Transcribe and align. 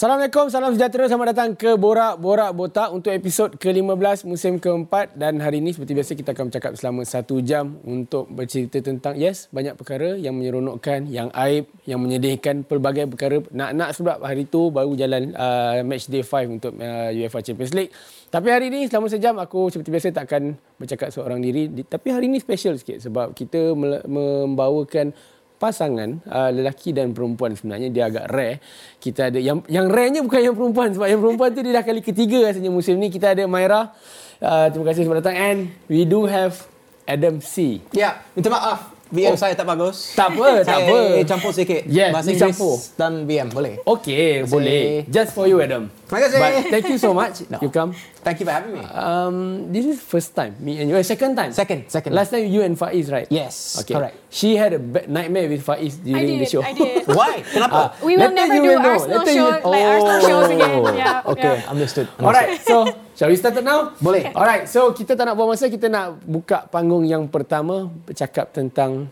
Assalamualaikum, 0.00 0.48
salam 0.48 0.72
sejahtera. 0.72 1.12
Selamat 1.12 1.36
datang 1.36 1.52
ke 1.52 1.76
Borak 1.76 2.16
Borak 2.16 2.56
Botak 2.56 2.88
untuk 2.88 3.12
episod 3.12 3.52
ke-15 3.52 4.24
musim 4.24 4.56
keempat. 4.56 5.12
Dan 5.12 5.44
hari 5.44 5.60
ini 5.60 5.76
seperti 5.76 5.92
biasa 5.92 6.16
kita 6.16 6.32
akan 6.32 6.48
bercakap 6.48 6.72
selama 6.72 7.04
satu 7.04 7.44
jam 7.44 7.76
untuk 7.84 8.24
bercerita 8.32 8.80
tentang, 8.80 9.20
yes, 9.20 9.52
banyak 9.52 9.76
perkara 9.76 10.16
yang 10.16 10.40
menyeronokkan, 10.40 11.04
yang 11.04 11.28
aib, 11.36 11.68
yang 11.84 12.00
menyedihkan, 12.00 12.64
pelbagai 12.64 13.12
perkara. 13.12 13.44
Nak-nak 13.52 13.92
sebab 13.92 14.24
hari 14.24 14.48
itu 14.48 14.72
baru 14.72 14.96
jalan 14.96 15.36
uh, 15.36 15.84
match 15.84 16.08
day 16.08 16.24
5 16.24 16.48
untuk 16.48 16.72
uh, 16.80 17.12
UEFA 17.12 17.44
Champions 17.44 17.76
League. 17.76 17.92
Tapi 18.32 18.48
hari 18.48 18.72
ini 18.72 18.88
selama 18.88 19.12
sejam 19.12 19.36
aku 19.36 19.68
seperti 19.68 19.92
biasa 19.92 20.16
tak 20.16 20.32
akan 20.32 20.56
bercakap 20.80 21.12
seorang 21.12 21.44
diri. 21.44 21.68
Tapi 21.84 22.08
hari 22.08 22.32
ini 22.32 22.40
special 22.40 22.80
sikit 22.80 23.04
sebab 23.04 23.36
kita 23.36 23.76
membawakan 24.08 25.12
pasangan 25.60 26.24
uh, 26.24 26.48
lelaki 26.48 26.96
dan 26.96 27.12
perempuan 27.12 27.52
sebenarnya 27.52 27.92
dia 27.92 28.08
agak 28.08 28.32
rare. 28.32 28.56
Kita 28.96 29.28
ada 29.28 29.36
yang 29.36 29.60
yang 29.68 29.92
rare-nya 29.92 30.24
bukan 30.24 30.40
yang 30.40 30.56
perempuan 30.56 30.96
sebab 30.96 31.06
yang 31.06 31.20
perempuan 31.20 31.52
tu 31.52 31.60
dia 31.60 31.76
dah 31.76 31.84
kali 31.84 32.00
ketiga 32.00 32.48
rasanya 32.48 32.72
musim 32.72 32.96
ni 32.96 33.12
kita 33.12 33.36
ada 33.36 33.44
Maira. 33.44 33.92
Uh, 34.40 34.72
terima 34.72 34.88
kasih 34.88 35.04
sebab 35.04 35.20
datang 35.20 35.36
and 35.36 35.58
we 35.84 36.08
do 36.08 36.24
have 36.24 36.56
Adam 37.04 37.44
C. 37.44 37.84
Ya, 37.92 38.24
minta 38.32 38.48
maaf 38.48 38.96
VM 39.10 39.34
oh. 39.34 39.38
saya 39.38 39.58
tak 39.58 39.66
bagus. 39.66 40.14
Tak 40.14 40.38
apa, 40.38 40.62
tak 40.62 40.86
apa. 40.86 40.98
Campur 41.26 41.50
sikit. 41.50 41.82
Yes, 41.90 42.14
Bahasa 42.14 42.30
Inggeris 42.30 42.54
campur. 42.54 42.74
dan 42.94 43.12
VM, 43.26 43.48
boleh? 43.50 43.74
Okay, 43.82 44.46
boleh. 44.46 45.02
Just 45.10 45.34
for 45.34 45.50
you, 45.50 45.58
Adam. 45.58 45.90
Terima 46.10 46.26
kasih. 46.26 46.38
But 46.42 46.52
thank 46.74 46.86
you 46.90 46.98
so 46.98 47.14
much. 47.22 47.46
no. 47.46 47.62
You 47.62 47.70
come. 47.70 47.94
Thank 48.26 48.42
you 48.42 48.46
for 48.50 48.50
having 48.50 48.74
me. 48.74 48.82
Um, 48.90 49.70
this 49.70 49.86
is 49.86 50.02
first 50.02 50.34
time, 50.34 50.58
me 50.58 50.82
and 50.82 50.90
you. 50.90 50.98
Uh, 50.98 51.06
second 51.06 51.38
time? 51.38 51.54
Second, 51.54 51.86
second. 51.86 52.10
Last 52.18 52.34
time 52.34 52.50
you 52.50 52.66
and 52.66 52.74
Faiz, 52.74 53.06
right? 53.14 53.30
Yes, 53.30 53.78
okay. 53.78 53.94
correct. 53.94 54.18
She 54.26 54.58
had 54.58 54.74
a 54.74 54.82
nightmare 55.06 55.46
with 55.46 55.62
Faiz 55.62 56.02
during 56.02 56.42
did, 56.42 56.42
the 56.42 56.50
show. 56.50 56.66
I 56.66 56.74
did. 56.74 57.06
Why? 57.14 57.46
Kenapa? 57.46 57.94
Uh, 57.94 58.02
we 58.02 58.18
will 58.18 58.34
never 58.34 58.58
do 58.58 58.74
Arsenal 58.74 59.22
show, 59.22 59.48
oh. 59.62 59.70
like 59.70 59.86
Arsenal 59.86 60.20
shows 60.26 60.50
again. 60.50 60.82
Yeah. 60.98 61.30
Okay, 61.30 61.54
yeah. 61.62 61.70
understood. 61.70 62.10
understood. 62.18 62.26
Alright, 62.26 62.58
so 62.66 62.74
shall 63.14 63.30
we 63.30 63.38
start 63.38 63.54
it 63.54 63.62
now? 63.62 63.94
Boleh. 64.02 64.34
Alright, 64.34 64.66
so 64.66 64.90
kita 64.90 65.14
tak 65.14 65.30
nak 65.30 65.38
buang 65.38 65.54
masa, 65.54 65.70
kita 65.70 65.86
nak 65.86 66.18
buka 66.26 66.66
panggung 66.66 67.06
yang 67.06 67.30
pertama, 67.30 67.86
bercakap 67.86 68.50
tentang 68.50 69.06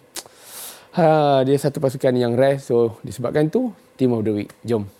Ha, 0.98 1.46
dia 1.46 1.54
satu 1.54 1.78
pasukan 1.78 2.10
yang 2.10 2.34
rare. 2.34 2.58
So, 2.58 2.98
disebabkan 3.06 3.46
tu, 3.52 3.70
Team 3.94 4.18
of 4.18 4.26
the 4.26 4.34
Week. 4.34 4.50
Jom. 4.66 4.97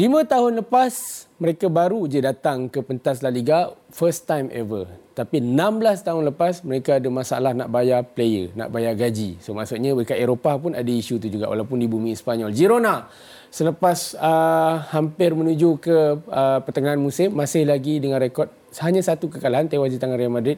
Lima 0.00 0.24
tahun 0.24 0.64
lepas, 0.64 1.28
mereka 1.36 1.68
baru 1.68 2.08
je 2.08 2.24
datang 2.24 2.72
ke 2.72 2.80
pentas 2.80 3.20
La 3.20 3.28
Liga, 3.28 3.76
first 3.92 4.24
time 4.24 4.48
ever. 4.48 4.88
Tapi 5.12 5.44
16 5.44 6.08
tahun 6.08 6.24
lepas, 6.32 6.64
mereka 6.64 6.96
ada 6.96 7.04
masalah 7.12 7.52
nak 7.52 7.68
bayar 7.68 8.00
player, 8.08 8.48
nak 8.56 8.72
bayar 8.72 8.96
gaji. 8.96 9.36
So 9.44 9.52
maksudnya 9.52 9.92
dekat 9.92 10.16
Eropah 10.16 10.56
pun 10.56 10.72
ada 10.72 10.88
isu 10.88 11.20
tu 11.20 11.28
juga 11.28 11.52
walaupun 11.52 11.76
di 11.76 11.84
bumi 11.84 12.16
Spanyol. 12.16 12.48
Girona, 12.56 13.12
selepas 13.52 14.16
uh, 14.16 14.88
hampir 14.88 15.36
menuju 15.36 15.76
ke 15.84 16.16
uh, 16.16 16.64
pertengahan 16.64 16.96
musim, 16.96 17.36
masih 17.36 17.68
lagi 17.68 18.00
dengan 18.00 18.24
rekod 18.24 18.48
hanya 18.80 19.04
satu 19.04 19.28
kekalahan, 19.28 19.68
tewas 19.68 19.92
di 19.92 20.00
tangan 20.00 20.16
Real 20.16 20.32
Madrid. 20.32 20.56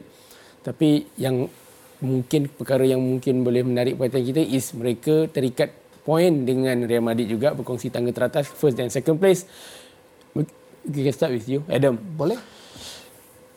Tapi 0.63 1.03
yang 1.19 1.51
mungkin 1.99 2.47
perkara 2.47 2.87
yang 2.87 3.03
mungkin 3.03 3.43
boleh 3.43 3.67
menarik 3.67 3.99
perhatian 3.99 4.23
kita 4.23 4.39
is 4.39 4.71
mereka 4.71 5.27
terikat 5.27 5.82
poin 6.03 6.31
dengan 6.43 6.83
Real 6.83 7.03
Madrid 7.03 7.31
juga 7.31 7.55
berkongsi 7.55 7.89
tangga 7.89 8.11
teratas 8.11 8.47
first 8.51 8.75
dan 8.75 8.91
second 8.91 9.17
place. 9.17 9.47
We 10.83 11.07
can 11.07 11.15
start 11.15 11.31
with 11.31 11.47
you, 11.47 11.63
Adam. 11.71 11.95
Boleh. 11.95 12.35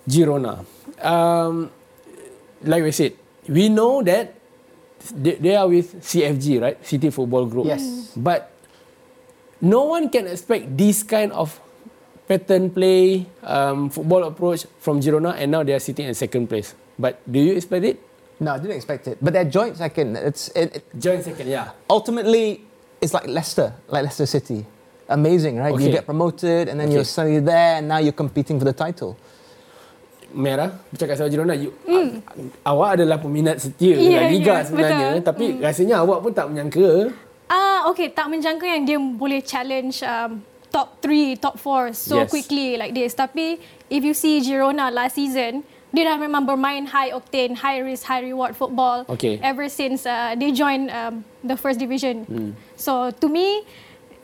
Girona. 0.07 0.63
Um, 1.03 1.75
like 2.63 2.87
we 2.87 2.95
said, 2.95 3.19
we 3.51 3.67
know 3.67 3.99
that 4.07 4.31
they, 5.11 5.35
they 5.35 5.55
are 5.59 5.67
with 5.67 5.99
CFG, 5.99 6.63
right? 6.63 6.79
City 6.87 7.11
Football 7.11 7.51
Group. 7.51 7.67
Yes. 7.67 8.15
But 8.15 8.55
no 9.59 9.91
one 9.91 10.07
can 10.09 10.31
expect 10.31 10.71
this 10.79 11.03
kind 11.03 11.35
of 11.35 11.59
pattern 12.31 12.71
play, 12.71 13.27
um, 13.43 13.91
football 13.91 14.25
approach 14.31 14.67
from 14.79 15.03
Girona, 15.03 15.35
and 15.35 15.51
now 15.51 15.63
they 15.63 15.75
are 15.75 15.83
sitting 15.83 16.07
in 16.07 16.15
second 16.15 16.47
place. 16.47 16.75
But 16.99 17.19
do 17.27 17.39
you 17.39 17.59
expect 17.59 17.85
it? 17.85 18.06
No, 18.39 18.53
I 18.53 18.59
didn't 18.59 18.77
expect 18.77 19.09
it. 19.09 19.19
But 19.21 19.33
they're 19.33 19.49
joint 19.49 19.77
second. 19.77 20.17
It's 20.17 20.49
it, 20.53 20.77
it, 20.77 20.85
joint 20.99 21.25
second, 21.25 21.49
yeah. 21.49 21.73
Ultimately, 21.89 22.61
it's 23.01 23.15
like 23.15 23.27
Leicester, 23.27 23.73
like 23.89 24.05
Leicester 24.05 24.27
City. 24.27 24.67
Amazing, 25.09 25.57
right? 25.59 25.73
Okay. 25.73 25.85
You 25.85 25.91
get 25.91 26.05
promoted, 26.05 26.69
and 26.69 26.81
then 26.81 26.89
okay. 26.89 26.97
you're 26.97 27.09
suddenly 27.09 27.41
there, 27.41 27.79
and 27.79 27.89
now 27.89 27.99
you're 27.99 28.13
competing 28.13 28.59
for 28.59 28.67
the 28.67 28.75
title. 28.75 29.17
Merah, 30.37 30.75
bercakap 30.93 31.17
soal 31.17 31.31
Girona, 31.33 31.57
you, 31.57 31.73
mm. 31.87 32.21
awak 32.67 33.01
adalah 33.01 33.17
peminat 33.17 33.57
setia 33.57 33.97
yeah, 33.97 34.29
Liga 34.29 34.61
yes, 34.61 34.69
sebenarnya, 34.69 35.09
betul. 35.17 35.27
tapi 35.33 35.45
mm. 35.55 35.59
rasanya 35.63 35.97
awak 36.03 36.19
pun 36.21 36.33
tak 36.35 36.47
menyangka. 36.51 37.15
Ah, 37.47 37.57
uh, 37.57 37.79
okay, 37.95 38.11
tak 38.13 38.27
menyangka 38.29 38.67
yang 38.67 38.83
dia 38.85 38.99
boleh 38.99 39.41
challenge 39.41 40.03
um, 40.05 40.43
top 40.69 41.01
3, 41.01 41.41
top 41.41 41.57
4 41.57 41.95
so 41.95 42.21
yes. 42.21 42.29
quickly 42.29 42.77
like 42.77 42.93
this. 42.93 43.17
Tapi 43.17 43.57
if 43.89 44.03
you 44.05 44.13
see 44.13 44.43
Girona 44.45 44.93
last 44.93 45.17
season, 45.17 45.65
dia 45.97 46.13
dah 46.13 46.21
memang 46.21 46.45
bermain 46.45 46.85
high 46.85 47.09
octane, 47.09 47.57
high 47.57 47.81
risk, 47.81 48.05
high 48.05 48.21
reward 48.21 48.53
football 48.53 49.09
okay. 49.09 49.41
ever 49.41 49.65
since 49.73 50.05
uh, 50.05 50.37
they 50.37 50.53
joined 50.53 50.93
um, 50.93 51.25
the 51.41 51.57
first 51.57 51.81
division. 51.81 52.29
Hmm. 52.29 52.53
So 52.77 53.09
to 53.17 53.27
me, 53.33 53.65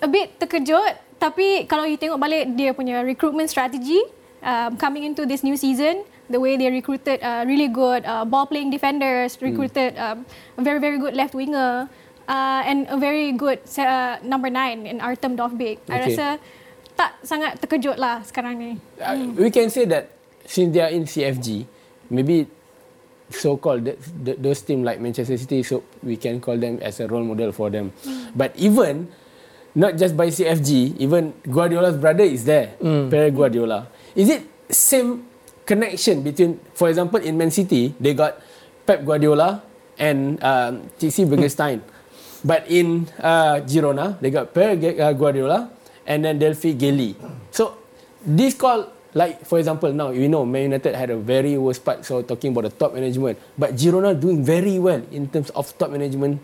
a 0.05 0.09
bit 0.09 0.37
terkejut. 0.37 1.01
Tapi 1.17 1.65
kalau 1.65 1.89
you 1.89 1.97
tengok 1.97 2.21
balik 2.21 2.45
dia 2.59 2.77
punya 2.77 3.01
recruitment 3.01 3.49
strategy 3.49 4.05
um, 4.45 4.77
coming 4.77 5.09
into 5.09 5.25
this 5.25 5.41
new 5.41 5.57
season, 5.57 6.05
the 6.29 6.37
way 6.37 6.61
they 6.61 6.69
recruited 6.69 7.23
uh, 7.25 7.47
really 7.49 7.73
good 7.73 8.05
uh, 8.05 8.29
ball 8.29 8.45
playing 8.45 8.69
defenders, 8.69 9.41
hmm. 9.41 9.49
recruited 9.49 9.97
hmm. 9.97 10.21
um, 10.21 10.29
a 10.59 10.63
very 10.67 10.77
very 10.77 11.01
good 11.01 11.17
left 11.17 11.33
winger, 11.33 11.89
uh, 12.29 12.61
and 12.69 12.85
a 12.93 12.99
very 13.01 13.33
good 13.33 13.65
uh, 13.81 14.21
number 14.21 14.53
nine 14.53 14.85
in 14.85 15.01
Artem 15.01 15.41
Dovbyk. 15.41 15.81
Okay. 15.89 15.95
I 15.95 15.97
rasa 16.05 16.27
tak 16.93 17.17
sangat 17.25 17.57
terkejut 17.65 17.97
lah 17.97 18.21
sekarang 18.29 18.61
ni. 18.61 18.71
Uh, 19.01 19.17
hmm. 19.17 19.41
We 19.41 19.49
can 19.49 19.73
say 19.73 19.89
that 19.89 20.13
since 20.53 20.69
they 20.77 20.85
are 20.85 20.93
in 20.93 21.09
CFG, 21.09 21.65
maybe 22.13 22.45
so-called 23.33 23.89
those 24.21 24.61
team 24.61 24.85
like 24.85 25.01
Manchester 25.01 25.41
City, 25.41 25.65
so 25.65 25.81
we 26.05 26.21
can 26.21 26.45
call 26.45 26.61
them 26.61 26.77
as 26.85 27.01
a 27.01 27.09
role 27.09 27.25
model 27.25 27.53
for 27.57 27.73
them. 27.73 27.89
Mm. 28.05 28.37
But 28.37 28.53
even 28.61 29.09
not 29.75 29.97
just 29.97 30.13
by 30.13 30.29
CFG, 30.29 31.01
even 31.01 31.33
Guardiola's 31.49 31.97
brother 31.97 32.25
is 32.29 32.45
there, 32.45 32.77
mm. 32.77 33.09
Pep 33.09 33.33
Guardiola. 33.33 33.89
Is 34.15 34.29
it 34.29 34.45
same 34.69 35.25
connection 35.65 36.21
between, 36.21 36.61
for 36.77 36.93
example, 36.93 37.21
in 37.25 37.39
Man 37.41 37.51
City, 37.51 37.95
they 37.99 38.13
got 38.13 38.37
Pep 38.85 39.09
Guardiola 39.09 39.63
and 39.97 40.37
um, 40.45 40.85
Txiki 41.01 41.25
Begiristain. 41.25 41.81
But 42.45 42.69
in 42.69 43.09
uh, 43.17 43.65
Girona, 43.65 44.21
they 44.21 44.29
got 44.29 44.53
Pep 44.53 44.77
Guardiola 45.17 45.71
and 46.05 46.25
then 46.25 46.39
Delfí 46.39 46.77
Geli. 46.77 47.17
So 47.51 47.79
this 48.27 48.53
called 48.53 48.93
like 49.15 49.45
for 49.45 49.59
example 49.59 49.93
now 49.93 50.11
we 50.11 50.29
know 50.29 50.45
Man 50.45 50.73
United 50.73 50.95
had 50.95 51.11
a 51.11 51.17
very 51.17 51.57
worst 51.59 51.85
part 51.85 52.05
so 52.05 52.23
talking 52.23 52.53
about 52.53 52.65
the 52.65 52.71
top 52.71 52.95
management. 52.95 53.39
But 53.59 53.75
Girona 53.75 54.19
doing 54.19 54.45
very 54.45 54.79
well 54.79 55.03
in 55.11 55.29
terms 55.29 55.51
of 55.51 55.77
top 55.79 55.91
management 55.91 56.41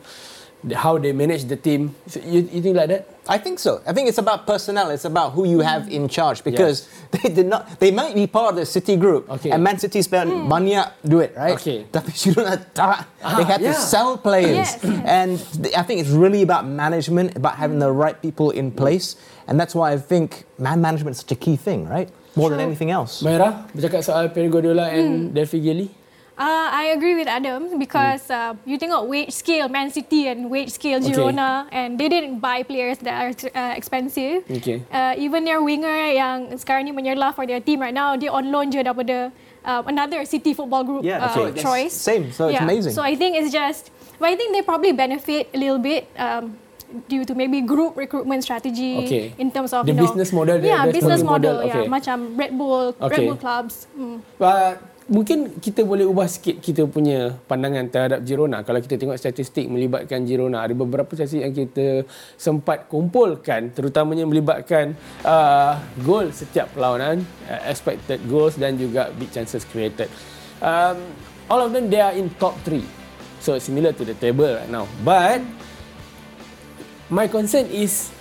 how 0.75 0.99
they 0.99 1.13
manage 1.13 1.45
the 1.45 1.57
team. 1.57 1.95
So 2.07 2.21
you, 2.21 2.41
you 2.51 2.61
think 2.63 2.77
like 2.77 2.89
that? 2.89 3.09
I 3.29 3.39
think 3.39 3.59
so. 3.59 3.81
I 3.87 3.93
think 3.93 4.09
it's 4.09 4.19
about 4.19 4.47
personnel. 4.47 4.91
It's 4.91 5.05
about 5.05 5.33
who 5.33 5.47
you 5.47 5.61
have 5.61 5.89
in 5.89 6.09
charge 6.09 6.43
because 6.43 6.89
yes. 7.13 7.23
they 7.23 7.29
did 7.29 7.47
not 7.47 7.79
they 7.79 7.91
might 7.91 8.15
be 8.15 8.27
part 8.27 8.51
of 8.51 8.57
the 8.57 8.67
City 8.67 8.97
group 8.97 9.31
okay. 9.31 9.51
and 9.51 9.63
Man 9.63 9.79
City 9.79 10.03
spent 10.03 10.31
mm. 10.31 10.49
money 10.49 10.77
do 11.07 11.21
it 11.21 11.35
right? 11.37 11.55
Okay. 11.55 11.87
Tapi 11.93 12.11
Girona 12.11 12.59
they 13.37 13.45
had 13.45 13.61
yeah. 13.61 13.73
to 13.73 13.75
sell 13.75 14.17
players. 14.19 14.77
Yes. 14.83 14.85
and 15.05 15.33
I 15.77 15.83
think 15.83 16.01
it's 16.01 16.11
really 16.11 16.43
about 16.43 16.67
management 16.67 17.37
about 17.37 17.57
having 17.57 17.79
the 17.79 17.93
right 17.93 18.21
people 18.21 18.51
in 18.51 18.73
place. 18.73 19.17
And 19.47 19.61
that's 19.61 19.75
why 19.75 19.93
I 19.93 19.99
think 19.99 20.45
man 20.59 20.81
management 20.81 21.17
is 21.17 21.21
such 21.21 21.33
a 21.33 21.37
key 21.37 21.57
thing 21.57 21.87
right 21.87 22.11
more 22.39 22.51
than 22.55 22.63
anything 22.63 22.95
else. 22.95 23.21
Maira, 23.27 23.67
bercakap 23.75 24.07
soal 24.07 24.31
Pep 24.31 24.47
Guardiola 24.47 24.87
and 24.95 25.29
hmm. 25.29 25.35
Delphi 25.35 25.59
Geli. 25.59 25.91
Uh, 26.39 26.71
I 26.71 26.95
agree 26.95 27.19
with 27.19 27.27
Adam 27.27 27.83
because 27.83 28.31
uh, 28.31 28.55
you 28.63 28.79
tengok 28.79 29.11
wage 29.11 29.35
scale 29.35 29.67
Man 29.67 29.91
City 29.91 30.31
and 30.31 30.47
wage 30.47 30.71
scale 30.71 31.03
Girona 31.03 31.67
okay. 31.67 31.75
and 31.75 31.99
they 31.99 32.07
didn't 32.07 32.39
buy 32.39 32.63
players 32.63 33.03
that 33.03 33.15
are 33.19 33.35
uh, 33.59 33.75
expensive. 33.75 34.47
Okay. 34.47 34.87
Uh, 34.87 35.19
even 35.19 35.43
their 35.43 35.59
winger 35.59 36.15
yang 36.15 36.55
sekarang 36.55 36.87
ni 36.87 36.95
menyerlah 36.95 37.35
for 37.35 37.43
their 37.43 37.59
team 37.59 37.83
right 37.83 37.93
now, 37.93 38.15
dia 38.15 38.31
on 38.31 38.55
loan 38.55 38.71
je 38.71 38.79
daripada 38.87 39.35
uh, 39.67 39.83
another 39.91 40.23
City 40.23 40.55
football 40.55 40.87
group 40.87 41.03
yeah, 41.03 41.27
uh, 41.27 41.51
okay. 41.51 41.59
choice. 41.59 41.91
Same, 41.91 42.31
so 42.31 42.47
yeah. 42.47 42.55
it's 42.55 42.63
amazing. 42.63 42.95
So 42.95 43.03
I 43.03 43.19
think 43.19 43.35
it's 43.35 43.51
just, 43.51 43.91
but 44.23 44.31
I 44.31 44.39
think 44.39 44.55
they 44.55 44.63
probably 44.63 44.95
benefit 44.95 45.51
a 45.51 45.59
little 45.59 45.83
bit. 45.83 46.07
Um, 46.15 46.55
due 47.09 47.25
to 47.25 47.35
maybe 47.37 47.61
group 47.61 47.97
recruitment 47.97 48.43
strategy 48.43 49.05
okay. 49.05 49.27
in 49.37 49.53
terms 49.53 49.73
of 49.73 49.85
the 49.85 49.93
you 49.93 49.99
know, 49.99 50.05
business 50.09 50.33
model 50.33 50.57
yeah 50.61 50.89
business 50.89 51.23
model, 51.23 51.61
model. 51.61 51.69
yeah 51.69 51.85
macam 51.85 52.37
Red 52.37 52.53
Bull 52.57 52.97
okay. 52.97 53.09
Red 53.13 53.21
Bull 53.29 53.39
clubs 53.39 53.87
hmm. 53.93 54.25
but 54.41 54.81
mungkin 55.09 55.57
kita 55.57 55.83
boleh 55.89 56.05
ubah 56.05 56.29
sikit 56.29 56.61
kita 56.61 56.85
punya 56.85 57.33
pandangan 57.49 57.89
terhadap 57.89 58.21
Girona. 58.29 58.61
Kalau 58.61 58.77
kita 58.85 59.01
tengok 59.01 59.17
statistik 59.17 59.65
melibatkan 59.65 60.29
Girona, 60.29 60.61
ada 60.61 60.77
beberapa 60.77 61.09
statistik 61.17 61.49
yang 61.49 61.57
kita 61.57 62.05
sempat 62.37 62.93
kumpulkan 62.93 63.73
terutamanya 63.73 64.29
melibatkan 64.29 64.93
uh, 65.25 65.81
gol 66.05 66.29
setiap 66.29 66.69
perlawanan, 66.77 67.25
uh, 67.49 67.61
expected 67.65 68.21
goals 68.29 68.61
dan 68.61 68.77
juga 68.77 69.09
big 69.17 69.33
chances 69.33 69.65
created. 69.65 70.13
Um, 70.61 71.01
all 71.49 71.65
of 71.65 71.73
them 71.73 71.89
they 71.89 72.05
are 72.05 72.13
in 72.13 72.29
top 72.37 72.53
3. 72.69 72.85
So 73.41 73.57
similar 73.57 73.97
to 73.97 74.05
the 74.05 74.13
table 74.13 74.61
right 74.61 74.69
now. 74.69 74.85
But 75.01 75.41
my 77.09 77.27
concern 77.29 77.69
is 77.73 78.13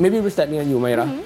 maybe 0.00 0.20
we 0.20 0.32
start 0.32 0.48
dengan 0.48 0.68
you 0.68 0.80
Maira. 0.80 1.04
Mm-hmm. 1.04 1.24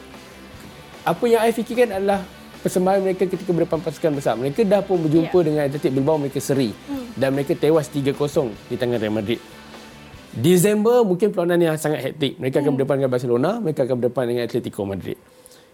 Apa 1.03 1.25
yang 1.27 1.41
saya 1.43 1.55
fikirkan 1.55 1.89
adalah 1.99 2.21
persembahan 2.63 3.03
mereka 3.03 3.27
ketika 3.27 3.51
berdepan 3.51 3.83
pasukan 3.83 4.13
besar. 4.15 4.35
Mereka 4.39 4.63
dah 4.63 4.87
pun 4.87 5.03
berjumpa 5.03 5.35
yeah. 5.35 5.47
dengan 5.47 5.61
Athletic 5.67 5.91
Bilbao 5.91 6.17
mereka 6.19 6.39
seri 6.39 6.71
mm. 6.71 7.19
dan 7.19 7.35
mereka 7.35 7.59
tewas 7.59 7.91
3-0 7.91 8.15
di 8.71 8.75
tangan 8.79 8.99
Real 9.03 9.15
Madrid. 9.15 9.41
Disember 10.33 11.03
mungkin 11.03 11.35
perlawanan 11.35 11.75
yang 11.75 11.77
sangat 11.77 12.07
hektik. 12.07 12.39
Mereka 12.39 12.57
mm. 12.57 12.63
akan 12.63 12.71
hmm. 12.71 12.77
berdepan 12.79 12.95
dengan 13.03 13.13
Barcelona, 13.13 13.51
mereka 13.61 13.81
akan 13.85 13.97
berdepan 13.99 14.25
dengan 14.31 14.43
Atletico 14.47 14.81
Madrid. 14.87 15.19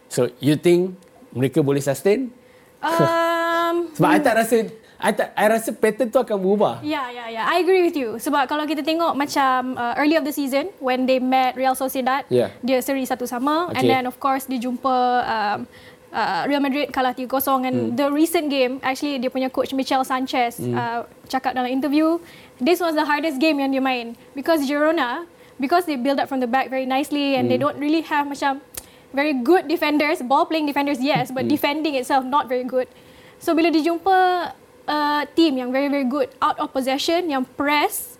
So, 0.08 0.32
you 0.40 0.56
think 0.56 0.96
mereka 1.36 1.60
boleh 1.60 1.84
sustain? 1.84 2.32
Um, 2.80 3.92
Sebab 4.00 4.08
hmm. 4.08 4.18
I 4.18 4.20
tak 4.24 4.34
rasa 4.40 4.56
I, 4.98 5.14
tak, 5.14 5.30
I 5.38 5.46
rasa 5.46 5.70
pattern 5.70 6.10
tu 6.10 6.18
akan 6.18 6.36
berubah. 6.42 6.82
Ya, 6.82 7.06
yeah, 7.06 7.06
ya, 7.06 7.14
yeah, 7.14 7.26
ya. 7.30 7.34
Yeah. 7.38 7.44
I 7.54 7.62
agree 7.62 7.86
with 7.86 7.94
you. 7.94 8.18
Sebab 8.18 8.50
kalau 8.50 8.66
kita 8.66 8.82
tengok 8.82 9.14
macam 9.14 9.78
uh, 9.78 9.94
early 9.94 10.18
of 10.18 10.26
the 10.26 10.34
season, 10.34 10.74
when 10.82 11.06
they 11.06 11.22
met 11.22 11.54
Real 11.54 11.78
Sociedad, 11.78 12.26
yeah. 12.26 12.50
dia 12.66 12.82
seri 12.82 13.06
satu 13.06 13.22
sama. 13.22 13.70
Okay. 13.70 13.78
And 13.78 13.82
then 13.86 14.04
of 14.10 14.18
course, 14.18 14.50
dia 14.50 14.58
jumpa 14.58 14.94
um, 15.22 15.70
uh, 16.12 16.42
Real 16.48 16.60
Madrid 16.60 16.90
kalah 16.90 17.14
3-0 17.14 17.30
and 17.68 17.76
hmm. 17.76 17.96
the 17.96 18.08
recent 18.10 18.48
game 18.48 18.80
actually 18.82 19.20
dia 19.20 19.30
punya 19.30 19.52
coach 19.52 19.72
Michel 19.76 20.04
Sanchez 20.04 20.56
hmm. 20.60 20.74
uh, 20.74 21.04
cakap 21.28 21.52
dalam 21.52 21.68
interview 21.68 22.16
this 22.60 22.80
was 22.80 22.96
the 22.96 23.04
hardest 23.04 23.36
game 23.40 23.60
yang 23.60 23.72
dia 23.72 23.82
main 23.82 24.16
because 24.32 24.64
Girona 24.64 25.28
because 25.60 25.84
they 25.84 25.98
build 25.98 26.16
up 26.16 26.28
from 26.30 26.40
the 26.40 26.48
back 26.48 26.72
very 26.72 26.88
nicely 26.88 27.36
and 27.36 27.46
hmm. 27.46 27.50
they 27.52 27.58
don't 27.60 27.76
really 27.76 28.00
have 28.04 28.24
macam 28.24 28.64
very 29.12 29.32
good 29.32 29.68
defenders 29.68 30.20
ball 30.24 30.48
playing 30.48 30.68
defenders 30.68 31.00
yes 31.00 31.28
but 31.28 31.44
hmm. 31.44 31.52
defending 31.52 31.94
itself 31.96 32.24
not 32.24 32.48
very 32.48 32.64
good 32.64 32.88
so 33.36 33.52
bila 33.52 33.68
dijumpa 33.68 34.52
uh, 34.88 35.22
team 35.36 35.60
yang 35.60 35.70
very 35.70 35.92
very 35.92 36.08
good 36.08 36.32
out 36.40 36.56
of 36.58 36.72
possession 36.72 37.28
yang 37.28 37.44
press 37.54 38.18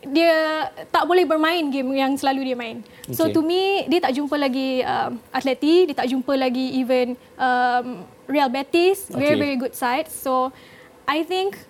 dia 0.00 0.64
tak 0.88 1.04
boleh 1.04 1.28
bermain 1.28 1.68
game 1.68 1.92
yang 1.92 2.16
selalu 2.16 2.52
dia 2.52 2.56
main. 2.56 2.80
Okay. 3.04 3.12
So 3.12 3.28
to 3.28 3.44
me 3.44 3.84
dia 3.84 4.00
tak 4.00 4.16
jumpa 4.16 4.32
lagi 4.40 4.80
um, 4.80 5.20
Atleti, 5.28 5.92
dia 5.92 5.96
tak 5.96 6.08
jumpa 6.08 6.32
lagi 6.40 6.72
even 6.80 7.20
um, 7.36 8.08
Real 8.24 8.48
Betis, 8.48 9.12
okay. 9.12 9.20
very 9.20 9.36
very 9.36 9.56
good 9.60 9.76
side. 9.76 10.08
So 10.08 10.56
I 11.04 11.20
think 11.20 11.60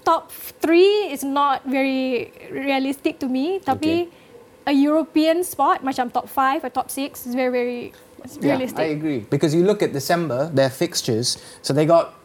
top 0.00 0.32
3 0.32 1.12
is 1.12 1.24
not 1.24 1.64
very 1.68 2.32
realistic 2.48 3.20
to 3.20 3.28
me 3.28 3.60
tapi 3.60 4.08
okay. 4.08 4.72
a 4.72 4.72
European 4.72 5.44
spot 5.44 5.84
macam 5.84 6.08
top 6.08 6.24
5 6.28 6.64
or 6.64 6.70
top 6.72 6.88
6 6.88 7.28
is 7.28 7.36
very 7.36 7.52
very 7.52 7.82
realistic. 8.40 8.80
Yeah, 8.80 8.88
I 8.88 8.96
agree. 8.96 9.20
Because 9.28 9.52
you 9.52 9.64
look 9.68 9.84
at 9.84 9.92
December, 9.92 10.48
their 10.48 10.72
fixtures, 10.72 11.36
so 11.60 11.76
they 11.76 11.84
got 11.84 12.16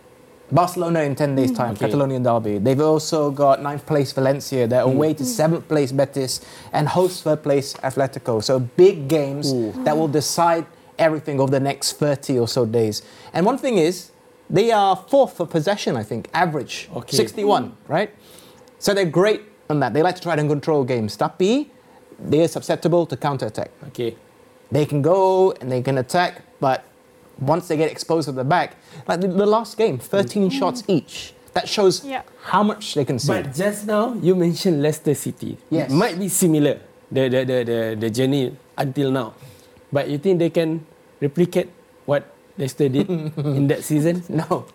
Barcelona 0.52 1.02
in 1.02 1.16
10 1.16 1.36
days' 1.36 1.52
time, 1.52 1.74
okay. 1.74 1.86
Catalonian 1.86 2.24
derby. 2.24 2.58
They've 2.58 2.80
also 2.80 3.32
got 3.32 3.62
ninth 3.62 3.86
place 3.86 4.12
Valencia. 4.12 4.68
They're 4.68 4.84
mm. 4.84 4.94
away 4.94 5.14
to 5.14 5.26
seventh 5.26 5.68
place 5.68 5.92
Betis 5.92 6.42
and 6.74 6.88
host 6.88 7.24
third 7.24 7.44
place 7.44 7.74
Atletico. 7.76 8.44
So 8.44 8.60
big 8.60 9.08
games 9.08 9.54
Ooh. 9.54 9.72
that 9.84 9.96
will 9.96 10.08
decide 10.08 10.66
everything 10.98 11.40
over 11.40 11.52
the 11.52 11.60
next 11.60 11.94
30 11.94 12.40
or 12.40 12.48
so 12.48 12.66
days. 12.66 13.02
And 13.34 13.46
one 13.46 13.58
thing 13.58 13.78
is, 13.78 14.12
they 14.50 14.72
are 14.72 14.96
fourth 14.96 15.38
for 15.38 15.46
possession, 15.46 15.96
I 15.96 16.04
think, 16.04 16.28
average. 16.34 16.90
Okay. 16.96 17.16
61, 17.16 17.70
mm. 17.70 17.74
right? 17.88 18.12
So 18.80 18.94
they're 18.94 19.06
great 19.06 19.44
on 19.70 19.80
that. 19.82 19.94
They 19.94 20.02
like 20.02 20.16
to 20.16 20.22
try 20.22 20.36
and 20.36 20.50
control 20.50 20.84
games. 20.84 21.16
Tapi, 21.16 21.70
they 22.20 22.42
are 22.42 22.48
susceptible 22.48 23.06
to 23.06 23.16
counter 23.16 23.46
attack. 23.46 23.72
Okay. 23.90 24.16
They 24.72 24.86
can 24.86 25.02
go 25.02 25.52
and 25.62 25.72
they 25.72 25.82
can 25.82 25.98
attack, 25.98 26.42
but 26.60 26.86
once 27.40 27.68
they 27.68 27.78
get 27.78 27.92
exposed 27.92 28.30
at 28.30 28.36
the 28.36 28.44
back, 28.44 28.76
like 29.08 29.22
the, 29.22 29.28
the 29.28 29.46
last 29.46 29.78
game, 29.78 29.98
13 29.98 30.50
mm. 30.50 30.52
shots 30.52 30.84
each. 30.88 31.34
That 31.54 31.68
shows 31.68 32.06
yeah. 32.06 32.22
how 32.44 32.64
much 32.64 32.94
they 32.94 33.06
can 33.06 33.18
see. 33.18 33.34
But 33.34 33.54
just 33.54 33.88
now, 33.88 34.14
you 34.14 34.36
mentioned 34.36 34.82
Leicester 34.82 35.16
City. 35.16 35.58
Yes. 35.70 35.90
It 35.90 35.94
might 35.94 36.20
be 36.20 36.30
similar, 36.30 36.80
the, 37.12 37.28
the, 37.28 37.44
the, 37.46 37.58
the, 37.64 37.98
the 38.00 38.10
journey 38.10 38.56
until 38.78 39.12
now. 39.12 39.34
But 39.92 40.10
you 40.10 40.18
think 40.20 40.40
they 40.40 40.52
can 40.52 40.86
replicate 41.20 41.70
what 42.06 42.32
Leicester 42.58 42.90
did 42.90 43.10
in 43.38 43.68
that 43.68 43.84
season? 43.84 44.24
No. 44.30 44.68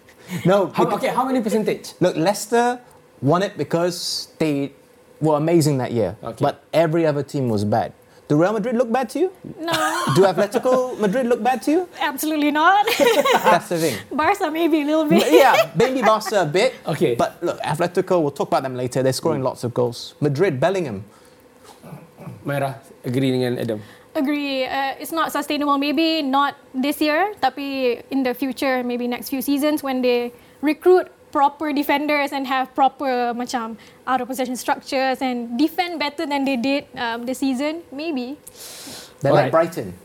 No. 0.44 0.66
How, 0.74 0.90
okay, 0.96 1.08
how 1.08 1.24
many 1.24 1.40
percentage? 1.40 1.92
Look, 2.00 2.16
Leicester 2.16 2.80
won 3.22 3.42
it 3.42 3.56
because 3.56 4.28
they 4.38 4.72
were 5.20 5.36
amazing 5.36 5.78
that 5.78 5.92
year. 5.92 6.16
Okay. 6.22 6.42
But 6.42 6.64
every 6.72 7.06
other 7.06 7.22
team 7.22 7.48
was 7.48 7.64
bad. 7.64 7.92
Do 8.34 8.42
Real 8.42 8.52
Madrid 8.52 8.74
look 8.74 8.90
bad 8.90 9.08
to 9.10 9.18
you? 9.20 9.30
No. 9.60 9.70
Do 10.18 10.26
Atletico 10.26 10.98
Madrid 10.98 11.26
look 11.30 11.40
bad 11.40 11.62
to 11.62 11.70
you? 11.70 11.88
Absolutely 12.00 12.50
not. 12.50 12.84
That's 13.46 13.68
the 13.68 13.78
thing. 13.78 13.96
Barca 14.10 14.50
maybe 14.50 14.82
a 14.82 14.84
little 14.84 15.04
bit. 15.04 15.30
yeah, 15.30 15.70
maybe 15.76 16.02
Barca 16.02 16.42
a 16.42 16.44
bit. 16.44 16.74
Okay. 16.84 17.14
But 17.14 17.38
look, 17.40 17.60
Atletico, 17.62 18.20
we'll 18.20 18.32
talk 18.34 18.48
about 18.48 18.64
them 18.64 18.74
later. 18.74 19.04
They're 19.04 19.12
scoring 19.12 19.40
mm. 19.40 19.44
lots 19.44 19.62
of 19.62 19.72
goals. 19.72 20.16
Madrid, 20.20 20.58
Bellingham. 20.58 21.04
Myra, 22.42 22.82
agree 23.04 23.30
dengan 23.30 23.54
Adam. 23.54 23.78
Agree. 24.16 24.66
Uh, 24.66 24.98
it's 24.98 25.12
not 25.12 25.30
sustainable. 25.30 25.78
Maybe 25.78 26.20
not 26.20 26.58
this 26.74 27.00
year, 27.00 27.38
tapi 27.38 28.02
in 28.10 28.26
the 28.26 28.34
future, 28.34 28.82
maybe 28.82 29.06
next 29.06 29.30
few 29.30 29.42
seasons 29.42 29.86
when 29.86 30.02
they 30.02 30.34
recruit 30.60 31.06
proper 31.34 31.72
defenders 31.74 32.30
and 32.30 32.46
have 32.46 32.70
proper 32.78 33.34
macam 33.34 33.74
out 34.06 34.22
of 34.22 34.30
possession 34.30 34.54
structures 34.54 35.18
and 35.18 35.58
defend 35.58 35.98
better 35.98 36.30
than 36.30 36.46
they 36.46 36.54
did 36.54 36.86
um, 36.94 37.26
this 37.26 37.42
season, 37.42 37.82
maybe. 37.90 38.38
They're 39.18 39.34
like 39.34 39.50
Brighton. 39.50 39.98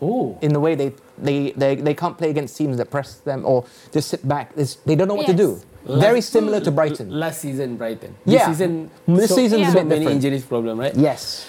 Oh. 0.00 0.38
In 0.40 0.56
the 0.56 0.60
way 0.60 0.74
they, 0.74 0.96
they, 1.18 1.50
they, 1.52 1.74
they 1.76 1.92
can't 1.92 2.16
play 2.16 2.30
against 2.30 2.56
teams 2.56 2.78
that 2.78 2.88
press 2.88 3.20
them 3.28 3.44
or 3.44 3.66
just 3.92 4.08
sit 4.08 4.26
back. 4.26 4.52
It's, 4.56 4.76
they 4.88 4.96
don't 4.96 5.08
know 5.08 5.20
what 5.20 5.28
yes. 5.28 5.36
to 5.36 5.44
do. 5.44 5.50
Last, 5.84 6.00
Very 6.00 6.20
similar 6.22 6.60
to 6.60 6.70
Brighton. 6.70 7.10
Last 7.10 7.42
season, 7.42 7.76
Brighton. 7.76 8.16
This 8.24 8.40
yeah. 8.40 8.46
season, 8.46 8.90
this 9.06 9.28
so, 9.28 9.36
season 9.36 9.60
yeah. 9.60 9.72
so 9.72 9.84
many 9.84 10.06
injuries 10.06 10.44
problem, 10.46 10.80
right? 10.80 10.94
Yes. 10.96 11.44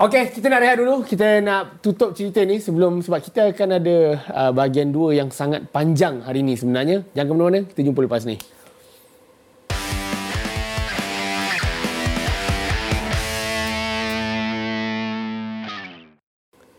Okay, 0.00 0.32
kita 0.32 0.48
nak 0.48 0.64
rehat 0.64 0.80
dulu. 0.80 1.04
Kita 1.04 1.44
nak 1.44 1.84
tutup 1.84 2.16
cerita 2.16 2.40
ni 2.48 2.56
sebelum 2.56 3.04
sebab 3.04 3.20
kita 3.20 3.52
akan 3.52 3.68
ada 3.76 3.96
uh, 4.32 4.50
bahagian 4.56 4.88
dua 4.88 5.12
yang 5.12 5.28
sangat 5.28 5.68
panjang 5.68 6.24
hari 6.24 6.40
ni 6.40 6.56
sebenarnya. 6.56 7.04
Jangan 7.12 7.28
ke 7.28 7.32
mana-mana, 7.36 7.60
kita 7.68 7.80
jumpa 7.84 8.00
lepas 8.08 8.24
ni. 8.24 8.40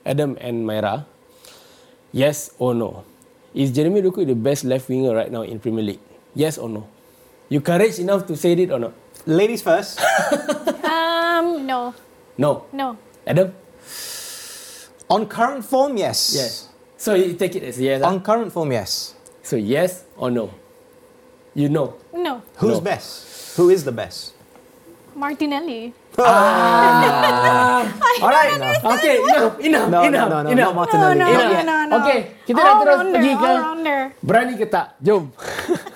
Adam 0.03 0.33
and 0.41 0.65
Myra, 0.65 1.05
yes 2.11 2.51
or 2.57 2.73
no? 2.73 3.05
Is 3.53 3.69
Jeremy 3.69 4.01
Doku 4.01 4.25
the 4.25 4.33
best 4.33 4.65
left 4.65 4.89
winger 4.89 5.13
right 5.13 5.29
now 5.29 5.45
in 5.45 5.61
Premier 5.61 5.85
League? 5.85 6.03
Yes 6.33 6.57
or 6.57 6.65
no? 6.65 6.89
You 7.45 7.61
courage 7.61 8.01
enough 8.01 8.25
to 8.25 8.33
say 8.33 8.57
it 8.57 8.73
or 8.73 8.81
not? 8.81 8.97
Ladies 9.29 9.61
first. 9.61 10.01
um, 10.89 11.69
no. 11.69 11.93
No. 12.37 12.65
No. 12.73 12.97
Adam? 13.27 13.53
On 15.09 15.25
current 15.27 15.63
form, 15.65 15.97
yes. 15.97 16.33
Yes. 16.33 16.69
So 16.97 17.13
you 17.13 17.33
take 17.33 17.55
it 17.55 17.63
as 17.63 17.79
yes. 17.79 18.01
On 18.01 18.21
current 18.21 18.51
form, 18.51 18.71
yes. 18.71 19.13
So 19.43 19.55
yes 19.55 20.05
or 20.17 20.31
no? 20.31 20.49
You 21.53 21.69
know. 21.69 21.93
No. 22.13 22.41
Who's 22.57 22.79
no. 22.79 22.81
best? 22.81 23.57
Who 23.57 23.69
is 23.69 23.83
the 23.83 23.91
best? 23.91 24.33
Martinelli. 25.13 25.93
Ah. 26.17 27.85
Alright. 28.21 28.81
Okay, 28.81 29.21
enough, 29.21 29.59
enough, 29.59 29.89
no, 29.89 29.99
enough, 30.03 30.29
no, 30.29 30.41
no, 30.41 30.41
no, 30.41 30.49
enough. 30.49 30.57
No, 30.57 30.73
Martinelli. 30.73 31.19
No, 31.19 31.27
no, 31.29 31.61
no, 31.61 31.75
no, 31.85 31.95
Okay, 32.01 32.19
kita 32.49 32.57
dah 32.57 32.73
terus 32.81 32.97
pergi 33.13 33.31
ke 33.37 33.49
rounder. 33.61 33.99
berani 34.25 34.53
ke 34.57 34.65
tak? 34.65 34.97
Jom. 35.01 35.29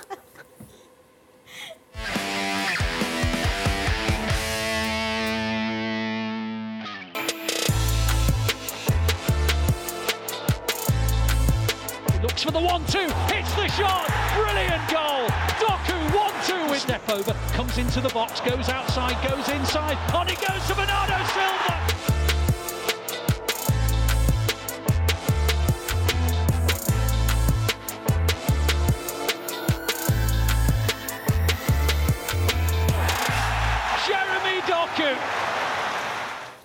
for 12.44 12.51
the 12.51 12.60
one-two, 12.60 13.10
hits 13.34 13.53
the 13.56 13.67
shot, 13.70 14.06
brilliant 14.36 14.84
goal. 14.89 15.27
Doku 15.58 15.98
one-two 16.15 16.70
with 16.70 16.82
step 16.82 17.08
over, 17.10 17.34
comes 17.53 17.77
into 17.77 18.00
the 18.00 18.10
box, 18.10 18.41
goes 18.41 18.70
outside, 18.70 19.15
goes 19.27 19.48
inside, 19.50 19.98
on 20.13 20.27
it 20.27 20.39
goes 20.48 20.67
to 20.67 20.75
Bernardo 20.75 21.17
Silva. 21.34 21.76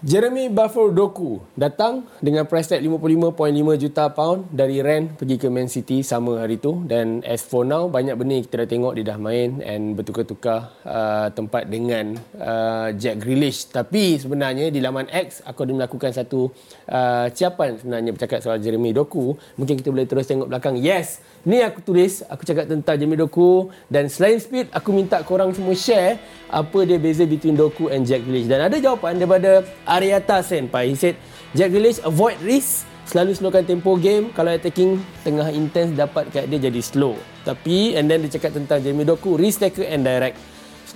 Jeremy 0.03 0.51
Buffer 0.51 0.91
Doku 0.91 1.47
datang 1.55 2.03
dengan 2.19 2.43
price 2.43 2.67
tag 2.67 2.83
55.5 2.83 3.39
juta 3.79 4.11
pound 4.11 4.51
dari 4.51 4.83
Rennes 4.83 5.15
pergi 5.15 5.39
ke 5.39 5.47
Man 5.47 5.71
City 5.71 6.03
sama 6.03 6.43
hari 6.43 6.59
tu. 6.59 6.83
Dan 6.91 7.23
as 7.23 7.47
for 7.47 7.63
now 7.63 7.87
banyak 7.87 8.19
benda 8.19 8.43
kita 8.43 8.67
dah 8.67 8.69
tengok 8.69 8.99
dia 8.99 9.15
dah 9.15 9.19
main 9.23 9.63
and 9.63 9.95
bertukar-tukar 9.95 10.75
uh, 10.83 11.31
tempat 11.31 11.71
dengan 11.71 12.19
uh, 12.35 12.91
Jack 12.99 13.23
Grealish. 13.23 13.71
Tapi 13.71 14.19
sebenarnya 14.19 14.75
di 14.75 14.83
laman 14.83 15.07
X 15.07 15.39
aku 15.47 15.71
ada 15.71 15.87
melakukan 15.87 16.11
satu 16.11 16.51
uh, 16.91 17.31
ciapan 17.31 17.79
sebenarnya 17.79 18.11
bercakap 18.11 18.43
soal 18.43 18.59
Jeremy 18.59 18.91
Doku. 18.91 19.39
Mungkin 19.55 19.79
kita 19.79 19.95
boleh 19.95 20.11
terus 20.11 20.27
tengok 20.27 20.51
belakang. 20.51 20.83
Yes 20.83 21.23
ni 21.43 21.59
aku 21.59 21.83
tulis 21.83 22.23
aku 22.31 22.43
cakap 22.47 22.71
tentang 22.71 22.99
Jeremy 22.99 23.23
Doku. 23.23 23.71
Dan 23.87 24.11
selain 24.11 24.43
speed 24.43 24.67
aku 24.75 24.91
minta 24.91 25.23
korang 25.23 25.55
semua 25.55 25.79
share 25.79 26.19
apa 26.51 26.79
dia 26.83 26.99
beza 26.99 27.23
between 27.23 27.55
Doku 27.55 27.87
and 27.87 28.03
Jack 28.03 28.27
Grealish. 28.27 28.51
Dan 28.51 28.67
ada 28.67 28.77
jawapan 28.83 29.19
daripada 29.19 29.63
Ariata 29.93 30.41
Senpai. 30.41 30.89
He 30.89 30.97
said, 30.97 31.21
Jack 31.53 31.69
Grealish 31.69 32.01
avoid 32.01 32.41
risk, 32.41 32.89
selalu 33.05 33.37
slowkan 33.37 33.69
tempo 33.69 33.93
game. 34.01 34.33
Kalau 34.33 34.49
attacking 34.49 34.97
tengah 35.21 35.53
intense 35.53 35.93
dapat 35.93 36.33
kat 36.33 36.49
dia 36.49 36.57
jadi 36.57 36.81
slow. 36.81 37.21
Tapi, 37.45 37.93
and 37.93 38.09
then 38.09 38.25
dia 38.25 38.41
cakap 38.41 38.57
tentang 38.57 38.81
Jamie 38.81 39.05
Doku, 39.05 39.37
risk 39.37 39.61
taker 39.61 39.85
and 39.85 40.01
direct. 40.01 40.41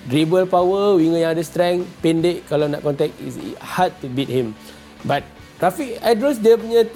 Dribble 0.08 0.48
power, 0.48 0.96
winger 0.96 1.20
yang 1.20 1.36
ada 1.36 1.44
strength, 1.44 1.84
pendek 2.00 2.48
kalau 2.48 2.70
nak 2.70 2.80
contact, 2.80 3.12
is 3.20 3.36
hard 3.60 3.92
to 4.00 4.08
beat 4.08 4.32
him. 4.32 4.56
But, 5.04 5.26
Rafiq 5.60 6.00
Idrus 6.00 6.40
dia 6.40 6.56
punya 6.56 6.88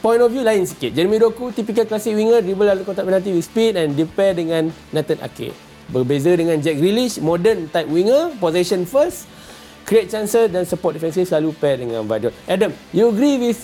point 0.00 0.22
of 0.22 0.30
view 0.30 0.46
lain 0.46 0.64
sikit. 0.64 0.94
Jeremy 0.94 1.20
Doku, 1.20 1.52
typical 1.52 1.84
classic 1.86 2.16
winger, 2.16 2.42
dribble 2.42 2.66
lalu 2.66 2.82
kontak 2.82 3.06
penalti 3.06 3.34
with 3.34 3.46
speed 3.46 3.76
and 3.76 3.94
dia 3.94 4.08
pair 4.08 4.34
dengan 4.34 4.72
Nathan 4.90 5.20
Ake. 5.22 5.52
Berbeza 5.86 6.34
dengan 6.34 6.58
Jack 6.58 6.82
Grealish, 6.82 7.20
modern 7.22 7.70
type 7.70 7.86
winger, 7.86 8.34
possession 8.42 8.82
first, 8.88 9.28
create 9.86 10.10
chances 10.10 10.50
dan 10.50 10.66
support 10.66 10.98
defensive 10.98 11.24
selalu 11.24 11.54
pair 11.56 11.78
dengan 11.78 12.02
Vador. 12.04 12.34
Adam, 12.50 12.74
you 12.90 13.06
agree 13.08 13.38
with 13.38 13.62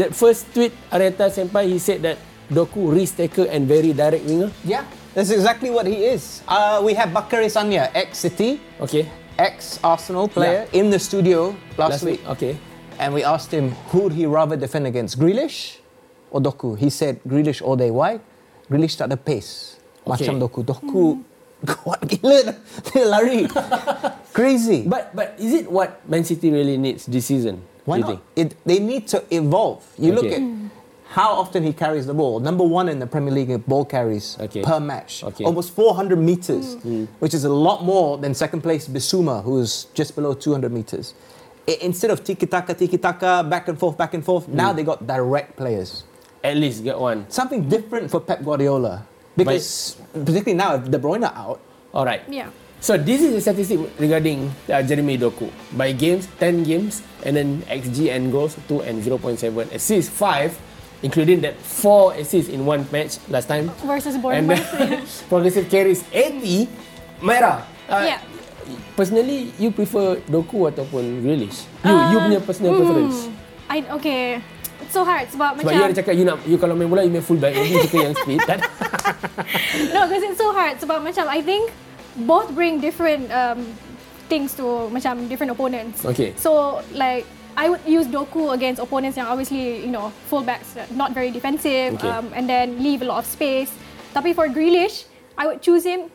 that 0.00 0.16
first 0.16 0.48
tweet 0.56 0.72
Areta 0.88 1.28
Senpai? 1.28 1.68
He 1.68 1.76
said 1.78 2.00
that 2.02 2.16
Doku 2.48 2.88
risk 2.88 3.20
taker 3.20 3.44
and 3.52 3.68
very 3.68 3.92
direct 3.92 4.24
winger. 4.24 4.48
Yeah, 4.64 4.88
that's 5.12 5.28
exactly 5.28 5.68
what 5.68 5.84
he 5.84 6.08
is. 6.08 6.40
Uh, 6.48 6.80
we 6.80 6.96
have 6.96 7.12
Bakary 7.12 7.52
Sanya, 7.52 7.92
ex-City, 7.92 8.56
Okay. 8.80 9.04
ex-Arsenal 9.36 10.26
player, 10.32 10.64
in 10.72 10.88
the 10.88 10.98
studio 10.98 11.52
last, 11.76 12.00
Last 12.00 12.02
week. 12.08 12.24
Okay. 12.24 12.56
And 12.98 13.12
we 13.14 13.22
asked 13.22 13.52
him 13.52 13.76
who 13.92 14.08
would 14.08 14.16
he 14.16 14.24
rather 14.26 14.56
defend 14.56 14.88
against, 14.88 15.20
Grealish 15.20 15.78
or 16.32 16.40
Doku? 16.40 16.74
He 16.80 16.88
said 16.90 17.20
Grealish 17.28 17.60
all 17.62 17.76
day. 17.76 17.92
Why? 17.92 18.18
Grealish 18.72 18.96
tak 18.96 19.12
ada 19.12 19.20
pace. 19.20 19.76
Okay. 20.02 20.24
Macam 20.26 20.40
Doku. 20.40 20.64
Doku 20.64 21.20
kuat 21.66 22.00
gila 22.06 22.54
dia 22.92 23.04
lari. 23.06 23.48
Crazy. 24.36 24.86
But 24.86 25.14
but 25.14 25.34
is 25.38 25.52
it 25.54 25.66
what 25.66 25.98
Man 26.08 26.22
City 26.22 26.50
really 26.50 26.78
needs 26.78 27.06
this 27.06 27.26
season? 27.26 27.62
Why 27.84 27.98
do 27.98 27.98
you 27.98 28.04
not? 28.04 28.10
think? 28.10 28.22
It, 28.36 28.48
they 28.64 28.78
need 28.78 29.08
to 29.10 29.24
evolve. 29.34 29.82
You 29.98 30.12
look 30.12 30.30
at 30.30 30.42
how 31.08 31.32
often 31.32 31.64
he 31.64 31.72
carries 31.72 32.06
the 32.06 32.12
ball. 32.14 32.38
Number 32.38 32.62
one 32.62 32.88
in 32.88 32.98
the 33.00 33.06
Premier 33.06 33.32
League 33.32 33.48
in 33.50 33.60
ball 33.64 33.84
carries 33.84 34.36
Okay. 34.38 34.60
per 34.62 34.78
match. 34.78 35.24
Okay. 35.24 35.42
Almost 35.44 35.72
400 35.74 36.16
meters, 36.20 36.76
mm. 36.76 36.82
Mm. 36.84 37.08
which 37.18 37.32
is 37.32 37.44
a 37.44 37.48
lot 37.48 37.82
more 37.82 38.18
than 38.18 38.34
second 38.34 38.60
place 38.60 38.86
Bissouma, 38.86 39.42
who's 39.42 39.86
just 39.94 40.14
below 40.14 40.34
200 40.34 40.70
meters. 40.70 41.14
I- 41.66 41.78
instead 41.80 42.10
of 42.10 42.22
tiki 42.24 42.46
taka, 42.46 42.74
tiki 42.74 42.98
taka, 42.98 43.42
back 43.48 43.68
and 43.68 43.78
forth, 43.78 43.96
back 43.96 44.12
and 44.12 44.22
forth, 44.24 44.46
mm. 44.46 44.52
now 44.52 44.72
they 44.72 44.84
got 44.84 45.06
direct 45.06 45.56
players. 45.56 46.04
At 46.44 46.56
least 46.56 46.84
get 46.84 46.98
one. 47.00 47.24
Something 47.30 47.68
different 47.68 48.10
for 48.10 48.20
Pep 48.20 48.44
Guardiola. 48.44 49.04
Because, 49.34 49.96
particularly 50.24 50.56
now, 50.56 50.74
if 50.74 50.90
De 50.90 50.98
Bruyne 50.98 51.24
out, 51.26 51.60
Alright. 51.94 52.22
Yeah. 52.28 52.52
So 52.78 52.94
this 52.94 53.18
is 53.24 53.32
the 53.34 53.40
statistic 53.40 53.80
regarding 53.98 54.52
uh, 54.70 54.82
Jeremy 54.84 55.18
Doku. 55.18 55.50
By 55.74 55.90
games, 55.90 56.28
10 56.38 56.62
games, 56.62 57.02
and 57.24 57.34
then 57.34 57.62
XG 57.66 58.14
and 58.14 58.30
goals 58.30 58.54
2 58.68 58.82
and 58.86 59.02
0.7. 59.02 59.40
Assists 59.74 60.12
5, 60.14 60.54
including 61.02 61.40
that 61.42 61.56
4 61.58 62.14
assists 62.22 62.46
in 62.52 62.66
one 62.66 62.86
match 62.92 63.18
last 63.32 63.48
time. 63.48 63.72
Versus 63.82 64.14
And 64.14 64.22
Bournemouth. 64.22 64.62
then 64.78 65.02
progressive 65.32 65.66
carries 65.66 66.04
80. 66.12 66.68
Myra, 67.18 67.66
uh, 67.90 68.04
Yeah. 68.06 68.20
personally 68.94 69.50
you 69.58 69.72
prefer 69.72 70.20
Doku 70.30 70.68
ataupun 70.70 71.24
Grealish? 71.24 71.64
You, 71.82 71.94
you 72.14 72.18
punya 72.30 72.40
personal 72.44 72.76
preference. 72.78 73.26
I 73.66 73.82
okay. 73.96 74.38
It's 74.80 74.94
so 74.94 75.02
hard 75.04 75.26
sebab, 75.28 75.58
Sebab 75.58 75.64
macam 75.66 75.74
you 75.74 75.84
ada 75.84 75.94
cakap 75.94 76.14
you 76.14 76.24
nak 76.24 76.38
you 76.46 76.56
kalau 76.56 76.74
main 76.78 76.88
bola 76.88 77.02
you 77.02 77.10
main 77.10 77.24
full 77.24 77.36
back, 77.36 77.52
you 77.54 77.82
suka 77.84 77.98
yang 78.10 78.14
speed 78.14 78.40
kan? 78.46 78.58
no, 79.94 80.00
because 80.06 80.22
it's 80.22 80.38
so 80.38 80.54
hard 80.54 80.78
sebab 80.78 81.02
macam 81.02 81.26
I 81.26 81.42
think 81.42 81.70
both 82.24 82.50
bring 82.54 82.78
different 82.78 83.30
um, 83.30 83.66
things 84.28 84.54
to 84.54 84.88
macam 84.90 85.26
different 85.26 85.50
opponents. 85.50 86.04
Okay. 86.06 86.32
So 86.38 86.82
like 86.94 87.26
I 87.58 87.66
would 87.68 87.82
use 87.86 88.06
Doku 88.06 88.54
against 88.54 88.78
opponents 88.78 89.18
yang 89.18 89.26
obviously 89.26 89.82
you 89.82 89.90
know 89.90 90.14
fullbacks 90.30 90.78
uh, 90.78 90.86
not 90.94 91.10
very 91.10 91.34
defensive 91.34 91.98
Okay. 91.98 92.06
um, 92.06 92.30
and 92.30 92.46
then 92.46 92.78
leave 92.78 93.02
a 93.02 93.08
lot 93.08 93.18
of 93.18 93.26
space. 93.26 93.74
Tapi 94.14 94.32
for 94.32 94.46
Grealish, 94.46 95.04
I 95.34 95.46
would 95.50 95.60
choose 95.60 95.82
him 95.82 96.06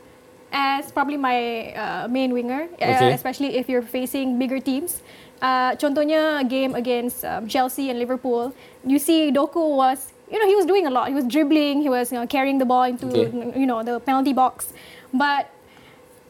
as 0.54 0.92
probably 0.94 1.18
my 1.18 1.74
uh, 1.74 2.08
main 2.08 2.32
winger, 2.32 2.70
Okay. 2.78 2.94
uh, 2.94 3.12
especially 3.12 3.58
if 3.58 3.68
you're 3.68 3.84
facing 3.84 4.40
bigger 4.40 4.62
teams. 4.62 5.02
Uh, 5.44 5.76
contohnya 5.76 6.48
game 6.48 6.72
against 6.74 7.26
um, 7.28 7.44
Chelsea 7.52 7.90
and 7.92 8.00
Liverpool, 8.00 8.56
you 8.88 8.98
see 8.98 9.28
Doku 9.30 9.76
was, 9.76 10.14
you 10.32 10.40
know, 10.40 10.48
he 10.48 10.56
was 10.56 10.66
doing 10.66 10.88
a 10.88 10.90
lot. 10.90 11.10
He 11.10 11.14
was 11.14 11.26
dribbling, 11.28 11.82
he 11.84 11.90
was 11.90 12.14
you 12.14 12.18
know, 12.18 12.26
carrying 12.26 12.60
the 12.60 12.66
ball 12.66 12.84
into, 12.88 13.08
Okay. 13.12 13.28
you 13.60 13.66
know, 13.68 13.84
the 13.84 14.00
penalty 14.00 14.32
box. 14.32 14.72
But 15.12 15.52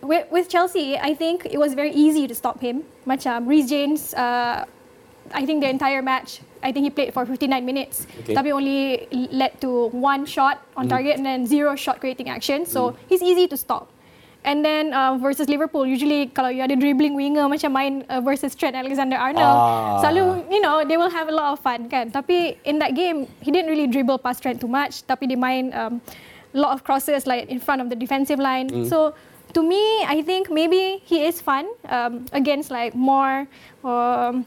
with, 0.02 0.26
with 0.32 0.50
Chelsea, 0.50 0.98
I 0.98 1.14
think 1.14 1.46
it 1.46 1.60
was 1.60 1.76
very 1.76 1.92
easy 1.94 2.28
to 2.28 2.34
stop 2.34 2.60
him. 2.60 2.84
Macam 3.06 3.46
Reece 3.46 3.70
James, 3.70 4.16
uh, 4.16 4.66
I 5.32 5.46
think 5.46 5.62
the 5.62 5.70
entire 5.70 6.02
match, 6.02 6.42
I 6.64 6.72
think 6.72 6.84
he 6.86 6.90
played 6.90 7.14
for 7.14 7.24
59 7.24 7.64
minutes. 7.64 8.08
Okay. 8.22 8.34
Tapi 8.34 8.52
only 8.52 9.08
led 9.32 9.62
to 9.62 9.90
one 9.94 10.26
shot 10.26 10.66
on 10.76 10.90
target 10.90 11.18
and 11.18 11.26
then 11.26 11.46
zero 11.46 11.76
shot 11.76 12.00
creating 12.02 12.30
action. 12.30 12.66
So 12.66 12.98
he's 13.08 13.22
easy 13.22 13.48
to 13.48 13.58
stop. 13.58 13.94
And 14.44 14.60
then 14.60 14.92
uh, 14.92 15.16
versus 15.16 15.48
Liverpool, 15.48 15.88
usually 15.88 16.28
kalau 16.28 16.52
you 16.52 16.60
ada 16.60 16.76
dribbling 16.76 17.16
winger 17.16 17.48
macam 17.48 17.72
main 17.72 18.04
uh, 18.08 18.20
versus 18.20 18.52
Trent 18.54 18.76
Alexander-Arnold, 18.76 19.40
Ah. 19.40 20.04
selalu 20.04 20.44
you 20.52 20.60
know 20.60 20.84
they 20.84 21.00
will 21.00 21.12
have 21.12 21.32
a 21.32 21.36
lot 21.36 21.56
of 21.56 21.64
fun 21.64 21.88
kan. 21.88 22.12
Tapi 22.12 22.60
in 22.64 22.76
that 22.80 22.92
game, 22.92 23.24
he 23.40 23.50
didn't 23.50 23.72
really 23.72 23.88
dribble 23.88 24.20
past 24.20 24.44
Trent 24.44 24.60
too 24.60 24.68
much. 24.68 25.08
Tapi 25.08 25.32
dia 25.32 25.40
main 25.40 25.72
um, 25.72 26.04
lot 26.52 26.76
of 26.76 26.84
crosses 26.84 27.24
like 27.24 27.48
in 27.48 27.58
front 27.58 27.80
of 27.80 27.88
the 27.88 27.96
defensive 27.96 28.38
line. 28.38 28.68
So 28.84 29.16
to 29.54 29.62
me, 29.64 29.80
I 30.04 30.20
think 30.22 30.52
maybe 30.52 31.00
he 31.02 31.24
is 31.24 31.40
fun 31.40 31.64
um, 31.88 32.28
against 32.36 32.68
like 32.68 32.92
more. 32.94 33.48
Um, 33.84 34.44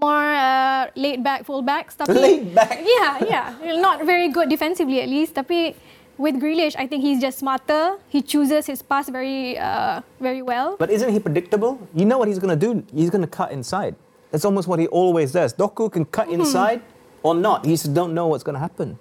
more 0.00 0.32
uh, 0.32 0.88
laid 0.96 1.20
back 1.20 1.44
fullbacks 1.44 1.92
tapi 1.92 2.16
Laid 2.24 2.56
back? 2.56 2.80
yeah 2.80 3.20
yeah 3.20 3.46
not 3.76 4.00
very 4.00 4.32
good 4.32 4.48
defensively 4.48 5.04
at 5.04 5.12
least 5.12 5.36
tapi 5.36 5.76
with 6.20 6.36
Grealish 6.42 6.74
I 6.76 6.86
think 6.86 7.00
he's 7.08 7.20
just 7.26 7.38
smarter 7.40 7.96
he 8.14 8.20
chooses 8.32 8.66
his 8.66 8.80
pass 8.90 9.08
very 9.08 9.56
uh, 9.58 10.00
very 10.20 10.42
well 10.42 10.76
But 10.78 10.90
isn't 10.96 11.10
he 11.16 11.18
predictable? 11.18 11.72
You 11.94 12.04
know 12.04 12.18
what 12.20 12.28
he's 12.28 12.38
going 12.44 12.54
to 12.58 12.62
do? 12.66 12.70
He's 12.94 13.10
going 13.14 13.24
to 13.28 13.32
cut 13.40 13.50
inside. 13.58 13.94
That's 14.30 14.44
almost 14.44 14.68
what 14.70 14.78
he 14.78 14.86
always 15.02 15.32
does. 15.32 15.50
Doku 15.54 15.90
can 15.90 16.04
cut 16.04 16.26
Hmm. 16.28 16.36
inside 16.44 16.78
or 17.26 17.34
not. 17.34 17.64
He 17.64 17.72
just 17.72 17.92
don't 17.98 18.12
know 18.18 18.26
what's 18.30 18.44
going 18.48 18.54
to 18.60 18.64
happen. 18.68 18.98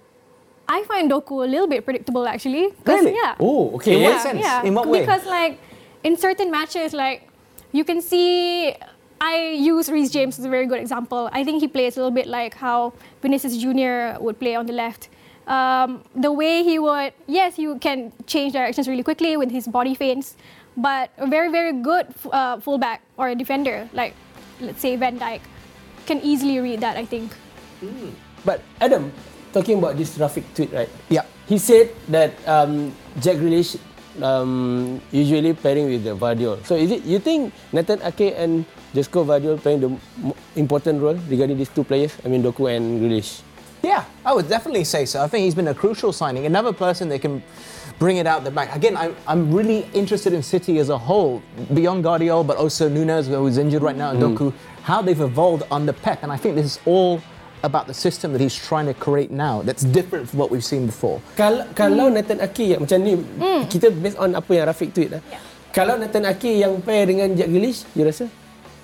I 0.67 0.79
find 0.91 1.11
Doku 1.11 1.35
a 1.45 1.49
little 1.53 1.67
bit 1.73 1.81
predictable 1.85 2.25
actually 2.33 2.65
'Cause, 2.85 3.03
Really? 3.03 3.13
yeah 3.21 3.35
Oh, 3.49 3.75
okay. 3.77 3.93
In 3.97 4.03
what 4.05 4.13
yeah, 4.15 4.23
sense? 4.27 4.39
yeah. 4.47 4.67
In 4.67 4.73
what 4.77 4.87
way? 4.87 5.01
Because 5.01 5.25
like 5.25 5.53
in 6.07 6.15
certain 6.25 6.49
matches, 6.57 6.93
like 7.03 7.19
you 7.77 7.83
can 7.89 7.99
see, 8.01 8.73
I 9.21 9.35
use 9.73 9.85
Reece 9.95 10.11
James 10.15 10.39
as 10.39 10.45
a 10.45 10.51
very 10.57 10.67
good 10.71 10.79
example. 10.85 11.29
I 11.39 11.43
think 11.43 11.59
he 11.65 11.67
plays 11.67 11.97
a 11.97 11.99
little 11.99 12.15
bit 12.21 12.27
like 12.39 12.53
how 12.65 12.93
Vinicius 13.21 13.57
Junior 13.63 13.95
would 14.25 14.37
play 14.39 14.55
on 14.55 14.65
the 14.71 14.73
left. 14.83 15.09
Um, 15.49 16.05
the 16.13 16.31
way 16.31 16.61
he 16.61 16.77
would, 16.77 17.11
yes, 17.25 17.57
he 17.57 17.65
can 17.81 18.13
change 18.29 18.53
directions 18.53 18.87
really 18.87 19.01
quickly 19.01 19.35
with 19.35 19.49
his 19.49 19.67
body 19.67 19.95
feints, 19.97 20.37
but 20.77 21.09
a 21.17 21.25
very 21.25 21.49
very 21.49 21.73
good 21.73 22.05
uh, 22.31 22.61
fullback 22.61 23.01
or 23.17 23.29
a 23.29 23.35
defender 23.35 23.89
like 23.91 24.13
let's 24.61 24.79
say 24.79 24.95
Van 24.95 25.17
Dijk 25.17 25.41
can 26.05 26.21
easily 26.21 26.59
read 26.59 26.81
that. 26.81 26.95
I 26.97 27.05
think. 27.05 27.33
But 28.45 28.61
Adam, 28.79 29.11
talking 29.51 29.79
about 29.79 29.97
this 29.97 30.17
Rafiq 30.17 30.43
tweet, 30.53 30.71
right? 30.71 30.89
Yeah. 31.09 31.25
He 31.47 31.57
said 31.57 31.89
that 32.13 32.37
um, 32.45 32.93
Jack 33.19 33.41
Grealish 33.41 33.79
um, 34.21 35.01
usually 35.11 35.53
pairing 35.53 35.89
with 35.89 36.03
the 36.03 36.13
Gvardiol. 36.15 36.61
So 36.65 36.75
is 36.75 36.91
it 36.91 37.03
you 37.03 37.19
think 37.19 37.53
Nathan 37.73 38.01
Ake 38.03 38.35
and 38.37 38.65
Josko 38.93 39.25
Gvardiol 39.25 39.57
playing 39.61 39.81
the 39.81 39.89
important 40.55 41.01
role 41.01 41.17
regarding 41.27 41.57
these 41.57 41.69
two 41.69 41.83
players? 41.83 42.13
I 42.23 42.27
mean 42.29 42.43
Doku 42.43 42.69
and 42.69 43.01
Grealish. 43.01 43.41
Yeah, 43.81 44.03
I 44.25 44.33
would 44.33 44.49
definitely 44.49 44.83
say 44.83 45.05
so. 45.05 45.23
I 45.23 45.27
think 45.27 45.45
he's 45.45 45.55
been 45.55 45.67
a 45.69 45.73
crucial 45.73 46.11
signing. 46.11 46.45
Another 46.45 46.73
person 46.73 47.07
that 47.09 47.21
can 47.21 47.41
bring 47.97 48.17
it 48.17 48.27
out 48.27 48.43
the 48.43 48.51
back. 48.51 48.75
Again, 48.75 48.97
I'm, 48.97 49.15
I'm 49.27 49.53
really 49.53 49.87
interested 49.93 50.33
in 50.33 50.43
City 50.43 50.79
as 50.79 50.89
a 50.89 50.97
whole, 50.97 51.41
beyond 51.73 52.03
Gvardiol, 52.03 52.45
but 52.45 52.57
also 52.57 52.89
Nunes, 52.89 53.27
who's 53.27 53.57
injured 53.57 53.81
right 53.81 53.95
now, 53.95 54.11
and 54.11 54.19
Doku, 54.19 54.51
mm. 54.51 54.53
how 54.83 55.01
they've 55.01 55.19
evolved 55.19 55.63
under 55.71 55.93
Pep. 55.93 56.23
And 56.23 56.31
I 56.31 56.37
think 56.37 56.55
this 56.55 56.65
is 56.65 56.79
all 56.85 57.21
about 57.63 57.87
the 57.87 57.93
system 57.93 58.31
that 58.31 58.41
he's 58.41 58.55
trying 58.55 58.85
to 58.85 58.93
create 58.93 59.31
now 59.31 59.61
that's 59.61 59.83
different 59.83 60.29
from 60.29 60.39
what 60.39 60.49
we've 60.49 60.63
seen 60.63 60.85
before. 60.85 61.19
Kalau 61.35 61.67
mm. 61.67 61.75
kalau 61.75 62.07
Nathan 62.07 62.39
Ake 62.39 62.71
yang 62.71 62.79
macam 62.87 62.97
ni 63.03 63.19
mm. 63.19 63.67
kita 63.67 63.91
based 63.91 64.15
on 64.15 64.31
apa 64.31 64.47
yang 64.55 64.65
Rafiq 64.71 64.95
tweet 64.95 65.11
lah. 65.11 65.19
Yeah. 65.27 65.43
Kalau 65.75 65.99
Nathan 65.99 66.23
Ake 66.23 66.55
yang 66.55 66.79
pair 66.79 67.03
dengan 67.05 67.35
Jack 67.35 67.51
Grealish, 67.51 67.83
you 67.93 68.07
rasa? 68.07 68.31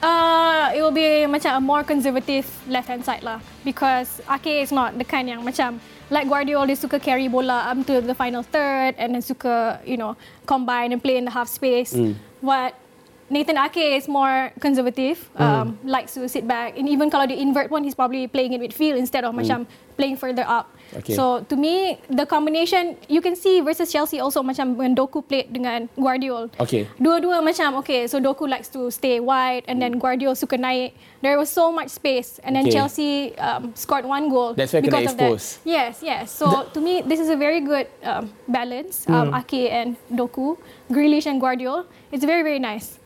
Uh, 0.06 0.70
it 0.78 0.86
will 0.86 0.94
be 0.94 1.26
macam 1.26 1.58
a 1.58 1.62
more 1.62 1.82
conservative 1.82 2.46
left 2.70 2.86
hand 2.86 3.02
side 3.02 3.26
lah 3.26 3.42
because 3.66 4.22
Ake 4.30 4.62
is 4.62 4.70
not 4.70 4.94
the 5.02 5.08
kind 5.08 5.26
yang 5.26 5.42
macam 5.42 5.82
like 6.14 6.30
Guardiola 6.30 6.70
dia 6.70 6.78
suka 6.78 7.02
carry 7.02 7.26
bola 7.26 7.66
up 7.66 7.82
to 7.90 8.06
the 8.06 8.14
final 8.14 8.46
third 8.46 8.94
and 9.02 9.18
then 9.18 9.24
suka 9.26 9.82
you 9.82 9.98
know 9.98 10.14
combine 10.46 10.94
and 10.94 11.02
play 11.02 11.18
in 11.18 11.26
the 11.26 11.34
half 11.34 11.50
space. 11.50 11.98
But 12.38 12.78
Nathan 13.28 13.58
Ake 13.58 13.98
is 13.98 14.08
more 14.08 14.54
conservative, 14.62 15.18
um, 15.36 15.80
likes 15.84 16.14
to 16.14 16.30
sit 16.30 16.46
back 16.48 16.78
and 16.78 16.86
even 16.86 17.10
kalau 17.10 17.26
dia 17.26 17.42
invert 17.42 17.72
one, 17.74 17.82
he's 17.84 17.98
probably 17.98 18.28
playing 18.30 18.54
in 18.54 18.62
midfield 18.62 19.02
instead 19.02 19.26
of 19.26 19.34
macam 19.34 19.66
playing 19.98 20.14
further 20.14 20.46
up. 20.46 20.70
Okay. 20.94 21.18
So 21.18 21.42
to 21.50 21.56
me, 21.58 21.98
the 22.06 22.30
combination 22.30 22.94
you 23.10 23.26
can 23.26 23.34
see 23.34 23.62
versus 23.66 23.90
Chelsea 23.90 24.22
also 24.22 24.44
macam 24.46 24.78
when 24.78 24.94
Doku 24.94 25.26
played 25.26 25.50
dengan 25.50 25.90
Gvardiol. 25.98 26.54
Okay. 26.62 26.86
Dua-dua 27.02 27.42
macam 27.42 27.82
okay, 27.82 28.06
so 28.06 28.22
Doku 28.22 28.46
likes 28.46 28.70
to 28.70 28.94
stay 28.94 29.18
wide 29.18 29.66
and 29.66 29.82
then 29.82 29.98
Gvardiol 29.98 30.38
suka 30.38 30.62
naik. 30.62 30.94
There 31.26 31.42
was 31.42 31.50
so 31.50 31.74
much 31.74 31.90
space 31.90 32.38
and 32.46 32.54
then 32.54 32.70
Okay. 32.70 32.78
Chelsea 32.78 33.34
um, 33.42 33.74
scored 33.74 34.06
one 34.06 34.30
goal 34.30 34.54
That's 34.54 34.70
why 34.70 34.86
because 34.86 35.10
of 35.10 35.18
that. 35.18 35.34
Yes, 35.66 36.06
yes. 36.06 36.30
So 36.30 36.70
to 36.70 36.78
me, 36.78 37.02
this 37.02 37.18
is 37.18 37.34
a 37.34 37.36
very 37.40 37.62
good 37.66 37.90
um, 38.06 38.30
balance. 38.46 39.10
Um, 39.10 39.34
Hmm. 39.34 39.42
Ake 39.42 39.72
and 39.74 39.98
Doku, 40.14 40.60
Grealish 40.94 41.26
and 41.26 41.42
Gvardiol. 41.42 41.90
It's 42.14 42.22
very 42.22 42.46
very 42.46 42.62
nice. 42.62 43.02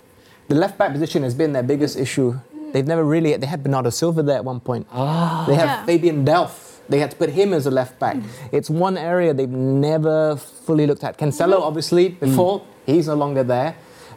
The 0.50 0.56
left 0.56 0.80
back 0.80 0.92
position 0.92 1.22
has 1.22 1.36
been 1.36 1.54
their 1.54 1.62
biggest 1.64 1.96
issue. 1.96 2.40
They've 2.74 2.88
never 2.88 3.04
really, 3.04 3.38
they 3.38 3.46
had 3.46 3.62
Bernardo 3.64 3.92
Silva 3.92 4.24
there 4.24 4.38
at 4.38 4.46
one 4.46 4.60
point. 4.60 4.88
Ah. 4.92 5.46
They 5.48 5.54
Yeah. 5.54 5.66
have 5.66 5.86
Fabian 5.86 6.26
Delph. 6.26 6.80
They 6.90 6.98
had 7.00 7.12
to 7.12 7.18
put 7.18 7.30
him 7.30 7.54
as 7.54 7.68
a 7.68 7.72
left 7.72 8.00
back. 8.00 8.16
Mm. 8.16 8.24
It's 8.52 8.68
one 8.68 8.98
area 8.98 9.32
they've 9.32 9.48
never 9.48 10.38
fully 10.38 10.88
looked 10.88 11.04
at. 11.04 11.20
Cancelo, 11.20 11.58
mm-hmm. 11.58 11.70
obviously, 11.70 12.10
mm. 12.10 12.20
before, 12.20 12.64
he's 12.88 13.08
no 13.08 13.14
longer 13.14 13.44
there. 13.44 13.76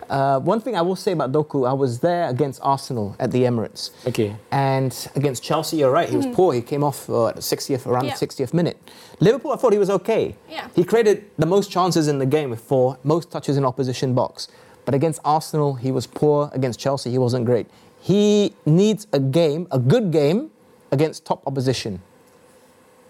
Uh, 0.08 0.40
one 0.40 0.60
thing 0.60 0.74
I 0.74 0.82
will 0.82 0.96
say 0.96 1.12
about 1.12 1.32
Doku, 1.32 1.68
I 1.68 1.74
was 1.74 2.00
there 2.00 2.28
against 2.28 2.60
Arsenal 2.62 3.14
at 3.18 3.30
the 3.30 3.42
Emirates. 3.42 3.90
Okay. 4.06 4.34
And 4.50 4.92
against 5.14 5.42
Chelsea, 5.42 5.76
you're 5.78 5.90
right, 5.90 6.08
he 6.08 6.16
was 6.16 6.26
mm. 6.26 6.34
poor. 6.34 6.54
He 6.54 6.62
came 6.62 6.82
off 6.82 7.08
uh, 7.10 7.28
at 7.28 7.36
the 7.36 7.42
60th, 7.42 7.86
around 7.86 8.06
Yeah. 8.06 8.16
the 8.16 8.26
60th 8.26 8.54
minute. 8.54 8.78
Liverpool, 9.20 9.52
I 9.52 9.56
thought 9.56 9.72
he 9.74 9.78
was 9.78 9.90
okay. 9.90 10.36
Yeah. 10.48 10.68
He 10.74 10.84
created 10.84 11.24
the 11.38 11.46
most 11.46 11.70
chances 11.70 12.08
in 12.08 12.18
the 12.18 12.26
game 12.26 12.48
with 12.50 12.60
four, 12.60 12.98
most 13.04 13.30
touches 13.30 13.58
in 13.58 13.64
opposition 13.66 14.14
box. 14.14 14.48
But 14.84 14.94
against 14.94 15.20
Arsenal, 15.24 15.74
he 15.74 15.92
was 15.92 16.06
poor. 16.06 16.50
Against 16.52 16.80
Chelsea, 16.80 17.10
he 17.10 17.18
wasn't 17.18 17.46
great. 17.46 17.66
He 18.00 18.54
needs 18.66 19.06
a 19.12 19.20
game, 19.20 19.68
a 19.70 19.78
good 19.78 20.10
game, 20.10 20.50
against 20.90 21.24
top 21.24 21.46
opposition. 21.46 22.02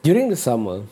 During 0.02 0.28
the 0.28 0.36
summer, 0.36 0.84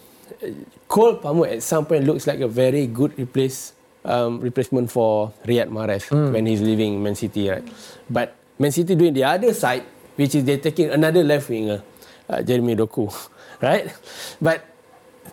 Cole 0.88 1.16
Palmer 1.16 1.46
at 1.46 1.62
some 1.62 1.84
point 1.84 2.04
looks 2.04 2.26
like 2.26 2.40
a 2.40 2.48
very 2.48 2.86
good 2.86 3.18
replace 3.18 3.74
um, 4.04 4.40
replacement 4.40 4.90
for 4.90 5.32
Riyad 5.44 5.68
Mahrez 5.68 6.08
when 6.32 6.46
he's 6.46 6.60
leaving 6.60 7.02
Man 7.02 7.14
City, 7.14 7.48
right? 7.50 7.64
But 8.08 8.34
Man 8.58 8.72
City 8.72 8.94
doing 8.94 9.12
the 9.12 9.24
other 9.24 9.52
side, 9.52 9.84
which 10.16 10.34
is 10.34 10.44
they're 10.44 10.58
taking 10.58 10.90
another 10.90 11.22
left 11.22 11.48
winger, 11.48 11.82
uh, 12.28 12.42
Jeremy 12.42 12.76
Doku, 12.76 13.12
right? 13.62 13.92
But 14.40 14.64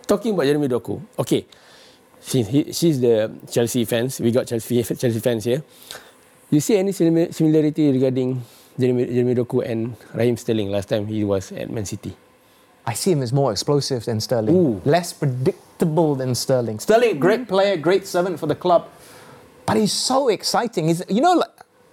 talking 0.05 0.33
about 0.33 0.43
Jeremy 0.45 0.67
Doku, 0.67 1.01
okay, 1.19 1.45
she, 2.27 2.43
he, 2.43 2.73
she's 2.73 2.99
the 2.99 3.31
Chelsea 3.49 3.85
fans. 3.85 4.19
We 4.19 4.31
got 4.31 4.47
Chelsea 4.47 4.83
Chelsea 5.01 5.19
fans 5.19 5.45
here. 5.45 5.63
You 6.51 6.59
see 6.59 6.77
any 6.77 6.91
similarity 6.91 7.91
regarding 7.91 8.43
Jeremy, 8.79 9.05
Jeremy 9.05 9.35
Doku 9.35 9.65
and 9.65 9.95
Raheem 10.13 10.37
Sterling 10.37 10.69
last 10.69 10.89
time 10.89 11.07
he 11.07 11.23
was 11.23 11.51
at 11.51 11.69
Man 11.69 11.85
City? 11.85 12.15
I 12.85 12.93
see 12.93 13.11
him 13.11 13.21
as 13.21 13.33
more 13.33 13.51
explosive 13.51 14.05
than 14.05 14.21
Sterling, 14.21 14.55
Ooh. 14.55 14.81
less 14.85 15.11
predictable 15.11 16.15
than 16.15 16.35
Sterling. 16.35 16.79
Sterling, 16.79 17.19
great 17.19 17.47
player, 17.47 17.75
great 17.75 18.07
servant 18.07 18.39
for 18.39 18.47
the 18.47 18.55
club, 18.55 18.87
but 19.65 19.75
he's 19.75 19.91
so 19.91 20.29
exciting. 20.29 20.87
He's, 20.87 21.03
you 21.09 21.19
know, 21.21 21.33
like, 21.33 21.49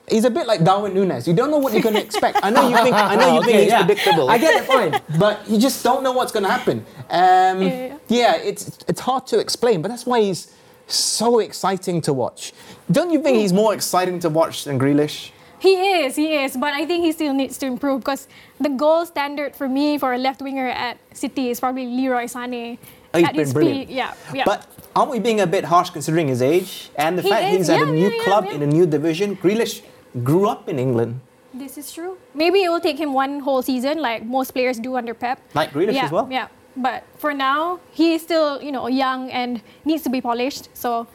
he's 0.08 0.24
a 0.24 0.30
bit 0.30 0.46
like 0.46 0.64
Darwin 0.64 0.92
Núñez. 0.94 1.26
You 1.26 1.34
don't 1.34 1.50
know 1.50 1.58
what 1.58 1.72
you're 1.72 1.82
going 1.82 1.94
to 1.94 2.02
expect. 2.02 2.38
I 2.42 2.50
know 2.50 2.68
you 2.68 2.76
think, 2.76 2.94
I 2.94 3.16
know 3.16 3.34
you 3.36 3.42
think 3.44 3.54
Okay, 3.54 3.62
he's 3.64 3.72
yeah. 3.72 3.84
predictable. 3.84 4.30
I 4.30 4.38
get 4.38 4.60
the 4.60 4.72
point. 4.72 5.02
but 5.18 5.48
you 5.48 5.58
just 5.58 5.82
don't 5.84 6.02
know 6.02 6.12
what's 6.12 6.32
going 6.32 6.44
to 6.44 6.50
happen. 6.50 6.84
Um, 7.10 7.62
Yeah, 7.62 7.96
yeah, 8.08 8.36
it's 8.36 8.78
it's 8.88 9.00
hard 9.00 9.26
to 9.28 9.38
explain, 9.38 9.82
but 9.82 9.88
that's 9.88 10.06
why 10.06 10.20
he's 10.20 10.52
so 10.86 11.38
exciting 11.38 12.00
to 12.02 12.12
watch. 12.12 12.52
Don't 12.90 13.10
you 13.10 13.22
think 13.22 13.38
he's 13.38 13.52
more 13.52 13.72
exciting 13.74 14.18
to 14.20 14.28
watch 14.28 14.64
than 14.64 14.78
Grealish? 14.78 15.30
He 15.58 15.74
is, 16.04 16.14
he 16.16 16.34
is, 16.44 16.58
but 16.58 16.74
I 16.74 16.84
think 16.84 17.04
he 17.06 17.12
still 17.12 17.32
needs 17.32 17.56
to 17.58 17.66
improve 17.66 18.00
because 18.00 18.28
the 18.60 18.68
goal 18.68 19.06
standard 19.06 19.56
for 19.56 19.66
me 19.66 19.96
for 19.96 20.12
a 20.12 20.18
left 20.18 20.42
winger 20.42 20.68
at 20.68 20.98
City 21.14 21.48
is 21.48 21.58
probably 21.58 21.86
Leroy 21.86 22.24
Sané. 22.24 22.76
Oh, 23.14 23.18
he's 23.18 23.28
at 23.28 23.32
been 23.32 23.40
his 23.40 23.52
brilliant. 23.54 23.88
peak. 23.88 23.96
Yeah, 23.96 24.12
yeah. 24.34 24.44
But 24.44 24.66
aren't 24.94 25.10
we 25.10 25.20
being 25.20 25.40
a 25.40 25.46
bit 25.46 25.64
harsh 25.64 25.88
considering 25.88 26.28
his 26.28 26.42
age 26.42 26.90
and 26.96 27.16
the 27.16 27.22
He 27.22 27.30
fact 27.30 27.44
is, 27.46 27.56
he's 27.56 27.70
at 27.70 27.80
a 27.80 27.86
yeah, 27.86 27.90
new 27.92 28.08
yeah, 28.10 28.16
yeah, 28.18 28.24
club 28.24 28.44
yeah. 28.48 28.54
in 28.56 28.62
a 28.62 28.66
new 28.66 28.84
division? 28.84 29.36
Grealish 29.36 29.80
grew 30.22 30.48
up 30.48 30.68
in 30.68 30.78
England. 30.78 31.20
This 31.52 31.78
is 31.78 31.92
true. 31.92 32.18
Maybe 32.34 32.62
it 32.62 32.68
will 32.68 32.80
take 32.80 32.98
him 32.98 33.12
one 33.12 33.40
whole 33.40 33.62
season, 33.62 33.98
like 33.98 34.24
most 34.24 34.52
players 34.52 34.78
do 34.78 34.96
under 34.96 35.14
Pep. 35.14 35.38
Like 35.54 35.70
Grealish 35.70 35.94
yeah, 35.94 36.06
as 36.06 36.10
well? 36.10 36.28
Yeah, 36.30 36.48
but 36.76 37.04
for 37.18 37.32
now, 37.32 37.78
he 37.92 38.14
is 38.14 38.22
still, 38.22 38.60
you 38.60 38.72
know, 38.72 38.88
young 38.88 39.30
and 39.30 39.62
needs 39.84 40.02
to 40.02 40.10
be 40.10 40.20
polished. 40.20 40.68
So 40.74 41.06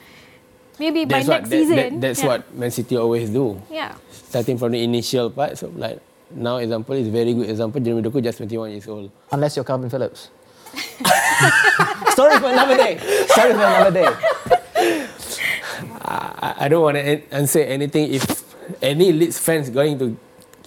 maybe 0.80 1.04
by 1.04 1.20
That's 1.24 1.28
what 1.28 1.38
next 1.44 1.50
that- 1.50 1.58
season. 1.60 1.76
that- 1.76 2.02
that's 2.02 2.22
yeah. 2.24 2.28
what 2.28 2.56
Man 2.56 2.72
City 2.72 2.96
always 2.96 3.30
do. 3.30 3.62
Yeah. 3.70 3.96
Starting 4.12 4.58
from 4.58 4.72
the 4.72 4.82
initial 4.84 5.30
part, 5.30 5.58
so 5.58 5.72
like 5.76 6.00
now 6.32 6.58
example 6.58 6.96
is 6.96 7.08
very 7.10 7.34
good 7.34 7.50
example. 7.50 7.82
Jeremy 7.82 8.02
Doku 8.04 8.24
just 8.24 8.38
21 8.38 8.72
years 8.72 8.88
old. 8.88 9.12
Unless 9.32 9.56
you're 9.58 9.66
Kalvin 9.66 9.92
Phillips. 9.92 10.30
Sorry 12.16 12.38
for 12.40 12.48
another 12.48 12.78
day. 12.78 12.98
Sorry 13.28 13.52
for 13.54 13.60
another 13.66 13.92
day. 13.92 14.08
I, 16.06 16.56
I 16.60 16.68
don't 16.68 16.84
want 16.84 16.96
to 16.98 17.34
answer 17.34 17.60
anything 17.60 18.14
if 18.14 18.24
any 18.82 19.12
Leeds 19.12 19.38
fans 19.38 19.70
going 19.70 19.98
to 19.98 20.14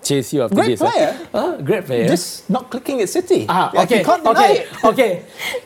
chase 0.03 0.35
you 0.35 0.43
after 0.43 0.59
Great 0.59 0.75
this. 0.77 0.83
ah. 0.83 0.91
player. 0.91 1.11
Huh? 1.31 1.51
Great 1.63 1.85
player. 1.87 2.07
Just 2.11 2.51
not 2.51 2.67
clicking 2.69 2.99
at 3.01 3.09
City. 3.09 3.47
Ah, 3.47 3.71
Like, 3.71 3.87
okay, 3.87 4.01
You 4.03 4.07
can't 4.07 4.23
deny 4.27 4.35
okay, 4.35 4.53
it. 4.59 4.65
okay. 4.91 5.11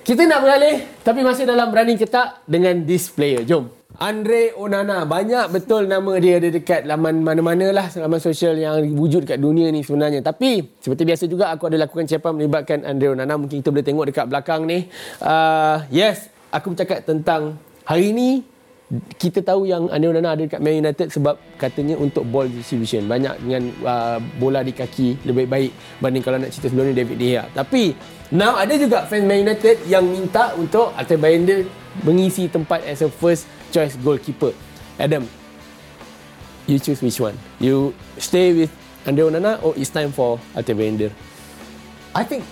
Kita 0.05 0.23
nak 0.29 0.41
beralih, 0.45 0.77
tapi 1.01 1.25
masih 1.25 1.49
dalam 1.49 1.73
berani 1.73 1.97
kita 1.97 2.45
dengan 2.45 2.85
this 2.85 3.09
player. 3.09 3.43
Jom. 3.43 3.73
Andre 3.97 4.53
Onana 4.53 5.09
banyak 5.09 5.49
betul 5.49 5.89
nama 5.89 6.21
dia 6.21 6.37
ada 6.37 6.53
dekat 6.53 6.85
laman 6.85 7.25
mana-mana 7.25 7.73
lah 7.73 7.89
laman 7.97 8.21
sosial 8.21 8.53
yang 8.53 8.93
wujud 8.93 9.25
kat 9.25 9.41
dunia 9.41 9.73
ni 9.73 9.81
sebenarnya 9.81 10.21
tapi 10.21 10.69
seperti 10.85 11.09
biasa 11.09 11.25
juga 11.25 11.49
aku 11.49 11.73
ada 11.73 11.81
lakukan 11.81 12.05
cepan 12.05 12.37
melibatkan 12.37 12.85
Andre 12.85 13.17
Onana 13.17 13.41
mungkin 13.41 13.65
kita 13.65 13.73
boleh 13.73 13.87
tengok 13.89 14.05
dekat 14.13 14.29
belakang 14.29 14.69
ni 14.69 14.93
uh, 15.25 15.81
yes 15.89 16.29
aku 16.53 16.77
bercakap 16.77 17.09
tentang 17.09 17.57
hari 17.89 18.13
ni 18.13 18.45
kita 19.19 19.43
tahu 19.43 19.67
yang 19.67 19.91
Andre 19.91 20.15
Onana 20.15 20.39
ada 20.39 20.47
dekat 20.47 20.63
Man 20.63 20.79
United 20.79 21.11
sebab 21.11 21.35
katanya 21.59 21.99
untuk 21.99 22.23
ball 22.23 22.47
distribution. 22.47 23.11
Banyak 23.11 23.43
dengan 23.43 23.63
uh, 23.83 24.19
bola 24.39 24.63
di 24.63 24.71
kaki 24.71 25.27
lebih 25.27 25.51
baik 25.51 25.71
banding 25.99 26.23
kalau 26.23 26.39
nak 26.39 26.55
cerita 26.55 26.71
sebelum 26.71 26.91
ni 26.91 26.95
David 26.95 27.17
De 27.19 27.27
Gea. 27.35 27.45
Tapi 27.51 27.99
now 28.31 28.55
ada 28.55 28.75
juga 28.79 29.03
fans 29.11 29.27
Man 29.27 29.43
United 29.43 29.83
yang 29.91 30.07
minta 30.07 30.55
untuk 30.55 30.95
Alter 30.95 31.19
Bayender 31.19 31.67
mengisi 32.07 32.47
tempat 32.47 32.87
as 32.87 33.03
a 33.03 33.11
first 33.11 33.51
choice 33.75 33.99
goalkeeper. 33.99 34.55
Adam 35.03 35.27
you 36.71 36.79
choose 36.79 37.03
which 37.03 37.19
one? 37.19 37.35
You 37.59 37.91
stay 38.23 38.55
with 38.55 38.71
Andre 39.07 39.31
Onana 39.31 39.59
or 39.63 39.75
it's 39.79 39.91
time 39.91 40.11
for 40.11 40.39
Alter 40.55 40.75
Bayender 40.75 41.11
I 42.15 42.25
think 42.25 42.43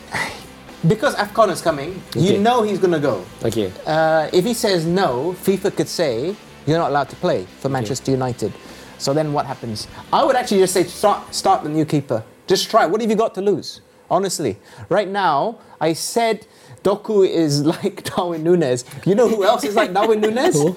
because 0.89 1.15
AFCON 1.17 1.51
is 1.51 1.61
coming, 1.63 2.01
Okay. 2.11 2.21
you 2.21 2.39
know 2.39 2.63
he's 2.63 2.79
going 2.79 2.93
to 2.93 3.01
go. 3.01 3.25
okay 3.45 3.73
Uh, 3.87 4.29
if 4.33 4.45
he 4.45 4.55
says 4.55 4.85
no, 4.85 5.35
FIFA 5.45 5.75
could 5.77 5.89
say 5.89 6.35
you're 6.67 6.79
not 6.79 6.91
allowed 6.91 7.09
to 7.11 7.17
play 7.17 7.47
for 7.61 7.69
Manchester 7.69 8.11
United. 8.11 8.53
So 8.99 9.13
then 9.13 9.33
what 9.33 9.47
happens? 9.47 9.87
I 10.13 10.25
would 10.25 10.37
actually 10.37 10.61
just 10.61 10.73
say 10.75 10.85
start, 10.85 11.35
start 11.35 11.63
the 11.63 11.69
new 11.69 11.85
keeper. 11.85 12.23
Just 12.47 12.71
try. 12.71 12.87
What 12.87 13.01
have 13.01 13.11
you 13.11 13.17
got 13.17 13.35
to 13.35 13.41
lose? 13.43 13.81
Honestly, 14.11 14.57
right 14.89 15.09
now, 15.09 15.59
I 15.81 15.95
said 15.95 16.47
Doku 16.85 17.27
is 17.27 17.65
like 17.75 18.05
Darwin 18.05 18.45
Núñez. 18.45 18.85
You 19.07 19.15
know 19.17 19.29
who 19.29 19.43
else 19.45 19.65
is 19.65 19.75
like 19.75 19.93
Darwin 19.93 20.21
Núñez? 20.21 20.53
Who? 20.53 20.77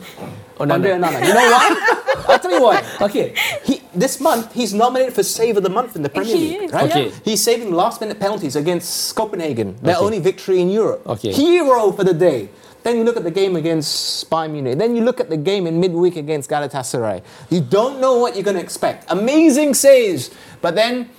Oh, 0.60 0.63
Onana. 0.65 0.74
Andre 0.74 0.91
Onana. 0.98 1.20
You 1.28 1.34
know 1.36 1.50
why? 1.54 2.24
I'll 2.30 2.39
tell 2.39 2.52
you 2.52 2.62
why. 2.63 2.84
okay 3.02 3.34
He, 3.63 3.82
this 3.93 4.20
month, 4.20 4.52
he's 4.54 4.74
nominated 4.74 5.13
for 5.13 5.22
Save 5.24 5.58
of 5.58 5.63
the 5.63 5.70
Month 5.70 5.96
in 5.96 6.02
the 6.02 6.10
Premier 6.10 6.36
He 6.36 6.50
League. 6.58 6.63
is, 6.63 6.72
Right? 6.74 6.89
Okay. 6.89 7.12
He's 7.24 7.43
saving 7.43 7.72
last 7.72 8.02
minute 8.02 8.20
penalties 8.20 8.56
against 8.56 9.15
Copenhagen, 9.15 9.76
their 9.84 9.96
Okay. 9.98 10.06
only 10.06 10.20
victory 10.20 10.60
in 10.60 10.70
Europe. 10.70 11.06
Okay. 11.06 11.32
Hero 11.32 11.91
for 11.91 12.04
the 12.04 12.13
day. 12.13 12.50
Then 12.84 12.98
you 12.98 13.04
look 13.04 13.17
at 13.17 13.24
the 13.24 13.32
game 13.32 13.56
against 13.56 14.30
Bayern 14.30 14.52
Munich. 14.52 14.78
Then 14.80 14.96
you 14.96 15.04
look 15.04 15.20
at 15.20 15.30
the 15.30 15.36
game 15.38 15.67
in 15.67 15.80
midweek 15.80 16.15
against 16.15 16.50
Galatasaray. 16.50 17.22
You 17.50 17.60
don't 17.62 18.00
know 18.00 18.17
what 18.17 18.36
you're 18.36 18.43
going 18.48 18.56
to 18.56 18.63
expect. 18.63 19.06
Amazing 19.12 19.74
saves, 19.76 20.32
but 20.62 20.74
then 20.76 21.10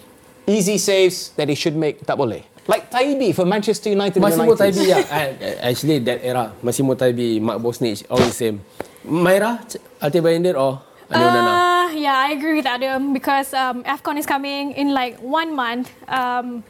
easy 0.46 0.78
saves 0.78 1.30
that 1.36 1.48
he 1.48 1.54
should 1.54 1.76
make 1.76 2.06
double 2.06 2.32
A. 2.32 2.42
Like 2.68 2.90
Taibi 2.92 3.34
for 3.34 3.44
Manchester 3.48 3.88
United. 3.90 4.16
in 4.16 4.22
the 4.22 4.28
Massimo 4.28 4.52
90s. 4.54 4.60
Taibi 4.60 4.84
ya. 4.92 4.98
Uh, 5.00 5.68
Actually 5.72 5.98
that 6.04 6.20
era 6.22 6.52
Massimo 6.62 6.94
Taibi, 6.94 7.40
Mark 7.40 7.58
Bosnich, 7.64 8.04
all 8.12 8.20
the 8.20 8.30
same. 8.30 8.60
Maira, 9.08 9.64
Altay 10.04 10.20
Bayindir 10.20 10.54
or 10.54 10.84
Uh, 11.08 11.88
yeah, 11.96 12.20
I 12.28 12.36
agree 12.36 12.52
with 12.60 12.66
Adam 12.68 13.14
because 13.16 13.54
um, 13.56 13.80
AFCON 13.84 14.18
is 14.20 14.26
coming 14.28 14.72
in 14.76 14.92
like 14.92 15.16
one 15.24 15.56
month. 15.56 15.88
Um, 16.04 16.60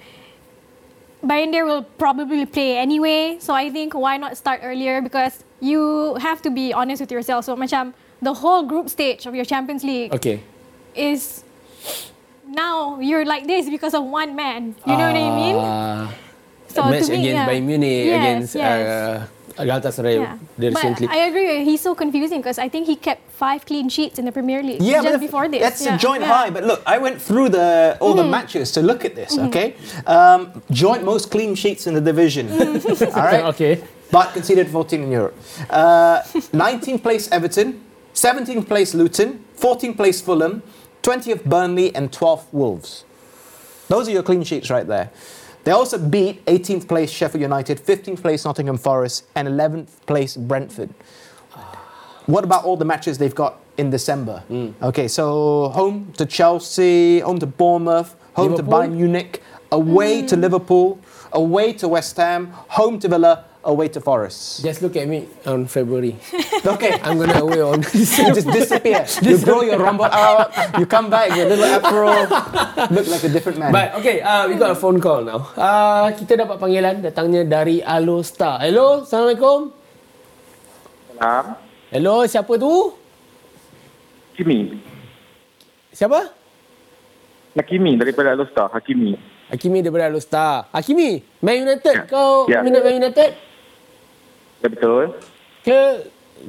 Bayindir 1.27 1.67
will 1.67 1.83
probably 1.99 2.47
play 2.47 2.79
anyway, 2.79 3.39
so 3.43 3.51
I 3.53 3.67
think 3.69 3.99
why 3.99 4.15
not 4.17 4.37
start 4.39 4.61
earlier 4.63 5.03
because 5.03 5.43
you 5.59 6.15
have 6.23 6.39
to 6.47 6.51
be 6.55 6.71
honest 6.73 7.03
with 7.03 7.11
yourself. 7.11 7.51
So 7.51 7.57
macam 7.59 7.95
the 8.23 8.31
whole 8.39 8.63
group 8.63 8.87
stage 8.89 9.27
of 9.27 9.35
your 9.35 9.45
Champions 9.45 9.83
League 9.83 10.15
Okay. 10.15 10.39
is 10.95 11.43
now 12.49 12.99
you're 13.01 13.25
like 13.25 13.47
this 13.47 13.69
because 13.69 13.95
of 13.95 14.05
one 14.05 14.35
man. 14.37 14.75
You 14.87 14.97
know 14.97 15.07
what 15.13 15.17
I 15.17 15.37
mean? 15.37 15.57
Ah, 15.59 16.15
So 16.69 16.85
match 16.85 17.07
to 17.07 17.13
me, 17.13 17.29
against 17.29 17.35
yeah. 17.35 17.49
Bayern 17.49 17.65
Munich 17.65 18.05
Yes, 18.07 18.21
against 18.21 18.55
yes. 18.55 19.27
Uh, 19.59 19.65
Galatasaray 19.65 20.15
Yeah. 20.15 20.21
yeah. 20.23 20.37
But 20.57 20.75
recently. 20.77 21.07
I 21.09 21.17
agree. 21.33 21.65
He's 21.65 21.81
so 21.81 21.95
confusing 21.95 22.39
because 22.41 22.59
I 22.59 22.69
think 22.69 22.87
he 22.87 22.95
kept 22.95 23.23
five 23.33 23.65
clean 23.67 23.89
sheets 23.89 24.19
in 24.19 24.25
the 24.25 24.33
Premier 24.33 24.63
League 24.63 24.81
Yeah, 24.83 25.03
just 25.03 25.15
but 25.15 25.21
before 25.21 25.49
this. 25.49 25.61
that's 25.61 25.83
yeah. 25.85 25.97
a 25.97 25.99
joint 25.99 26.23
yeah. 26.23 26.29
Mm-hmm. 26.29 26.45
high. 26.45 26.51
But 26.51 26.65
look, 26.65 26.81
I 26.87 26.99
went 26.99 27.21
through 27.21 27.49
the 27.51 27.97
all 28.01 28.15
the 28.15 28.25
matches 28.25 28.71
to 28.77 28.81
look 28.83 29.05
at 29.05 29.15
this. 29.17 29.37
Okay, 29.49 29.75
um, 30.07 30.63
joint 30.71 31.03
most 31.05 31.31
clean 31.31 31.55
sheets 31.57 31.87
in 31.89 31.95
the 31.95 32.01
division. 32.13 32.47
Mm-hmm. 32.59 33.17
all 33.19 33.25
right. 33.33 33.45
okay. 33.55 33.83
But 34.11 34.33
conceded 34.33 34.69
14 34.71 35.03
in 35.03 35.11
Europe. 35.13 35.35
Uh, 35.69 36.23
19th 36.57 37.03
place 37.03 37.29
Everton, 37.31 37.81
17th 38.15 38.67
place 38.67 38.95
Luton, 38.95 39.45
14th 39.61 39.97
place 39.97 40.21
Fulham, 40.23 40.63
20th 41.09 41.43
Burnley, 41.45 41.95
and 41.95 42.13
12th 42.13 42.53
Wolves. 42.53 43.07
Those 43.89 44.09
are 44.09 44.11
your 44.11 44.23
clean 44.23 44.45
sheets 44.45 44.69
right 44.69 44.87
there. 44.87 45.11
They 45.65 45.71
also 45.71 45.97
beat 45.97 46.45
18th 46.45 46.87
place 46.87 47.11
Sheffield 47.11 47.41
United, 47.41 47.79
15th 47.79 48.21
place 48.21 48.45
Nottingham 48.45 48.77
Forest, 48.77 49.25
and 49.35 49.49
11th 49.49 49.89
place 50.05 50.37
Brentford. 50.37 50.91
What 52.27 52.45
about 52.45 52.67
all 52.67 52.77
the 52.77 52.85
matches 52.85 53.17
they've 53.17 53.35
got 53.35 53.59
in 53.79 53.89
December? 53.89 54.41
Hmm. 54.49 54.73
Okay, 54.83 55.09
so 55.09 55.71
home 55.71 56.13
to 56.19 56.27
Chelsea, 56.27 57.21
home 57.21 57.39
to 57.39 57.47
Bournemouth, 57.47 58.15
home 58.35 58.55
to 58.59 58.63
Bayern 58.63 58.93
Munich, 58.93 59.43
away 59.73 60.27
to 60.27 60.35
hmm. 60.35 60.43
Liverpool, 60.43 61.01
away 61.33 61.73
to 61.73 61.89
West 61.89 62.19
Ham, 62.19 62.49
home 62.69 62.99
to 62.99 63.09
Villa, 63.09 63.47
away 63.65 63.89
to 63.89 64.01
Forest. 64.01 64.63
Just 64.63 64.83
look 64.83 64.97
at 64.97 65.07
me 65.07 65.27
on 65.47 65.67
February. 65.67 66.17
Okay, 66.59 66.99
I'm 67.07 67.23
gonna 67.23 67.39
away 67.39 67.63
on. 67.63 67.87
you 67.95 68.03
just 68.35 68.51
disappear. 68.51 69.07
You 69.23 69.39
grow 69.39 69.63
your 69.63 69.79
rumble 69.79 70.11
out, 70.11 70.51
you 70.75 70.85
come 70.91 71.07
back 71.07 71.31
a 71.31 71.47
little 71.47 71.63
afro, 71.65 72.11
look 72.91 73.07
like 73.07 73.23
a 73.23 73.31
different 73.31 73.63
man. 73.63 73.71
But 73.71 73.95
okay, 74.03 74.19
uh, 74.21 74.51
we 74.51 74.59
got 74.59 74.75
a 74.75 74.79
phone 74.79 74.99
call 74.99 75.23
now. 75.23 75.55
Uh, 75.55 76.11
kita 76.19 76.35
dapat 76.35 76.59
panggilan 76.59 76.99
datangnya 76.99 77.47
dari 77.47 77.79
Alo 77.79 78.27
Star. 78.27 78.59
Hello, 78.59 79.07
Assalamualaikum. 79.07 79.71
Salam. 81.15 81.45
Hello, 81.95 82.27
siapa 82.27 82.53
tu? 82.59 82.75
Hakimi. 84.35 84.83
Siapa? 85.95 86.21
Hakimi 87.55 87.95
daripada 87.99 88.35
Alostar. 88.35 88.67
Hakimi. 88.75 89.15
Hakimi 89.47 89.79
daripada 89.81 90.11
Alo 90.11 90.19
Star. 90.19 90.67
Hakimi, 90.75 91.23
Man 91.39 91.65
United. 91.65 91.95
Ya. 91.95 92.05
Kau 92.07 92.51
Ya. 92.51 92.67
minat 92.67 92.83
Man 92.83 92.99
United? 92.99 93.31
Ya, 94.59 94.69
betul. 94.71 95.05
Ke 95.63 95.81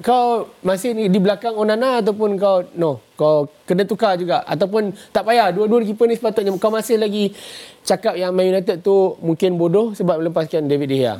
kau 0.05 0.53
masih 0.61 0.93
ni 0.93 1.09
di 1.09 1.17
belakang 1.17 1.57
Onana 1.57 1.97
ataupun 1.97 2.37
kau 2.37 2.61
no 2.77 3.01
kau 3.17 3.49
kena 3.65 3.89
tukar 3.89 4.13
juga 4.21 4.45
ataupun 4.45 4.93
tak 5.09 5.25
payah 5.25 5.49
dua-dua 5.49 5.81
keeper 5.81 6.05
ni 6.05 6.13
sepatutnya 6.13 6.53
kau 6.61 6.69
masih 6.69 7.01
lagi 7.01 7.33
cakap 7.81 8.13
yang 8.13 8.29
Man 8.29 8.53
United 8.53 8.85
tu 8.85 9.17
mungkin 9.17 9.57
bodoh 9.57 9.97
sebab 9.97 10.21
melepaskan 10.21 10.69
David 10.69 10.93
De 10.93 10.97
Gea. 11.01 11.15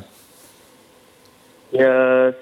Ya, 1.70 1.94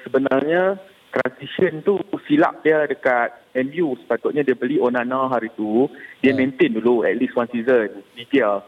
sebenarnya 0.05 0.81
transition 1.13 1.81
tu 1.85 2.01
silap 2.29 2.61
dia 2.65 2.85
dekat 2.85 3.33
MU. 3.69 3.97
Sepatutnya 4.01 4.45
dia 4.45 4.57
beli 4.57 4.81
Onana 4.81 5.29
hari 5.29 5.53
tu. 5.57 5.89
Dia 6.21 6.33
Ya. 6.33 6.37
maintain 6.37 6.73
dulu 6.73 7.05
at 7.05 7.17
least 7.17 7.37
one 7.37 7.49
season. 7.53 8.05
Di 8.17 8.25
dia. 8.29 8.61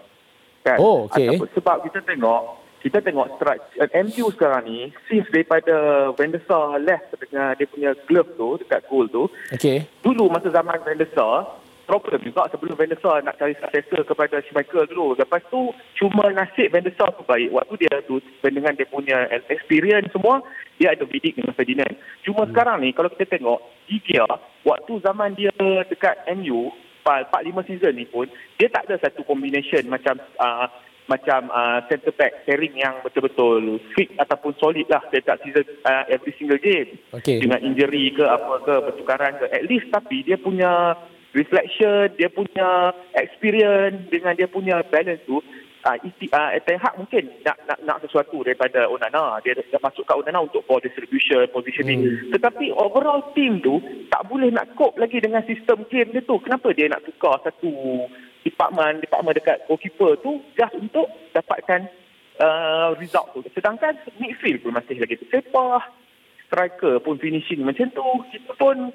Kan? 0.60 0.76
Oh, 0.76 1.08
okay. 1.08 1.28
Ataupun 1.28 1.48
sebab 1.56 1.76
kita 1.88 2.04
tengok 2.04 2.60
kita 2.80 3.04
tengok 3.04 3.36
structure 3.36 3.88
MU 3.92 4.26
sekarang 4.32 4.62
ni 4.64 4.78
since 5.06 5.28
daripada 5.28 6.08
Van 6.16 6.32
der 6.32 6.42
Sar 6.48 6.80
left 6.80 7.12
dengan 7.20 7.52
dia 7.56 7.68
punya 7.68 7.90
glove 8.08 8.30
tu 8.34 8.48
dekat 8.64 8.80
goal 8.88 9.06
tu 9.08 9.24
Okay. 9.52 9.84
dulu 10.00 10.32
masa 10.32 10.48
zaman 10.48 10.80
Van 10.80 10.96
der 10.96 11.08
Sar 11.12 11.60
problem 11.90 12.22
juga 12.22 12.46
sebelum 12.54 12.78
Van 12.78 12.86
der 12.86 13.02
Sar 13.02 13.18
nak 13.26 13.34
cari 13.34 13.58
successor 13.58 14.06
kepada 14.06 14.38
Schmeichel 14.46 14.86
dulu. 14.86 15.18
Lepas 15.18 15.42
tu 15.50 15.74
cuma 15.98 16.30
nasib 16.30 16.70
Van 16.70 16.86
der 16.86 16.94
Sar 16.94 17.10
tu 17.18 17.26
baik. 17.26 17.50
Waktu 17.50 17.82
dia 17.82 17.98
tu 18.06 18.22
dengan 18.46 18.78
dia 18.78 18.86
punya 18.86 19.26
experience 19.50 20.14
semua 20.14 20.38
dia 20.78 20.94
ada 20.94 21.02
bidik 21.02 21.34
dengan 21.34 21.50
Ferdinand. 21.58 21.98
Cuma 22.22 22.46
hmm. 22.46 22.54
sekarang 22.54 22.78
ni 22.86 22.94
kalau 22.94 23.10
kita 23.10 23.26
tengok 23.34 23.58
Digia 23.90 24.22
waktu 24.62 24.92
zaman 25.02 25.34
dia 25.34 25.50
dekat 25.90 26.30
MU 26.38 26.70
4-5 27.02 27.66
season 27.66 27.92
ni 27.98 28.06
pun 28.06 28.30
dia 28.54 28.70
tak 28.70 28.86
ada 28.86 29.02
satu 29.02 29.26
combination 29.26 29.82
macam 29.90 30.20
uh, 30.38 30.70
macam 31.10 31.50
uh, 31.50 31.82
centre 31.90 32.14
back 32.14 32.46
pairing 32.46 32.78
yang 32.78 33.02
betul-betul 33.02 33.82
fit 33.98 34.14
ataupun 34.14 34.54
solid 34.62 34.86
lah 34.86 35.02
dekat 35.10 35.42
season 35.42 35.66
uh, 35.82 36.06
every 36.06 36.30
single 36.38 36.62
game 36.62 36.94
Okey. 37.10 37.42
dengan 37.42 37.58
injury 37.66 38.14
ke 38.14 38.22
apa 38.22 38.62
ke 38.62 38.74
pertukaran 38.86 39.34
ke 39.42 39.50
at 39.50 39.66
least 39.66 39.90
tapi 39.90 40.22
dia 40.22 40.38
punya 40.38 40.94
reflection 41.34 42.14
dia 42.14 42.30
punya 42.30 42.94
experience 43.18 44.06
dengan 44.06 44.38
dia 44.38 44.46
punya 44.46 44.86
balance 44.86 45.22
tu 45.26 45.42
uh, 45.84 45.96
isti, 46.04 46.26
uh, 46.32 46.52
Ten 46.64 46.78
Hag 46.80 46.98
mungkin 47.00 47.30
nak, 47.44 47.56
nak 47.64 47.78
nak 47.84 47.98
sesuatu 48.04 48.44
daripada 48.44 48.88
Onana. 48.88 49.40
Dia 49.40 49.56
dah 49.56 49.80
masuk 49.80 50.04
kat 50.04 50.16
Onana 50.16 50.44
untuk 50.44 50.64
ball 50.68 50.82
distribution 50.82 51.44
positioning. 51.52 52.00
Hmm. 52.04 52.32
tetapi 52.36 52.72
overall 52.74 53.32
team 53.32 53.60
tu 53.64 53.80
tak 54.12 54.26
boleh 54.28 54.52
nak 54.52 54.72
cope 54.76 55.00
lagi 55.00 55.20
dengan 55.20 55.44
sistem 55.44 55.84
game 55.88 56.12
dia 56.12 56.22
tu. 56.24 56.36
Kenapa 56.42 56.72
dia 56.76 56.88
nak 56.90 57.04
tukar 57.04 57.40
satu 57.44 58.04
department 58.44 59.04
department 59.04 59.36
dekat 59.36 59.64
goalkeeper 59.68 60.16
tu 60.20 60.40
just 60.56 60.74
untuk 60.76 61.08
dapatkan 61.32 61.88
uh, 62.40 62.96
result 63.00 63.32
tu? 63.36 63.40
Sedangkan 63.52 63.96
midfield 64.20 64.64
pun 64.64 64.76
masih 64.76 65.00
lagi 65.00 65.16
tersepah 65.16 65.84
striker 66.50 66.98
pun 67.00 67.16
finishing 67.22 67.62
macam 67.62 67.88
tu. 67.94 68.06
Kita 68.34 68.52
pun 68.58 68.90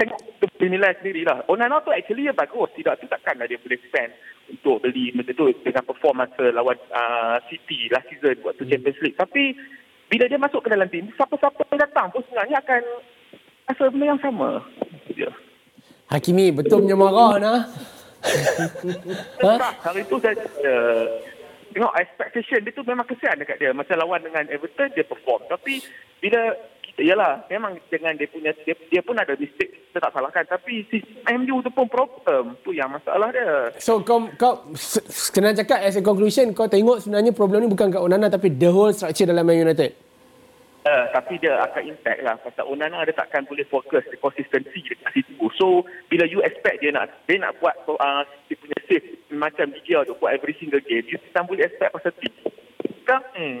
tengok 0.00 0.20
nilai 0.64 0.96
sendiri 0.96 1.28
lah 1.28 1.44
Onana 1.52 1.84
tu 1.84 1.92
actually 1.92 2.24
dia 2.24 2.32
bagus 2.32 2.72
tidak 2.72 2.96
tu 3.00 3.06
takkanlah 3.08 3.44
dia 3.44 3.60
boleh 3.60 3.76
spend 3.84 4.10
untuk 4.48 4.80
beli 4.80 5.12
macam 5.12 5.36
tu 5.36 5.46
dengan 5.60 5.84
perform 5.84 6.24
masa 6.24 6.44
lawan 6.56 6.80
uh, 6.90 7.36
City 7.52 7.92
last 7.92 8.08
season 8.08 8.40
waktu 8.40 8.64
Champions 8.64 9.00
League 9.04 9.20
tapi 9.20 9.52
bila 10.10 10.24
dia 10.26 10.40
masuk 10.40 10.64
ke 10.64 10.68
dalam 10.72 10.88
tim 10.88 11.06
siapa-siapa 11.14 11.60
yang 11.70 11.80
datang 11.84 12.06
pun 12.10 12.24
sebenarnya 12.26 12.56
akan 12.64 12.82
rasa 13.70 13.82
benda 13.94 14.06
yang 14.10 14.22
sama 14.24 14.48
dia. 15.14 15.30
Hakimi 16.10 16.50
betul 16.50 16.82
punya 16.82 16.98
marah 16.98 17.32
nah. 17.38 17.60
ha? 19.46 19.70
Hari 19.86 20.02
tu 20.10 20.18
saya 20.18 20.34
uh, 20.36 21.04
tengok 21.70 21.94
expectation 21.94 22.60
dia 22.66 22.74
tu 22.74 22.82
memang 22.82 23.06
kesian 23.06 23.38
dekat 23.38 23.62
dia. 23.62 23.70
Macam 23.70 23.94
lawan 23.94 24.20
dengan 24.26 24.50
Everton 24.50 24.90
dia 24.92 25.06
perform. 25.06 25.46
Tapi 25.46 25.78
bila 26.18 26.52
yalah 27.02 27.44
memang 27.48 27.76
dengan 27.88 28.12
dia 28.16 28.28
punya 28.28 28.52
dia, 28.64 28.76
dia 28.88 29.00
pun 29.00 29.16
ada 29.16 29.32
mistake 29.36 29.80
kita 29.90 30.06
tak 30.06 30.14
salahkan 30.14 30.46
tapi 30.46 30.86
si 30.86 31.02
MU 31.26 31.58
tu 31.66 31.70
pun 31.74 31.90
problem. 31.90 32.54
Tu 32.62 32.78
yang 32.78 32.92
masalah 32.92 33.34
dia. 33.34 33.74
So 33.82 33.98
kau 34.06 34.30
kau 34.38 34.70
kena 35.34 35.50
cakap 35.50 35.82
as 35.82 35.98
a 35.98 36.02
conclusion 36.02 36.54
kau 36.54 36.70
tengok 36.70 37.02
sebenarnya 37.02 37.34
problem 37.34 37.66
ni 37.66 37.68
bukan 37.70 37.90
kat 37.90 37.98
Onana 37.98 38.30
tapi 38.30 38.54
the 38.54 38.70
whole 38.70 38.94
structure 38.94 39.26
dalam 39.26 39.42
Man 39.42 39.58
United. 39.58 39.90
Uh, 40.80 41.04
tapi 41.12 41.36
dia 41.36 41.60
akan 41.60 41.92
impact 41.92 42.24
lah 42.24 42.40
pasal 42.40 42.64
Onana 42.64 43.04
dia 43.04 43.12
takkan 43.12 43.44
boleh 43.44 43.68
fokus 43.68 44.00
di 44.08 44.16
konsistensi 44.16 44.80
dekat 44.80 45.12
situ. 45.12 45.44
So 45.60 45.84
bila 46.08 46.24
you 46.24 46.40
expect 46.40 46.80
dia 46.80 46.94
nak 46.94 47.10
dia 47.28 47.36
nak 47.36 47.58
buat 47.60 47.76
uh, 47.84 48.24
dia 48.48 48.56
punya 48.56 48.78
save 48.88 49.06
macam 49.34 49.74
dia 49.84 50.00
tu 50.08 50.14
buat 50.16 50.32
every 50.32 50.56
single 50.56 50.80
game, 50.86 51.04
you 51.10 51.20
tak 51.36 51.44
boleh 51.44 51.68
expect 51.68 51.92
pasal 51.92 52.14
tu. 52.16 52.30
Kan? 53.04 53.20
Hmm. 53.34 53.58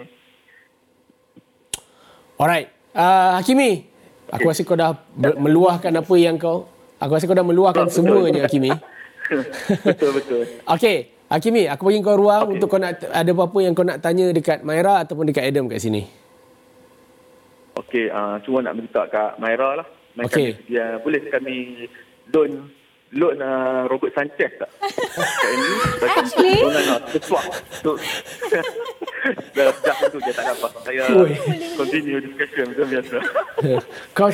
Alright. 2.40 2.79
Uh, 2.90 3.38
Hakimi, 3.38 3.86
aku 4.30 4.50
rasa 4.50 4.66
kau 4.66 4.74
dah 4.74 4.98
ber- 5.14 5.38
meluahkan 5.38 5.94
apa 5.94 6.14
yang 6.18 6.34
kau 6.34 6.66
aku 6.98 7.10
rasa 7.14 7.24
kau 7.30 7.38
dah 7.38 7.46
meluahkan 7.46 7.86
Betul, 7.86 7.96
semuanya 8.02 8.42
betul. 8.42 8.46
Hakimi. 8.50 8.70
betul 9.86 10.10
betul. 10.18 10.42
Okay, 10.66 10.96
Hakimi, 11.30 11.70
aku 11.70 11.86
bagi 11.86 12.02
kau 12.02 12.18
ruang 12.18 12.50
okay. 12.50 12.54
untuk 12.58 12.66
kau 12.66 12.82
nak 12.82 12.98
ada 13.06 13.30
apa-apa 13.30 13.58
yang 13.62 13.72
kau 13.78 13.86
nak 13.86 14.02
tanya 14.02 14.34
dekat 14.34 14.66
Maira 14.66 15.06
ataupun 15.06 15.30
dekat 15.30 15.46
Adam 15.46 15.70
kat 15.70 15.78
sini. 15.78 16.02
Okey, 17.78 18.10
uh, 18.10 18.42
cuma 18.42 18.66
nak 18.66 18.74
minta 18.74 19.06
kat 19.06 19.38
Maira 19.38 19.78
lah. 19.78 19.86
Macam 20.18 20.42
Okey. 20.42 20.58
Dia 20.66 20.98
boleh 20.98 21.22
kami 21.30 21.86
loan 22.34 22.66
loan 23.10 23.42
uh, 23.42 23.90
Robert 23.90 24.14
Sanchez 24.14 24.54
tak? 24.54 24.70
Kat 25.42 25.50
MU. 25.58 25.74
Actually? 26.06 26.58
Loan 26.62 26.74
nak 26.86 27.02
sesuap. 27.10 27.44
So, 27.82 27.90
dah, 29.56 29.66
dah 29.82 29.94
tentu 29.98 30.18
dia 30.22 30.34
tak 30.34 30.44
dapat. 30.54 30.70
Saya 30.86 31.02
continue 31.74 32.18
discussion 32.22 32.64
macam 32.70 32.86
biasa. 32.86 33.16
kau 34.16 34.28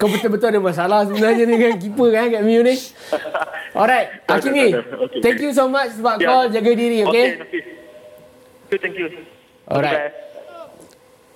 kau 0.00 0.08
betul-betul 0.08 0.48
ada 0.56 0.60
masalah 0.60 0.98
sebenarnya 1.04 1.44
dengan 1.44 1.72
keeper 1.76 2.08
kan 2.08 2.26
kat 2.32 2.40
MU 2.40 2.60
ni. 2.64 2.76
Alright, 3.76 4.08
Hakimi. 4.24 4.72
ada. 4.72 4.80
Okay. 5.04 5.20
Thank 5.20 5.38
you 5.44 5.52
so 5.52 5.68
much 5.68 5.92
sebab 5.92 6.16
kau 6.22 6.48
jaga 6.48 6.70
diri, 6.72 7.04
okay? 7.04 7.26
Nafis. 7.44 7.64
you, 8.72 8.78
thank 8.80 8.96
you. 8.96 9.08
Alright. 9.68 10.12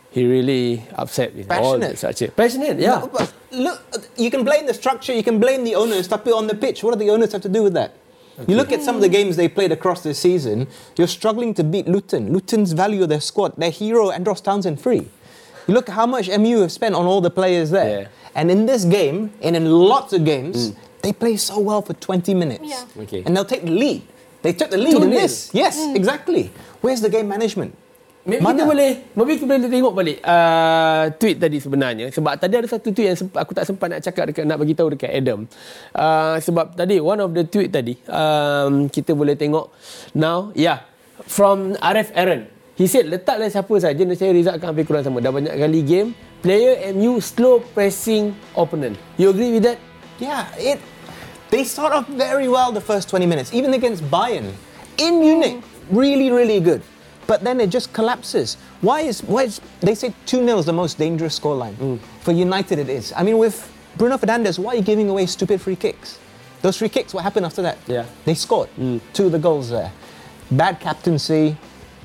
He 0.09 0.25
really 0.25 0.83
upset 0.97 1.37
with 1.37 1.47
all 1.53 1.77
Passionate. 1.77 2.01
the 2.01 2.01
such 2.01 2.23
a 2.25 2.29
passionate. 2.33 2.81
Yeah. 2.81 3.05
No, 3.51 3.79
but 3.91 4.01
look, 4.01 4.09
you 4.17 4.31
can 4.31 4.45
blame 4.45 4.67
the 4.67 4.75
structure, 4.75 5.13
you 5.13 5.23
can 5.23 5.39
blame 5.41 5.65
the 5.65 5.75
owners, 5.75 6.09
tapi 6.09 6.33
on 6.33 6.47
the 6.47 6.55
pitch, 6.55 6.83
what 6.83 6.93
do 6.93 6.99
the 6.99 7.11
owners 7.11 7.33
have 7.33 7.43
to 7.43 7.49
do 7.49 7.63
with 7.63 7.75
that? 7.75 7.93
You 8.47 8.55
look 8.55 8.71
at 8.71 8.83
some 8.83 8.95
of 8.95 9.03
the 9.03 9.09
games 9.09 9.35
they 9.35 9.49
played 9.49 9.73
across 9.73 10.03
this 10.03 10.19
season, 10.19 10.69
you're 10.97 11.09
struggling 11.09 11.55
to 11.55 11.65
beat 11.65 11.89
Luton. 11.89 12.33
Luton's 12.33 12.73
value 12.73 13.03
of 13.03 13.09
their 13.09 13.21
squad, 13.21 13.57
their 13.57 13.71
hero, 13.71 14.11
Andros 14.11 14.41
Townsend, 14.41 14.81
free. 14.81 15.09
You 15.67 15.75
look 15.75 15.89
at 15.89 15.97
how 15.97 16.07
much 16.07 16.29
MU 16.29 16.61
have 16.61 16.71
spent 16.71 16.95
on 16.95 17.05
all 17.05 17.21
the 17.21 17.31
players 17.31 17.71
there. 17.71 18.03
Yeah. 18.03 18.09
And 18.37 18.51
in 18.51 18.67
this 18.67 18.85
game, 18.85 19.33
and 19.43 19.57
in 19.57 19.67
lots 19.67 20.13
of 20.13 20.25
games, 20.25 20.71
mm. 20.71 20.77
they 21.03 21.13
play 21.13 21.37
so 21.37 21.59
well 21.59 21.83
for 21.83 21.95
20 21.95 22.33
minutes. 22.35 22.63
Yeah. 22.65 23.03
Okay. 23.03 23.25
And 23.27 23.37
they'll 23.37 23.45
take 23.45 23.65
the 23.65 23.73
lead. 23.73 24.03
They 24.43 24.53
took 24.53 24.71
the 24.71 24.79
lead 24.79 24.95
in 24.95 25.11
2-0. 25.11 25.11
this. 25.11 25.51
Yes, 25.53 25.79
mm. 25.79 25.97
exactly. 25.97 26.53
Where's 26.81 27.01
the 27.01 27.11
game 27.11 27.27
management? 27.27 27.77
Maybe 28.29 28.45
Mana? 28.45 28.61
kita 28.61 28.65
boleh 28.69 28.91
maybe 29.17 29.33
kita 29.41 29.47
boleh 29.49 29.73
tengok 29.73 29.95
balik 29.97 30.19
uh, 30.21 31.09
tweet 31.17 31.41
tadi 31.41 31.65
sebenarnya 31.65 32.13
sebab 32.13 32.37
tadi 32.37 32.61
ada 32.61 32.69
satu 32.69 32.93
tweet 32.93 33.09
yang 33.09 33.17
sempat, 33.17 33.41
aku 33.41 33.57
tak 33.57 33.65
sempat 33.65 33.87
nak 33.89 34.01
cakap 34.05 34.25
dekat 34.29 34.45
nak 34.45 34.61
bagi 34.61 34.77
tahu 34.77 34.93
dekat 34.93 35.17
Adam. 35.17 35.49
Uh, 35.97 36.37
sebab 36.37 36.77
tadi 36.77 37.01
one 37.01 37.25
of 37.25 37.33
the 37.33 37.49
tweet 37.49 37.73
tadi 37.73 37.97
um, 38.05 38.93
kita 38.93 39.17
boleh 39.17 39.33
tengok 39.33 39.73
now 40.13 40.53
yeah 40.53 40.85
from 41.25 41.73
Arif 41.81 42.13
Aaron. 42.13 42.53
He 42.77 42.85
said 42.85 43.09
letaklah 43.09 43.49
siapa 43.49 43.73
saja 43.81 44.05
nescaya 44.05 44.37
result 44.37 44.61
akan 44.61 44.77
hampir 44.77 44.85
kurang 44.85 45.09
sama. 45.09 45.25
Dah 45.25 45.33
banyak 45.33 45.57
kali 45.57 45.81
game 45.81 46.13
player 46.45 46.93
MU 46.93 47.25
slow 47.25 47.65
pressing 47.73 48.37
opponent. 48.53 49.01
You 49.17 49.33
agree 49.33 49.57
with 49.57 49.65
that? 49.65 49.81
Yeah, 50.21 50.53
it. 50.61 50.85
They 51.49 51.65
start 51.65 51.97
off 51.97 52.05
very 52.13 52.45
well 52.45 52.77
the 52.77 52.85
first 52.85 53.09
20 53.09 53.25
minutes, 53.25 53.57
even 53.57 53.73
against 53.73 54.05
Bayern 54.13 54.53
in 55.01 55.17
Munich. 55.17 55.65
Really, 55.89 56.29
really 56.29 56.61
good. 56.61 56.85
But 57.29 57.45
then 57.45 57.61
it 57.61 57.69
just 57.69 57.93
collapses. 57.93 58.57
Why 58.81 59.05
is 59.05 59.21
why 59.21 59.45
is 59.45 59.61
they 59.85 59.95
say 59.95 60.17
2 60.25 60.43
0 60.49 60.59
is 60.59 60.65
the 60.65 60.73
most 60.73 60.97
dangerous 60.97 61.39
scoreline 61.39 62.01
for 62.25 62.33
United? 62.33 62.81
It 62.81 62.89
is. 62.89 63.13
I 63.13 63.23
mean, 63.23 63.37
with 63.37 63.69
Bruno 64.01 64.17
Fernandes, 64.17 64.59
why 64.59 64.73
are 64.73 64.77
you 64.81 64.83
giving 64.83 65.13
away 65.13 65.27
stupid 65.29 65.61
free 65.61 65.77
kicks? 65.77 66.19
Those 66.63 66.81
free 66.81 66.89
kicks, 66.89 67.13
what 67.13 67.23
happened 67.23 67.45
after 67.47 67.63
that? 67.63 67.77
Yeah. 67.87 68.07
they 68.25 68.35
scored 68.35 68.71
two 69.13 69.27
of 69.27 69.33
the 69.33 69.39
goals 69.39 69.69
there. 69.71 69.93
Bad 70.51 70.81
captaincy, 70.81 71.57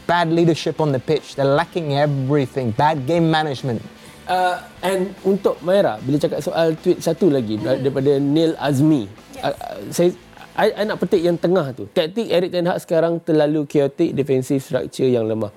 bad 0.06 0.30
leadership 0.30 0.82
on 0.82 0.92
the 0.92 1.00
pitch. 1.00 1.36
They're 1.36 1.46
lacking 1.46 1.94
everything. 1.96 2.72
Bad 2.72 3.08
game 3.08 3.32
management. 3.32 3.82
Uh, 4.28 4.60
and 4.84 5.16
untuk 5.24 5.60
Maira 5.64 6.00
bila 6.00 6.16
cakap 6.16 6.40
soal 6.40 6.80
tweet 6.80 7.04
satu 7.04 7.28
lagi 7.28 7.60
hmm. 7.60 7.84
daripada 7.84 8.16
Neil 8.24 8.56
Azmi 8.56 9.04
yes. 9.36 9.44
uh, 9.44 9.52
uh, 9.52 9.80
saya 9.92 10.10
I, 10.54 10.70
I 10.74 10.82
nak 10.86 11.02
petik 11.02 11.22
yang 11.26 11.38
tengah 11.38 11.74
tu 11.74 11.90
taktik 11.90 12.30
Eric 12.30 12.54
Ten 12.54 12.70
Hag 12.70 12.80
sekarang 12.82 13.18
terlalu 13.22 13.66
chaotic 13.66 14.14
defensive 14.14 14.62
structure 14.62 15.10
yang 15.10 15.26
lemah 15.26 15.50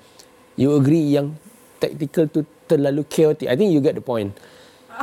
you 0.57 0.73
agree 0.73 1.13
yang 1.13 1.37
tactical 1.77 2.25
tu 2.25 2.41
terlalu 2.65 3.05
chaotic 3.05 3.47
I 3.47 3.55
think 3.55 3.69
you 3.69 3.79
get 3.79 3.93
the 3.93 4.03
point 4.03 4.33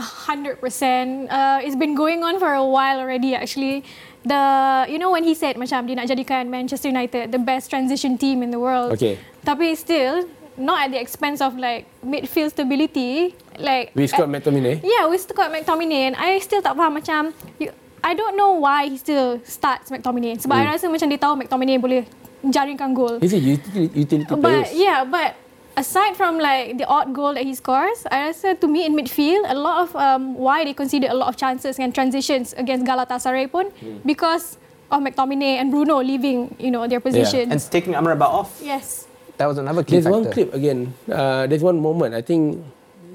hundred 0.00 0.60
percent. 0.60 1.30
Uh, 1.30 1.60
it's 1.62 1.76
been 1.76 1.94
going 1.94 2.22
on 2.22 2.38
for 2.38 2.52
a 2.52 2.64
while 2.64 2.98
already. 2.98 3.34
Actually, 3.34 3.84
the 4.26 4.86
you 4.88 4.98
know 4.98 5.10
when 5.10 5.24
he 5.24 5.34
said 5.34 5.56
macam 5.56 5.86
dia 5.86 5.94
nak 5.94 6.10
jadikan 6.10 6.50
Manchester 6.50 6.90
United 6.90 7.30
the 7.30 7.38
best 7.38 7.70
transition 7.70 8.18
team 8.18 8.42
in 8.42 8.50
the 8.50 8.58
world. 8.58 8.92
Okay. 8.94 9.18
Tapi 9.46 9.74
still 9.78 10.26
not 10.58 10.86
at 10.86 10.90
the 10.94 11.00
expense 11.00 11.42
of 11.42 11.54
like 11.58 11.86
midfield 12.02 12.50
stability. 12.50 13.34
Like 13.54 13.94
with 13.94 14.10
Scott 14.10 14.26
uh, 14.26 14.34
McTominay 14.34 14.82
Yeah, 14.82 15.06
with 15.06 15.22
Scott 15.22 15.54
McTominay. 15.54 16.10
And 16.10 16.16
I 16.18 16.42
still 16.42 16.62
tak 16.62 16.74
faham 16.74 16.98
macam 16.98 17.30
you, 17.62 17.70
I 18.04 18.12
don't 18.12 18.36
know 18.36 18.52
why 18.60 18.92
he 18.92 19.00
still 19.00 19.40
starts 19.48 19.88
McTominay. 19.88 20.36
Sebab 20.36 20.52
I 20.52 20.76
rasa 20.76 20.92
macam 20.92 21.08
dia 21.08 21.16
tahu 21.16 21.40
McTominay 21.40 21.80
boleh 21.80 22.04
jaringkan 22.44 22.92
gol. 22.92 23.16
he's 23.24 23.32
a 23.32 23.40
utility, 23.40 23.88
utility 23.96 24.28
But 24.36 24.76
yeah, 24.76 25.08
but 25.08 25.40
aside 25.80 26.12
from 26.12 26.36
like 26.36 26.76
the 26.76 26.84
odd 26.84 27.16
goal 27.16 27.32
that 27.32 27.48
he 27.48 27.56
scores, 27.56 28.04
I 28.12 28.28
rasa 28.28 28.60
to 28.60 28.66
me 28.68 28.84
in 28.84 28.92
midfield, 28.92 29.48
a 29.48 29.56
lot 29.56 29.88
of 29.88 29.96
um, 29.96 30.36
why 30.36 30.68
they 30.68 30.76
conceded 30.76 31.08
a 31.08 31.16
lot 31.16 31.32
of 31.32 31.40
chances 31.40 31.80
and 31.80 31.96
transitions 31.96 32.52
against 32.60 32.84
Galatasaray 32.84 33.48
pun 33.48 33.72
because 34.04 34.60
of 34.92 35.00
McTominay 35.00 35.56
and 35.56 35.72
Bruno 35.72 36.04
leaving, 36.04 36.52
you 36.60 36.70
know, 36.70 36.84
their 36.86 37.00
positions. 37.00 37.48
And 37.48 37.58
taking 37.72 37.96
Amrabat 37.96 38.28
off. 38.28 38.60
yes. 38.60 39.08
That 39.40 39.50
was 39.50 39.58
another 39.58 39.82
key 39.82 39.98
There's 39.98 40.06
one 40.06 40.30
factor. 40.30 40.46
clip 40.46 40.54
again. 40.54 40.94
Uh, 41.10 41.48
there's 41.48 41.64
one 41.64 41.80
moment. 41.80 42.14
I 42.14 42.22
think 42.22 42.62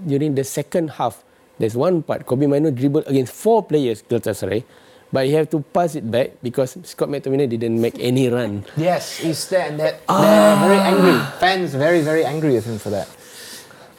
during 0.04 0.36
the 0.36 0.44
second 0.44 0.92
half, 1.00 1.24
there's 1.60 1.76
one 1.76 2.02
part. 2.02 2.26
Kobbie 2.26 2.48
Mainoo 2.48 2.72
dribbled 2.72 3.06
against 3.08 3.36
four 3.36 3.62
players, 3.62 4.02
Galatasaray, 4.02 4.64
but 5.12 5.28
he 5.28 5.34
have 5.34 5.50
to 5.52 5.60
pass 5.60 5.94
it 5.94 6.08
back 6.10 6.40
because 6.42 6.78
Scott 6.88 7.10
McTominay 7.10 7.50
didn't 7.50 7.78
make 7.80 8.00
any 8.00 8.30
run. 8.32 8.66
Yes, 8.78 9.20
he's 9.20 9.44
there 9.50 9.68
and 9.68 9.76
ah. 9.76 9.84
they're, 9.84 9.98
they're 10.00 10.60
very 10.66 10.80
angry. 10.80 11.18
Fans 11.38 11.76
very, 11.76 12.02
very 12.02 12.24
angry 12.24 12.54
with 12.56 12.66
him 12.66 12.80
for 12.80 12.90
that. 12.90 13.08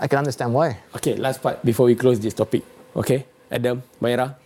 I 0.01 0.09
can 0.09 0.25
understand 0.25 0.57
why. 0.57 0.81
Okay, 0.96 1.14
last 1.20 1.44
part 1.44 1.61
before 1.61 1.85
we 1.85 1.94
close 1.94 2.18
this 2.18 2.33
topic. 2.33 2.64
Okay, 2.96 3.29
Adam, 3.53 3.85
Myra, 4.01 4.40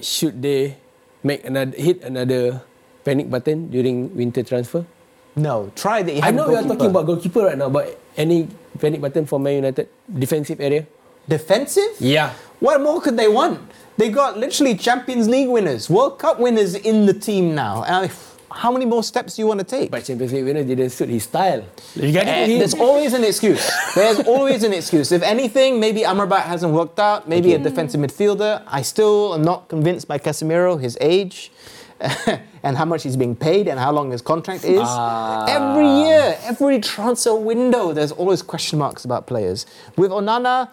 should 0.00 0.40
they 0.40 0.80
make 1.22 1.44
another 1.44 1.76
hit 1.76 2.00
another 2.02 2.64
panic 3.04 3.28
button 3.28 3.68
during 3.68 4.08
winter 4.16 4.42
transfer? 4.42 4.88
No, 5.36 5.68
try 5.76 6.00
the. 6.00 6.24
I 6.24 6.32
know 6.32 6.48
we 6.48 6.56
are 6.56 6.64
talking 6.64 6.88
about 6.88 7.04
goalkeeper 7.04 7.44
right 7.44 7.56
now, 7.56 7.68
but 7.68 8.00
any 8.16 8.48
panic 8.80 9.00
button 9.00 9.28
for 9.28 9.36
Man 9.36 9.60
United 9.60 9.88
defensive 10.08 10.60
area? 10.60 10.88
Defensive. 11.28 11.96
Yeah. 11.98 12.32
What 12.60 12.80
more 12.80 13.00
could 13.00 13.16
they 13.16 13.28
want? 13.28 13.60
They 13.96 14.08
got 14.08 14.38
literally 14.38 14.74
Champions 14.76 15.28
League 15.28 15.48
winners, 15.48 15.90
World 15.90 16.18
Cup 16.18 16.38
winners 16.40 16.74
in 16.74 17.06
the 17.06 17.12
team 17.14 17.54
now. 17.54 17.82
Uh, 17.82 18.08
how 18.50 18.70
many 18.70 18.84
more 18.84 19.02
steps 19.02 19.36
do 19.36 19.42
you 19.42 19.46
want 19.48 19.60
to 19.60 19.64
take? 19.66 19.90
But 19.90 20.04
Champions 20.04 20.32
League 20.32 20.44
winner 20.44 20.62
didn't 20.64 20.90
suit 20.90 21.08
his 21.08 21.24
style. 21.24 21.64
You 21.94 22.12
got 22.12 22.26
Eh, 22.26 22.44
it. 22.46 22.58
There's 22.58 22.74
always 22.74 23.12
an 23.14 23.24
excuse. 23.24 23.70
There's 23.94 24.20
always 24.26 24.62
an 24.62 24.72
excuse. 24.72 25.10
If 25.12 25.22
anything, 25.22 25.80
maybe 25.80 26.00
Amrabat 26.02 26.42
hasn't 26.42 26.72
worked 26.72 26.98
out. 26.98 27.28
Maybe 27.28 27.54
a 27.54 27.58
defensive 27.58 28.00
midfielder. 28.00 28.62
I 28.66 28.82
still 28.82 29.34
am 29.34 29.42
not 29.42 29.68
convinced 29.68 30.06
by 30.08 30.18
Casemiro, 30.18 30.78
his 30.80 30.98
age, 31.00 31.50
and 32.62 32.76
how 32.76 32.84
much 32.84 33.04
he's 33.04 33.16
being 33.16 33.36
paid, 33.36 33.68
and 33.68 33.78
how 33.78 33.90
long 33.92 34.10
his 34.10 34.20
contract 34.22 34.64
is. 34.64 34.86
Every 35.48 35.86
year, 35.88 36.36
every 36.42 36.80
transfer 36.80 37.34
window, 37.34 37.92
there's 37.92 38.12
always 38.12 38.42
question 38.42 38.78
marks 38.78 39.04
about 39.04 39.26
players. 39.26 39.64
With 39.96 40.10
Onana, 40.10 40.68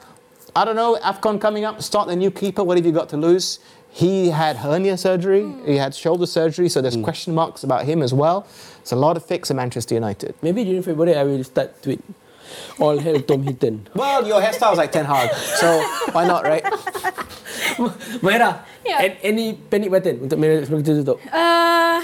I 0.56 0.66
don't 0.66 0.76
know. 0.76 0.98
Afcon 1.02 1.40
coming 1.40 1.66
up. 1.66 1.82
Start 1.82 2.08
the 2.08 2.16
new 2.16 2.32
keeper. 2.32 2.64
What 2.64 2.78
have 2.78 2.86
you 2.86 2.92
got 2.92 3.10
to 3.10 3.18
lose? 3.18 3.60
He 3.92 4.30
had 4.30 4.58
hernia 4.58 4.98
surgery. 4.98 5.50
He 5.66 5.78
had 5.78 5.96
shoulder 5.96 6.26
surgery, 6.26 6.70
so 6.70 6.82
there's 6.82 6.98
question 6.98 7.34
marks 7.34 7.64
about 7.64 7.86
him 7.86 8.02
as 8.02 8.14
well. 8.14 8.46
It's 8.82 8.92
a 8.92 8.96
lot 8.96 9.18
of 9.18 9.26
fix 9.26 9.50
at 9.50 9.58
Manchester 9.58 9.96
United. 9.96 10.36
Maybe 10.42 10.64
during 10.64 10.84
February 10.84 11.16
I 11.18 11.24
will 11.24 11.44
start 11.44 11.82
tweet 11.82 12.02
all 12.80 12.98
hell 12.98 13.20
Tom 13.22 13.44
Hinton. 13.44 13.88
Well, 13.96 14.26
your 14.28 14.42
hairstyle 14.42 14.74
hairstyle's 14.74 14.78
like 14.78 14.92
Ten 14.92 15.06
Hag, 15.06 15.34
so 15.34 15.82
why 16.14 16.26
not, 16.26 16.44
right? 16.46 16.64
Myra, 18.22 18.66
Yeah. 18.86 19.16
any 19.22 19.54
panic 19.54 19.90
button 19.92 20.26
untuk 20.26 20.38
Myra 20.40 20.66
sebelum 20.66 20.82
kita 20.82 21.02
tutup? 21.06 21.18
Uh, 21.30 22.02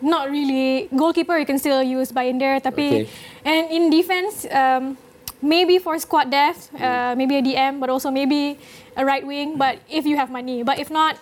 not 0.00 0.30
really. 0.30 0.88
Goalkeeper 0.92 1.36
you 1.36 1.46
can 1.48 1.58
still 1.58 1.82
use 1.82 2.12
Bayindir, 2.12 2.60
tapi 2.64 3.04
Okay. 3.04 3.08
and 3.44 3.64
in 3.72 3.88
defense, 3.92 4.44
um, 4.48 4.96
maybe 5.44 5.78
for 5.78 5.98
squad 5.98 6.30
depth, 6.30 6.72
uh, 6.80 7.14
maybe 7.16 7.36
a 7.36 7.42
DM, 7.42 7.78
but 7.78 7.90
also 7.90 8.10
maybe 8.10 8.58
a 8.96 9.04
right 9.04 9.24
wing. 9.26 9.58
But 9.58 9.78
if 9.88 10.06
you 10.06 10.16
have 10.16 10.30
money, 10.30 10.62
but 10.64 10.78
if 10.80 10.90
not, 10.90 11.18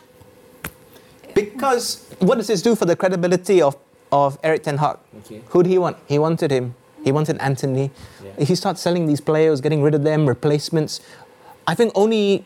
Because 1.34 2.04
what 2.20 2.36
does 2.36 2.46
this 2.46 2.60
do 2.60 2.76
for 2.76 2.84
the 2.84 2.94
credibility 2.94 3.62
of, 3.62 3.74
of 4.12 4.36
Eric 4.44 4.64
Ten 4.64 4.76
Hag? 4.76 4.98
Okay. 5.24 5.40
Who 5.48 5.62
did 5.62 5.70
he 5.70 5.78
want? 5.78 5.96
He 6.06 6.18
wanted 6.18 6.50
him. 6.52 6.74
He 7.04 7.10
wanted 7.10 7.38
Antony. 7.40 7.90
If 8.36 8.48
he 8.48 8.54
starts 8.54 8.82
selling 8.82 9.06
these 9.06 9.20
players, 9.20 9.60
getting 9.62 9.80
rid 9.82 9.94
of 9.94 10.04
them, 10.04 10.28
replacements, 10.28 11.00
I 11.66 11.74
think 11.74 11.92
only 11.94 12.44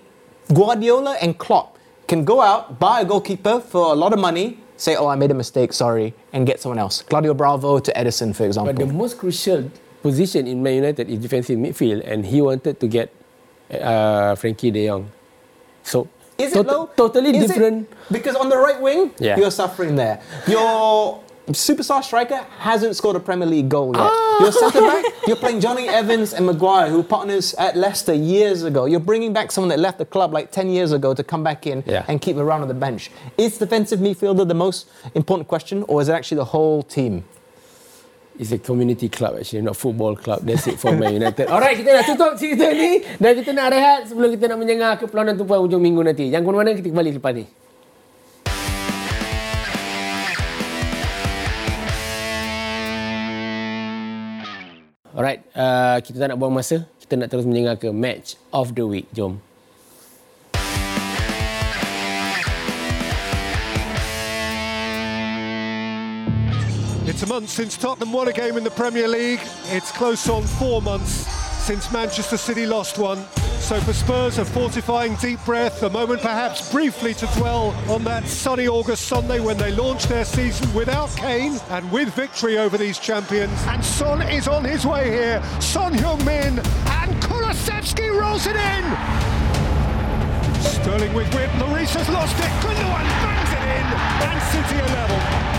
Guardiola 0.54 1.16
and 1.20 1.36
Klopp 1.36 1.76
can 2.06 2.24
go 2.24 2.40
out, 2.40 2.78
buy 2.78 3.00
a 3.00 3.04
goalkeeper 3.04 3.58
for 3.58 3.90
a 3.92 3.96
lot 3.96 4.12
of 4.12 4.20
money, 4.20 4.58
say, 4.76 4.94
oh, 4.94 5.08
I 5.08 5.16
made 5.16 5.32
a 5.32 5.34
mistake, 5.34 5.72
sorry, 5.72 6.14
and 6.32 6.46
get 6.46 6.60
someone 6.60 6.78
else. 6.78 7.02
Claudio 7.02 7.34
Bravo 7.34 7.80
to 7.80 7.92
Ederson, 7.92 8.34
for 8.34 8.44
example. 8.46 8.72
But 8.72 8.86
the 8.86 8.92
most 8.92 9.18
crucial 9.18 9.68
position 10.06 10.46
in 10.46 10.62
Man 10.62 10.74
United 10.86 11.10
is 11.10 11.18
defensive 11.18 11.58
midfield, 11.58 12.00
and 12.06 12.24
he 12.26 12.38
wanted 12.40 12.78
to 12.78 12.86
get 12.86 13.10
uh, 13.70 14.34
Frenkie 14.40 14.72
De 14.72 14.86
Jong. 14.86 15.10
So 15.82 16.06
Is 16.38 16.54
it 16.54 16.66
low? 16.66 16.86
totally 16.96 17.30
Is 17.36 17.44
it? 17.44 17.48
different. 17.48 17.88
Because 18.10 18.36
on 18.36 18.48
the 18.48 18.56
right 18.66 18.80
wing, 18.80 19.10
Yeah. 19.18 19.36
you're 19.38 19.50
suffering 19.50 19.96
there. 19.96 20.20
Your 20.46 21.20
superstar 21.50 22.02
striker 22.02 22.40
hasn't 22.58 22.94
scored 22.96 23.16
a 23.16 23.20
Premier 23.20 23.46
League 23.46 23.68
goal 23.68 23.90
yet. 23.94 24.02
Ah. 24.10 24.38
Your 24.42 24.52
centre 24.52 24.80
back, 24.80 25.04
you're 25.26 25.36
playing 25.44 25.60
Jonny 25.60 25.86
Evans 25.88 26.34
and 26.34 26.44
Maguire, 26.46 26.88
who 26.90 26.98
were 26.98 27.10
partners 27.18 27.54
at 27.54 27.76
Leicester 27.76 28.12
years 28.14 28.62
ago. 28.64 28.84
You're 28.86 29.06
bringing 29.10 29.32
back 29.32 29.50
someone 29.54 29.70
that 29.70 29.78
left 29.78 29.98
the 29.98 30.04
club 30.04 30.32
like 30.32 30.50
10 30.50 30.68
years 30.70 30.90
ago 30.92 31.14
to 31.14 31.22
come 31.24 31.42
back 31.42 31.66
in 31.66 31.82
Yeah. 31.86 32.04
and 32.08 32.20
keep 32.20 32.36
around 32.36 32.62
on 32.62 32.68
the 32.68 32.74
bench. 32.86 33.10
Is 33.38 33.58
defensive 33.58 33.98
midfielder 34.00 34.46
the 34.46 34.54
most 34.66 34.88
important 35.14 35.48
question, 35.48 35.84
or 35.88 36.02
is 36.02 36.08
it 36.08 36.12
actually 36.18 36.38
the 36.44 36.50
whole 36.56 36.82
team? 36.82 37.24
It's 38.36 38.52
a 38.52 38.60
community 38.60 39.08
club 39.08 39.40
actually, 39.40 39.64
not 39.64 39.80
football 39.80 40.12
club. 40.12 40.44
That's 40.44 40.68
it 40.68 40.76
for 40.76 40.92
Man 40.92 41.16
United. 41.16 41.48
Alright, 41.48 41.80
kita 41.80 41.88
dah 41.88 42.04
tutup 42.04 42.36
cerita 42.36 42.68
ni 42.68 43.00
dan 43.16 43.32
kita 43.32 43.56
nak 43.56 43.72
rehat 43.72 44.12
sebelum 44.12 44.28
kita 44.36 44.52
nak 44.52 44.60
menjengah 44.60 44.92
ke 45.00 45.08
peluang 45.08 45.40
tumpuan 45.40 45.64
hujung 45.64 45.80
minggu 45.80 46.04
nanti. 46.04 46.28
Jangan 46.28 46.44
ke 46.44 46.48
mana-mana, 46.52 46.76
kita 46.76 46.88
kembali 46.92 47.10
lepas 47.16 47.32
ni. 47.32 47.44
Alright, 55.16 55.40
uh, 55.56 55.96
kita 56.04 56.20
tak 56.20 56.28
nak 56.28 56.36
buang 56.36 56.52
masa. 56.52 56.84
Kita 57.00 57.16
nak 57.16 57.32
terus 57.32 57.48
mendengar 57.48 57.80
ke 57.80 57.88
match 57.88 58.36
of 58.52 58.76
the 58.76 58.84
week. 58.84 59.08
Jom. 59.16 59.40
It's 67.16 67.22
a 67.22 67.28
month 67.28 67.48
since 67.48 67.78
Tottenham 67.78 68.12
won 68.12 68.28
a 68.28 68.32
game 68.34 68.58
in 68.58 68.62
the 68.62 68.70
Premier 68.70 69.08
League. 69.08 69.40
It's 69.68 69.90
close 69.90 70.28
on 70.28 70.42
four 70.42 70.82
months 70.82 71.26
since 71.64 71.90
Manchester 71.90 72.36
City 72.36 72.66
lost 72.66 72.98
one. 72.98 73.24
So 73.58 73.80
for 73.80 73.94
Spurs, 73.94 74.36
a 74.36 74.44
fortifying 74.44 75.14
deep 75.14 75.42
breath, 75.46 75.82
a 75.82 75.88
moment 75.88 76.20
perhaps 76.20 76.70
briefly 76.70 77.14
to 77.14 77.26
dwell 77.38 77.70
on 77.88 78.04
that 78.04 78.26
sunny 78.26 78.68
August 78.68 79.08
Sunday 79.08 79.40
when 79.40 79.56
they 79.56 79.72
launched 79.72 80.10
their 80.10 80.26
season 80.26 80.70
without 80.74 81.08
Kane 81.16 81.58
and 81.70 81.90
with 81.90 82.14
victory 82.14 82.58
over 82.58 82.76
these 82.76 82.98
champions. 82.98 83.58
And 83.68 83.82
Son 83.82 84.20
is 84.20 84.46
on 84.46 84.62
his 84.62 84.84
way 84.84 85.10
here. 85.10 85.42
Son 85.58 85.94
Heung-min 85.94 86.58
and 86.58 87.22
Kulusevski 87.22 88.10
rolls 88.12 88.46
it 88.46 88.56
in. 88.56 88.84
Sterling 90.60 91.14
with 91.14 91.34
whip, 91.34 91.48
Lloris 91.52 91.94
has 91.94 92.10
lost 92.10 92.36
it, 92.36 92.52
Gundogan 92.60 93.08
bangs 93.24 93.52
it 93.52 93.62
in, 93.72 93.86
and 94.28 94.42
City 94.52 94.82
are 94.82 94.94
level. 94.94 95.55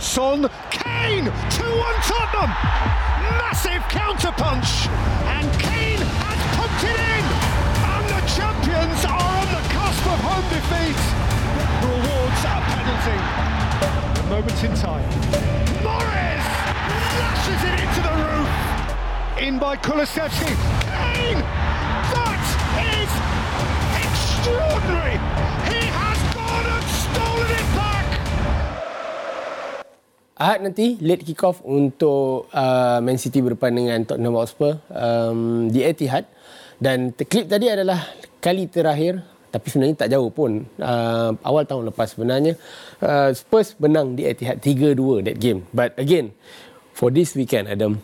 Son, 0.00 0.48
Kane, 0.70 1.24
2-1 1.24 1.94
Tottenham. 2.06 2.50
Massive 3.36 3.82
counterpunch, 3.90 4.86
and 5.26 5.50
Kane 5.58 5.98
has 5.98 6.38
pumped 6.54 6.84
it 6.86 6.94
in. 6.94 7.24
And 7.82 8.06
the 8.06 8.22
champions 8.30 9.04
are 9.04 9.18
on 9.18 9.48
the 9.50 9.62
cusp 9.74 10.06
of 10.06 10.18
home 10.22 10.46
defeat. 10.54 10.98
Rewards 11.82 12.42
a 12.46 12.62
penalty. 12.70 13.18
A 14.20 14.26
moment 14.30 14.62
in 14.62 14.74
time. 14.76 15.02
Mahrez 15.82 16.46
lashes 17.18 17.62
it 17.66 17.76
into 17.82 18.00
the 18.06 18.14
roof. 18.22 18.50
In 19.42 19.58
by 19.58 19.76
Kulusevski. 19.76 20.54
Kane! 20.94 21.42
That 22.14 22.38
is 22.86 23.10
extraordinary. 24.06 25.18
He 25.74 25.82
has 25.90 26.18
gone 26.34 26.66
and 26.70 26.86
stolen 26.86 27.50
it 27.50 27.76
back. 27.76 27.87
Ahad 30.38 30.62
nanti 30.62 30.94
late 31.02 31.26
kick 31.26 31.42
off 31.42 31.58
untuk 31.66 32.46
uh, 32.54 33.02
Man 33.02 33.18
City 33.18 33.42
berdepan 33.42 33.74
dengan 33.74 33.98
Tottenham 34.06 34.38
Hotspur 34.38 34.78
um, 34.86 35.66
di 35.66 35.82
Etihad 35.82 36.30
dan 36.78 37.10
klip 37.10 37.50
tadi 37.50 37.66
adalah 37.66 38.06
kali 38.38 38.70
terakhir 38.70 39.18
tapi 39.50 39.66
sebenarnya 39.66 40.06
tak 40.06 40.14
jauh 40.14 40.30
pun 40.30 40.62
uh, 40.78 41.34
awal 41.42 41.66
tahun 41.66 41.90
lepas 41.90 42.14
sebenarnya 42.14 42.54
uh, 43.02 43.34
Spurs 43.34 43.74
menang 43.82 44.14
di 44.14 44.30
Etihad 44.30 44.62
3-2 44.62 45.26
that 45.26 45.42
game 45.42 45.66
but 45.74 45.90
again 45.98 46.30
for 46.94 47.10
this 47.10 47.34
weekend 47.34 47.66
Adam 47.66 47.98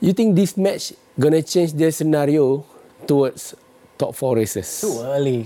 you 0.00 0.16
think 0.16 0.32
this 0.32 0.56
match 0.56 0.96
gonna 1.20 1.44
change 1.44 1.76
their 1.76 1.92
scenario 1.92 2.64
towards 3.04 3.52
top 4.00 4.16
4 4.16 4.40
races 4.40 4.80
Too 4.80 4.96
early. 5.04 5.44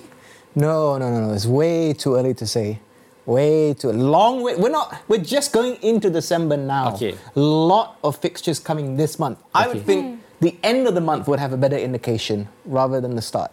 No, 0.58 0.98
no, 0.98 1.10
no, 1.10 1.28
no. 1.28 1.34
It's 1.34 1.46
way 1.46 1.92
too 1.94 2.16
early 2.16 2.34
to 2.34 2.46
say. 2.46 2.80
Way 3.28 3.76
too 3.76 3.92
long 3.92 4.40
way. 4.40 4.56
We're 4.56 4.72
not. 4.72 5.04
We're 5.04 5.20
just 5.20 5.52
going 5.52 5.76
into 5.84 6.08
December 6.08 6.56
now. 6.56 6.96
Okay. 6.96 7.12
Lot 7.36 8.00
of 8.00 8.16
fixtures 8.16 8.56
coming 8.56 8.96
this 8.96 9.20
month. 9.20 9.36
I 9.52 9.68
would 9.68 9.84
Okay. 9.84 9.84
think 9.84 10.24
the 10.40 10.56
end 10.64 10.88
of 10.88 10.96
the 10.96 11.04
month 11.04 11.28
would 11.28 11.36
have 11.36 11.52
a 11.52 11.60
better 11.60 11.76
indication 11.76 12.48
rather 12.64 13.04
than 13.04 13.12
the 13.20 13.20
start. 13.22 13.52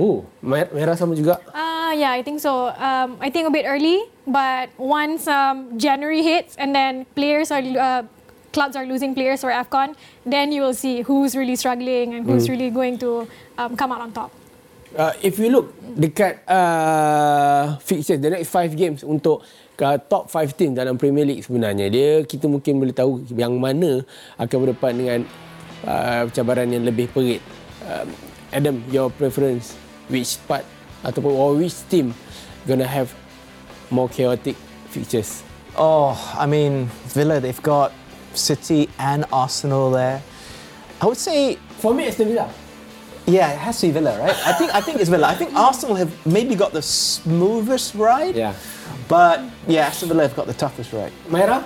oh 0.00 0.24
merah 0.42 0.96
sama 0.96 1.12
juga 1.14 1.36
Uh, 1.52 1.92
yeah, 1.94 2.10
I 2.16 2.24
think 2.24 2.40
so. 2.40 2.72
Um, 2.80 3.20
I 3.20 3.28
think 3.28 3.44
a 3.46 3.52
bit 3.52 3.68
early, 3.68 4.08
but 4.26 4.72
once 4.80 5.28
um, 5.28 5.76
January 5.76 6.24
hits 6.24 6.56
and 6.56 6.72
then 6.74 7.04
players 7.14 7.52
are 7.52 7.60
uh, 7.60 8.02
clubs 8.56 8.74
are 8.74 8.88
losing 8.88 9.12
players 9.14 9.44
for 9.44 9.52
Afcon, 9.52 9.92
then 10.24 10.48
you 10.50 10.64
will 10.64 10.74
see 10.74 11.04
who's 11.04 11.36
really 11.36 11.54
struggling 11.54 12.16
and 12.16 12.24
who's 12.24 12.48
really 12.48 12.72
going 12.72 12.96
to 13.04 13.28
um, 13.60 13.76
come 13.76 13.92
out 13.92 14.00
on 14.00 14.10
top. 14.16 14.32
Uh, 14.92 15.12
if 15.24 15.40
you 15.40 15.48
look 15.48 15.72
dekat 15.96 16.44
uh, 16.44 17.80
fixtures 17.80 18.20
the 18.20 18.28
next 18.28 18.52
five 18.52 18.72
games 18.76 19.00
untuk 19.00 19.40
uh, 19.80 19.96
top 19.96 20.28
five 20.28 20.52
team 20.52 20.76
dalam 20.76 21.00
Premier 21.00 21.24
League 21.24 21.44
sebenarnya 21.44 21.88
dia 21.88 22.20
kita 22.28 22.44
mungkin 22.44 22.76
boleh 22.76 22.92
tahu 22.92 23.24
yang 23.32 23.56
mana 23.56 24.04
akan 24.36 24.56
berdepan 24.68 24.92
dengan 24.92 25.20
uh, 25.88 26.28
cabaran 26.28 26.68
yang 26.68 26.84
lebih 26.84 27.08
perit. 27.08 27.40
Um, 27.88 28.08
Adam, 28.52 28.84
your 28.92 29.08
preference 29.08 29.72
which 30.12 30.36
part 30.44 30.64
ataupun 31.00 31.32
or 31.32 31.56
which 31.56 31.76
team 31.88 32.12
gonna 32.68 32.84
have 32.88 33.08
more 33.88 34.12
chaotic 34.12 34.60
fixtures? 34.92 35.40
Oh, 35.72 36.12
I 36.36 36.44
mean, 36.44 36.92
Villa, 37.16 37.40
they've 37.40 37.64
got 37.64 37.96
City 38.36 38.92
and 39.00 39.24
Arsenal 39.32 39.88
there. 39.88 40.20
I 41.00 41.08
would 41.08 41.16
say, 41.16 41.56
For 41.80 41.96
me, 41.96 42.06
Aston 42.06 42.28
Villa. 42.28 42.46
Yeah, 43.26 43.52
it 43.52 43.58
has 43.58 43.80
to 43.80 43.86
be 43.86 43.92
Villa, 43.92 44.18
right? 44.18 44.36
I 44.46 44.52
think 44.52 44.74
I 44.74 44.80
think 44.80 45.00
it's 45.00 45.08
Villa. 45.10 45.28
I 45.28 45.34
think 45.34 45.54
Arsenal 45.54 45.94
have 45.96 46.10
maybe 46.26 46.54
got 46.54 46.72
the 46.72 46.82
smoothest 46.82 47.94
ride, 47.94 48.34
Yeah. 48.34 48.54
but 49.08 49.40
yeah, 49.66 49.86
Aston 49.86 50.08
Villa 50.08 50.22
have 50.22 50.34
got 50.36 50.46
the 50.46 50.54
toughest 50.54 50.92
ride. 50.92 51.12
Maira? 51.28 51.64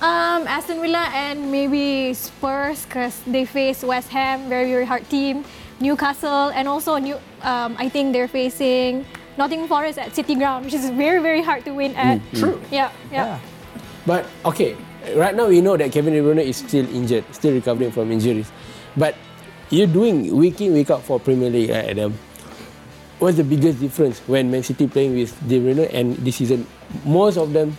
Um, 0.00 0.46
Aston 0.46 0.80
Villa 0.80 1.08
and 1.14 1.50
maybe 1.50 2.12
Spurs 2.14 2.84
because 2.84 3.20
they 3.26 3.44
face 3.44 3.82
West 3.82 4.08
Ham, 4.10 4.48
very 4.48 4.70
very 4.70 4.84
hard 4.84 5.08
team. 5.08 5.44
Newcastle 5.80 6.48
and 6.56 6.66
also 6.68 6.96
new. 6.96 7.16
Um, 7.42 7.76
I 7.78 7.88
think 7.88 8.12
they're 8.12 8.28
facing 8.28 9.04
Nottingham 9.36 9.68
Forest 9.68 9.98
at 9.98 10.14
City 10.14 10.34
Ground, 10.34 10.64
which 10.64 10.74
is 10.74 10.88
very 10.90 11.20
very 11.20 11.42
hard 11.42 11.64
to 11.66 11.72
win 11.72 11.94
at. 11.96 12.20
True. 12.34 12.60
Yeah, 12.70 12.90
yeah. 13.12 13.36
Yeah. 13.36 13.38
But 14.06 14.24
okay, 14.44 14.76
right 15.14 15.34
now 15.36 15.48
we 15.48 15.60
know 15.60 15.76
that 15.76 15.92
Kevin 15.92 16.14
De 16.14 16.20
Bruyne 16.24 16.44
is 16.44 16.56
still 16.56 16.88
injured, 16.88 17.24
still 17.34 17.52
recovering 17.52 17.90
from 17.92 18.10
injuries. 18.12 18.48
But 18.96 19.16
you're 19.70 19.86
doing 19.86 20.34
week 20.36 20.60
in 20.60 20.72
week 20.72 20.90
out 20.90 21.02
for 21.02 21.18
Premier 21.20 21.50
League, 21.50 21.70
right, 21.70 21.90
Adam? 21.90 22.14
What's 23.18 23.36
the 23.38 23.44
biggest 23.44 23.80
difference 23.80 24.20
when 24.26 24.50
Man 24.50 24.62
City 24.62 24.86
playing 24.86 25.14
with 25.14 25.32
De 25.48 25.58
Bruyne 25.58 25.88
and 25.92 26.16
this 26.16 26.36
season? 26.36 26.66
Most 27.04 27.36
of 27.38 27.52
them, 27.52 27.76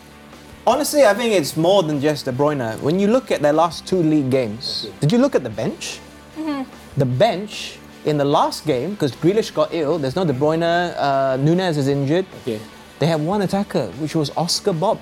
Honestly, 0.68 1.06
I 1.06 1.14
think 1.14 1.32
it's 1.32 1.56
more 1.56 1.82
than 1.82 2.02
just 2.02 2.26
De 2.26 2.32
Bruyne. 2.34 2.78
When 2.82 3.00
you 3.00 3.08
look 3.08 3.32
at 3.32 3.42
their 3.42 3.54
last 3.54 3.88
two 3.88 4.04
league 4.04 4.30
games, 4.30 4.88
did 5.00 5.14
you 5.14 5.18
look 5.18 5.34
at 5.34 5.44
the 5.44 5.50
bench? 5.50 6.02
The 6.98 7.06
bench 7.06 7.78
in 8.04 8.18
the 8.18 8.26
last 8.26 8.66
game, 8.66 8.92
because 8.92 9.14
Grealish 9.16 9.54
got 9.54 9.74
ill, 9.74 9.98
there's 9.98 10.18
no 10.18 10.26
De 10.26 10.34
Bruyne, 10.34 10.64
uh, 10.98 11.38
Nunes 11.38 11.78
is 11.78 11.88
injured. 11.88 12.26
okay. 12.42 12.60
They 13.00 13.06
have 13.08 13.22
one 13.22 13.44
attacker, 13.44 13.88
which 14.04 14.14
was 14.14 14.30
Oscar 14.36 14.74
Bobb. 14.74 15.00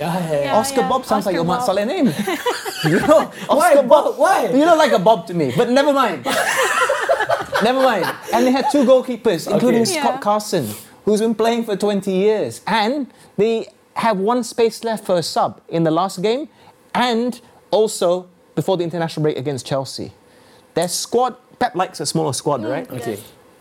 Yeah, 0.00 0.56
Oscar 0.56 0.80
yeah. 0.80 0.88
Bob 0.88 1.04
sounds 1.04 1.26
like 1.26 1.36
Oscar 1.36 1.40
a 1.42 1.44
Mat 1.44 1.58
Bob. 1.60 1.66
Saleh 1.66 1.86
name. 1.86 2.06
you 2.84 3.00
know, 3.06 3.24
Why 3.46 3.72
Oscar 3.74 3.82
Bobb? 3.88 4.18
Why? 4.18 4.48
You 4.48 4.64
look 4.64 4.78
like 4.78 4.92
a 4.92 4.98
Bob 4.98 5.26
to 5.28 5.34
me, 5.34 5.52
but 5.56 5.70
never 5.70 5.92
mind. 5.92 6.24
never 7.62 7.80
mind. 7.80 8.04
And 8.32 8.46
they 8.46 8.50
had 8.50 8.66
two 8.70 8.84
goalkeepers, 8.84 9.50
including 9.50 9.82
Okay. 9.82 9.98
Scott 10.00 10.14
Yeah. 10.14 10.20
Carson, 10.20 10.68
who's 11.04 11.20
been 11.20 11.34
playing 11.34 11.64
for 11.64 11.76
20 11.76 12.10
years. 12.10 12.60
And 12.66 13.06
they 13.36 13.68
have 13.94 14.18
one 14.18 14.42
space 14.42 14.82
left 14.82 15.04
for 15.06 15.16
a 15.16 15.22
sub 15.22 15.60
in 15.68 15.84
the 15.84 15.90
last 15.90 16.20
game, 16.22 16.48
and 16.94 17.40
also 17.70 18.28
before 18.54 18.76
the 18.76 18.84
international 18.84 19.22
break 19.22 19.36
against 19.36 19.64
Chelsea. 19.66 20.12
Their 20.74 20.88
squad, 20.88 21.36
Pep 21.60 21.76
likes 21.76 22.00
a 22.00 22.06
smaller 22.06 22.32
squad, 22.32 22.60
mm, 22.62 22.70
right? 22.70 22.90
Okay. 22.90 23.18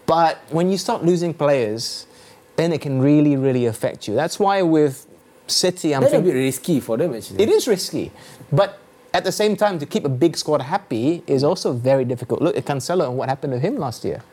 But 0.08 0.40
when 0.50 0.72
you 0.72 0.78
start 0.80 1.04
losing 1.06 1.34
players, 1.34 2.08
then 2.56 2.74
it 2.74 2.82
can 2.82 3.00
really, 3.00 3.36
really 3.38 3.68
affect 3.68 4.08
you. 4.08 4.16
That's 4.16 4.40
why 4.40 4.62
with 4.64 5.06
City, 5.48 5.92
I'm 5.94 6.02
That's 6.02 6.14
a 6.14 6.18
thinking 6.18 6.34
bit 6.34 6.40
risky 6.40 6.80
for 6.80 6.96
them 6.98 7.14
actually. 7.14 7.44
it 7.44 7.50
is 7.50 7.68
risky. 7.68 8.12
But 8.52 8.80
at 9.14 9.24
the 9.24 9.32
same 9.32 9.56
time, 9.56 9.78
to 9.80 9.86
keep 9.86 10.06
a 10.06 10.14
big 10.14 10.38
squad 10.38 10.62
happy 10.64 11.22
is 11.28 11.44
also 11.44 11.74
very 11.74 12.06
difficult. 12.06 12.42
Look 12.42 12.56
at 12.58 12.66
Cancelo 12.66 13.06
and 13.08 13.18
what 13.18 13.30
happened 13.30 13.54
to 13.54 13.60
him 13.60 13.78
last 13.78 14.02
year. 14.04 14.24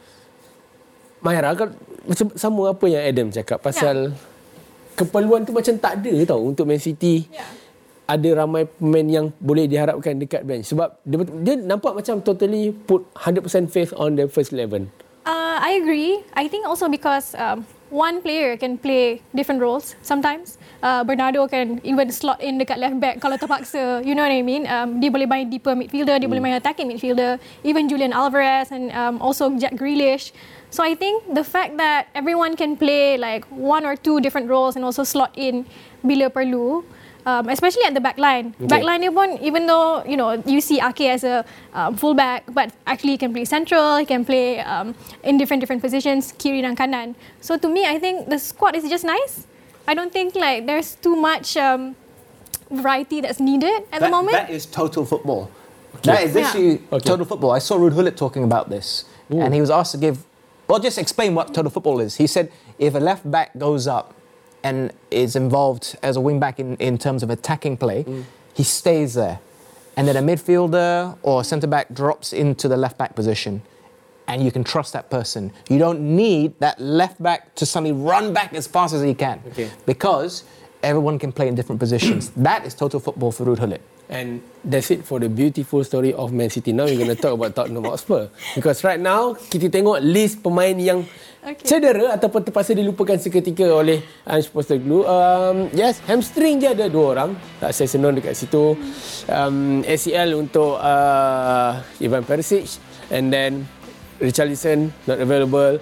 Maira, 1.20 1.53
kau 1.53 1.68
macam 2.09 2.27
sama 2.33 2.73
apa 2.73 2.85
yang 2.88 3.03
Adam 3.05 3.29
cakap 3.29 3.61
pasal 3.61 4.16
keperluan 4.96 5.44
tu 5.44 5.53
macam 5.53 5.77
tak 5.77 6.01
ada 6.01 6.14
tau 6.25 6.40
untuk 6.40 6.64
Man 6.64 6.81
City. 6.81 7.29
Yeah. 7.29 7.44
Ada 8.11 8.43
ramai 8.43 8.66
pemain 8.66 9.07
yang 9.07 9.26
boleh 9.39 9.70
diharapkan 9.70 10.18
dekat 10.18 10.43
bench 10.43 10.66
sebab 10.66 10.99
dia, 11.07 11.22
dia 11.47 11.55
nampak 11.61 11.95
macam 11.95 12.18
totally 12.18 12.74
put 12.74 13.07
100% 13.14 13.70
faith 13.70 13.95
on 13.95 14.18
the 14.18 14.26
first 14.26 14.51
11. 14.51 14.91
Uh, 15.22 15.57
I 15.62 15.78
agree. 15.78 16.18
I 16.34 16.51
think 16.51 16.66
also 16.66 16.91
because 16.91 17.39
um, 17.39 17.62
one 17.93 18.18
player 18.18 18.57
can 18.59 18.80
play 18.80 19.22
different 19.30 19.62
roles 19.62 19.95
sometimes. 20.03 20.59
Uh, 20.81 21.05
Bernardo 21.05 21.47
can 21.47 21.81
even 21.85 22.09
slot 22.09 22.41
in 22.41 22.57
dekat 22.57 22.81
left 22.81 22.97
back 22.97 23.20
kalau 23.20 23.37
terpaksa. 23.37 24.01
You 24.01 24.16
know 24.16 24.24
what 24.24 24.33
I 24.33 24.41
mean? 24.41 24.64
Um, 24.64 24.97
dia 24.97 25.12
boleh 25.12 25.28
main 25.28 25.49
deeper 25.53 25.76
midfielder, 25.76 26.16
dia 26.16 26.28
boleh 26.28 26.41
main 26.41 26.57
attacking 26.57 26.89
midfielder. 26.89 27.37
Even 27.64 27.85
Julian 27.85 28.16
Alvarez 28.16 28.72
and 28.72 28.89
um, 28.97 29.20
also 29.20 29.53
Jack 29.61 29.76
Grealish. 29.76 30.33
So 30.72 30.81
I 30.81 30.97
think 30.97 31.37
the 31.37 31.45
fact 31.45 31.76
that 31.76 32.09
everyone 32.16 32.57
can 32.57 32.81
play 32.81 33.20
like 33.20 33.45
one 33.53 33.85
or 33.85 33.93
two 33.93 34.24
different 34.24 34.49
roles 34.49 34.76
and 34.76 34.85
also 34.85 35.05
slot 35.05 35.37
in 35.37 35.68
bila 36.01 36.33
perlu. 36.33 36.85
Um, 37.20 37.53
especially 37.53 37.85
at 37.85 37.93
the 37.93 38.01
back 38.01 38.16
line. 38.16 38.57
Okay. 38.57 38.81
Back 38.81 38.83
line 38.83 39.05
pun, 39.12 39.37
even 39.45 39.68
though, 39.68 40.01
you 40.09 40.16
know, 40.16 40.41
you 40.49 40.61
see 40.64 40.81
Ake 40.81 41.12
as 41.12 41.20
a 41.20 41.45
um, 41.76 41.95
fullback, 41.95 42.49
but 42.49 42.72
actually 42.87 43.12
he 43.12 43.18
can 43.20 43.37
play 43.37 43.45
central, 43.45 44.01
he 44.01 44.09
can 44.09 44.24
play 44.24 44.61
um, 44.64 44.97
in 45.22 45.37
different 45.37 45.61
different 45.61 45.85
positions, 45.85 46.33
kiri 46.33 46.64
dan 46.64 46.72
kanan. 46.72 47.12
So 47.45 47.61
to 47.61 47.68
me, 47.68 47.85
I 47.85 48.01
think 48.01 48.33
the 48.33 48.41
squad 48.41 48.72
is 48.72 48.89
just 48.89 49.05
nice. 49.05 49.45
I 49.91 49.95
don't 49.95 50.12
think 50.12 50.36
like 50.36 50.66
there's 50.66 50.95
too 50.95 51.16
much 51.16 51.57
um, 51.57 51.97
variety 52.70 53.20
that's 53.20 53.41
needed 53.41 53.82
at 53.91 54.01
the 54.01 54.09
moment. 54.09 54.32
That 54.32 54.49
is 54.49 54.64
total 54.66 55.05
football. 55.05 55.51
That 56.05 56.22
is 56.22 56.36
Yeah. 56.36 56.43
actually 56.47 56.74
Okay. 56.93 57.09
total 57.11 57.26
football. 57.26 57.51
I 57.51 57.59
saw 57.59 57.74
Ruud 57.76 57.97
Gullit 57.97 58.16
talking 58.16 58.45
about 58.45 58.70
this, 58.70 59.05
and 59.30 59.53
he 59.53 59.61
was 59.61 59.68
asked 59.68 59.91
to 59.91 59.99
give, 59.99 60.24
well, 60.68 60.78
just 60.78 60.97
explain 60.97 61.34
what 61.34 61.53
total 61.53 61.72
football 61.72 61.99
is. 61.99 62.14
He 62.22 62.28
said 62.28 62.53
if 62.78 62.95
a 62.95 63.01
left 63.01 63.28
back 63.28 63.51
goes 63.59 63.88
up 63.88 64.14
and 64.62 64.93
is 65.11 65.34
involved 65.34 65.97
as 66.05 66.14
a 66.16 66.20
wing 66.20 66.38
back 66.38 66.61
in, 66.61 66.76
in 66.76 66.97
terms 66.97 67.24
of 67.24 67.28
attacking 67.30 67.76
play, 67.76 68.05
he 68.55 68.62
stays 68.62 69.14
there, 69.14 69.41
and 69.97 70.07
then 70.07 70.16
a 70.16 70.22
midfielder 70.22 71.16
or 71.24 71.43
centre 71.43 71.66
back 71.66 71.93
drops 71.93 72.32
into 72.32 72.68
the 72.68 72.76
left 72.76 72.97
back 72.97 73.16
position. 73.16 73.62
And 74.31 74.47
you 74.47 74.55
can 74.55 74.62
trust 74.62 74.95
that 74.95 75.11
person. 75.11 75.51
You 75.66 75.83
don't 75.83 75.99
need 76.14 76.55
that 76.62 76.78
left 76.78 77.18
back 77.18 77.59
to 77.59 77.66
suddenly 77.66 77.91
run 77.91 78.31
back 78.31 78.55
as 78.55 78.70
fast 78.70 78.95
as 78.95 79.03
he 79.03 79.11
can. 79.11 79.43
Okay. 79.51 79.66
Because 79.91 80.47
everyone 80.87 81.18
can 81.18 81.35
play 81.35 81.51
in 81.51 81.59
different 81.59 81.83
positions. 81.83 82.31
that 82.39 82.62
is 82.62 82.78
total 82.78 83.03
football 83.03 83.35
for 83.35 83.43
Ruud 83.43 83.59
Gullit. 83.59 83.83
And 84.07 84.43
that's 84.62 84.91
it 84.91 85.03
for 85.03 85.18
the 85.18 85.28
beautiful 85.28 85.83
story 85.83 86.14
of 86.14 86.31
Man 86.31 86.51
City. 86.51 86.70
Now 86.70 86.87
we're 86.87 86.99
going 86.99 87.11
to 87.11 87.18
talk 87.18 87.35
about 87.35 87.55
Tottenham 87.55 87.83
Hotspur. 87.83 88.31
Because 88.55 88.83
right 88.87 88.99
now, 88.99 89.35
kita 89.35 89.66
tengok 89.70 89.99
list 90.03 90.43
pemain 90.47 90.78
yang 90.78 91.03
Okay. 91.41 91.64
cedera 91.64 92.12
ataupun 92.20 92.45
terpaksa 92.45 92.76
dilupakan 92.76 93.16
seketika 93.16 93.64
oleh 93.64 94.05
Ange 94.28 94.53
Postecoglou. 94.53 95.09
Um, 95.09 95.72
yes, 95.72 95.97
hamstring 96.05 96.61
dia 96.61 96.76
ada 96.76 96.85
dua 96.93 97.16
orang. 97.16 97.31
Tak 97.57 97.72
saya 97.72 97.89
senang 97.89 98.12
dekat 98.12 98.37
situ. 98.37 98.76
Um, 99.24 99.81
ACL 99.89 100.37
untuk 100.37 100.76
uh, 100.76 101.81
Ivan 101.97 102.28
Perisic. 102.28 102.76
And 103.09 103.33
then 103.33 103.64
Richarlison 104.21 104.93
not 105.07 105.18
available. 105.21 105.81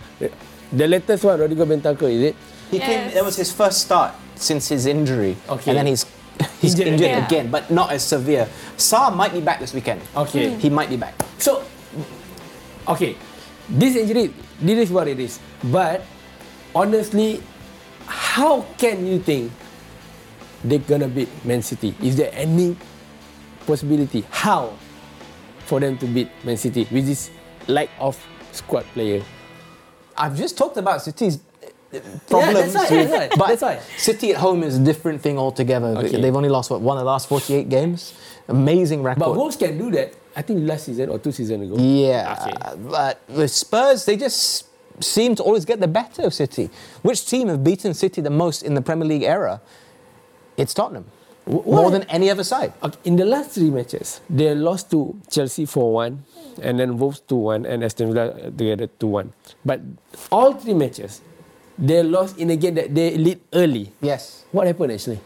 The 0.72 0.86
latest 0.86 1.24
one, 1.24 1.40
Rodrigo 1.40 1.64
Bentancur, 1.66 2.08
is 2.12 2.22
it? 2.32 2.36
He 2.70 2.78
came. 2.78 3.08
Yes. 3.08 3.14
That 3.14 3.24
was 3.24 3.36
his 3.36 3.50
first 3.52 3.80
start 3.82 4.14
since 4.36 4.68
his 4.68 4.86
injury, 4.86 5.36
Okay. 5.48 5.70
and 5.72 5.78
then 5.82 5.86
he's 5.86 6.04
he's 6.62 6.78
Injured 6.78 6.86
injured, 6.94 7.10
again. 7.10 7.24
again. 7.24 7.46
but 7.50 7.70
not 7.70 7.90
as 7.90 8.04
severe. 8.04 8.46
Saar 8.76 9.10
might 9.10 9.32
be 9.32 9.40
back 9.40 9.58
this 9.58 9.72
weekend. 9.74 10.00
Okay. 10.14 10.54
he 10.60 10.70
might 10.70 10.88
be 10.88 10.96
back. 10.96 11.14
So, 11.38 11.64
okay, 12.86 13.16
this 13.68 13.96
injury, 13.96 14.30
this 14.60 14.78
is 14.86 14.90
what 14.92 15.08
it 15.08 15.18
is. 15.18 15.40
But 15.64 16.04
honestly, 16.76 17.42
how 18.06 18.62
can 18.78 19.02
you 19.06 19.18
think 19.18 19.50
they're 20.62 20.78
gonna 20.84 21.08
beat 21.08 21.28
Man 21.44 21.62
City? 21.62 21.94
Is 22.04 22.14
there 22.14 22.30
any 22.32 22.76
possibility 23.66 24.22
how 24.30 24.76
for 25.66 25.80
them 25.80 25.96
to 25.98 26.06
beat 26.06 26.28
Man 26.44 26.56
City 26.56 26.86
with 26.92 27.06
this 27.08 27.30
lack 27.68 27.88
of 28.00 28.16
squad 28.52 28.84
player? 28.94 29.22
I've 30.16 30.36
just 30.36 30.58
talked 30.58 30.76
about 30.76 31.02
City's 31.02 31.38
uh, 31.94 32.00
problems, 32.28 32.72
that's 32.72 32.90
right, 32.90 33.08
that's 33.08 33.12
right, 33.12 33.30
but 33.38 33.46
that's 33.48 33.62
right. 33.62 33.80
City 33.96 34.32
at 34.32 34.36
home 34.38 34.62
is 34.62 34.76
a 34.78 34.84
different 34.84 35.20
thing 35.22 35.38
altogether. 35.38 35.94
They- 35.94 36.08
Okay. 36.08 36.20
They've 36.20 36.34
only 36.36 36.48
lost 36.48 36.70
what 36.70 36.80
one 36.80 36.96
of 36.98 37.02
the 37.04 37.10
last 37.10 37.28
forty-eight 37.28 37.68
games. 37.68 38.14
Amazing 38.48 39.02
record. 39.02 39.20
But 39.20 39.36
Wolves 39.36 39.56
can 39.56 39.78
do 39.78 39.90
that. 39.92 40.12
I 40.34 40.42
think 40.42 40.66
last 40.68 40.84
season 40.86 41.08
or 41.10 41.18
two 41.18 41.32
seasons 41.32 41.62
ago. 41.70 41.76
Yeah, 41.82 42.36
Okay. 42.40 42.76
but 42.90 43.20
with 43.28 43.50
Spurs, 43.50 44.04
they 44.04 44.16
just 44.16 44.66
seem 45.02 45.34
to 45.36 45.42
always 45.42 45.64
get 45.64 45.80
the 45.80 45.88
better 45.88 46.22
of 46.22 46.34
City. 46.34 46.70
Which 47.02 47.26
team 47.26 47.48
have 47.48 47.62
beaten 47.62 47.94
City 47.94 48.20
the 48.20 48.30
most 48.30 48.62
in 48.62 48.74
the 48.74 48.82
Premier 48.82 49.06
League 49.06 49.22
era? 49.22 49.60
It's 50.56 50.74
Tottenham, 50.74 51.06
More 51.48 51.90
than 51.90 52.02
any 52.12 52.28
other 52.30 52.44
side. 52.44 52.72
Okay, 52.82 52.98
in 53.04 53.16
the 53.16 53.24
last 53.24 53.50
three 53.56 53.70
matches, 53.70 54.20
they 54.28 54.54
lost 54.54 54.90
to 54.92 55.16
Chelsea 55.30 55.64
4 55.64 55.92
1, 55.92 56.24
and 56.60 56.78
then 56.78 56.98
Wolves 56.98 57.20
2 57.26 57.36
1, 57.36 57.64
and 57.66 57.82
Aston 57.82 58.12
Villa 58.12 58.50
together 58.52 58.86
2 59.00 59.06
1. 59.06 59.32
But 59.64 59.80
all 60.30 60.52
three 60.52 60.74
matches, 60.74 61.22
they 61.78 62.02
lost 62.02 62.36
in 62.38 62.50
a 62.50 62.56
game 62.56 62.74
that 62.74 62.94
they 62.94 63.16
lead 63.16 63.40
early. 63.54 63.92
Yes. 64.02 64.44
What 64.52 64.66
happened 64.66 64.92
actually? 64.92 65.20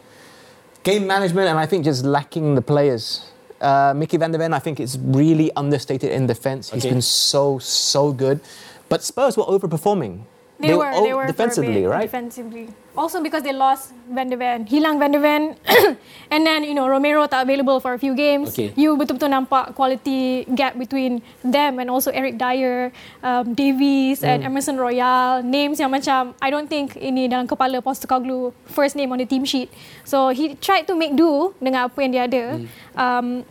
Game 0.84 1.06
management, 1.06 1.48
and 1.48 1.58
I 1.58 1.66
think 1.66 1.84
just 1.84 2.04
lacking 2.04 2.54
the 2.54 2.62
players. 2.62 3.26
Uh, 3.60 3.94
Micky 3.94 4.16
van 4.16 4.30
de 4.32 4.38
Ven, 4.38 4.52
I 4.52 4.58
think 4.58 4.80
is 4.80 4.98
really 4.98 5.50
understated 5.54 6.10
in 6.10 6.26
defence. 6.26 6.70
He's 6.70 6.82
Okay. 6.84 6.94
been 6.94 7.02
so, 7.02 7.58
so 7.58 8.12
good. 8.12 8.40
But 8.88 9.02
Spurs 9.02 9.36
were 9.36 9.44
overperforming. 9.46 10.22
They, 10.62 10.78
were, 10.78 10.90
o- 10.94 11.02
they 11.02 11.10
were 11.12 11.26
defensively, 11.26 11.82
right? 11.82 12.06
Defensively. 12.06 12.70
Also 12.94 13.18
because 13.18 13.42
they 13.42 13.56
lost 13.56 13.90
Van 14.06 14.28
de 14.28 14.36
Ven, 14.36 14.62
hilang 14.68 15.00
Van 15.00 15.10
de 15.10 15.18
Ven, 15.18 15.56
and 16.30 16.44
then 16.44 16.62
you 16.62 16.76
know 16.76 16.86
Romero 16.86 17.24
tak 17.26 17.42
available 17.42 17.80
for 17.80 17.94
a 17.94 17.98
few 17.98 18.12
games. 18.14 18.52
Okay. 18.52 18.68
You 18.76 18.94
betul-betul 19.00 19.32
nampak 19.32 19.72
quality 19.74 20.44
gap 20.52 20.76
between 20.76 21.24
them 21.40 21.80
and 21.80 21.88
also 21.88 22.12
Eric 22.12 22.36
Dier, 22.36 22.92
um, 23.24 23.56
Davies 23.56 24.20
and 24.22 24.44
Hmm. 24.44 24.52
Emerson 24.52 24.76
Royal. 24.76 25.40
Names 25.40 25.80
yang 25.80 25.88
macam 25.88 26.36
I 26.38 26.52
don't 26.52 26.68
think 26.68 26.94
ini 26.94 27.32
dalam 27.32 27.48
kepala 27.48 27.80
Postecoglou 27.80 28.52
first 28.68 28.92
name 28.94 29.08
on 29.08 29.18
the 29.18 29.26
team 29.26 29.48
sheet. 29.48 29.72
So 30.04 30.28
he 30.28 30.54
tried 30.60 30.84
to 30.86 30.94
make 30.94 31.16
do 31.16 31.56
dengan 31.64 31.88
apa 31.88 31.96
yang 32.04 32.12
dia 32.12 32.24
ada. 32.28 32.44
Um, 32.92 33.48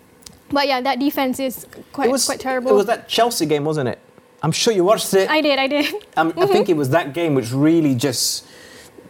but 0.54 0.70
yeah, 0.70 0.86
that 0.86 1.02
defense 1.02 1.42
is 1.42 1.66
quite 1.90 2.08
it 2.08 2.14
was 2.14 2.30
quite 2.30 2.40
terrible. 2.40 2.70
It 2.70 2.78
was 2.78 2.86
that 2.86 3.10
Chelsea 3.10 3.50
game, 3.50 3.66
wasn't 3.66 3.90
it? 3.90 3.98
I'm 4.44 4.52
sure 4.52 4.74
you 4.74 4.84
watched 4.84 5.14
it. 5.14 5.30
I 5.30 5.42
did, 5.42 5.60
I 5.60 5.68
did. 5.68 5.94
Um, 6.18 6.34
I 6.38 6.46
think 6.48 6.68
it 6.70 6.76
was 6.76 6.90
that 6.90 7.14
game 7.14 7.36
which 7.36 7.52
really 7.52 7.94
just 7.96 8.46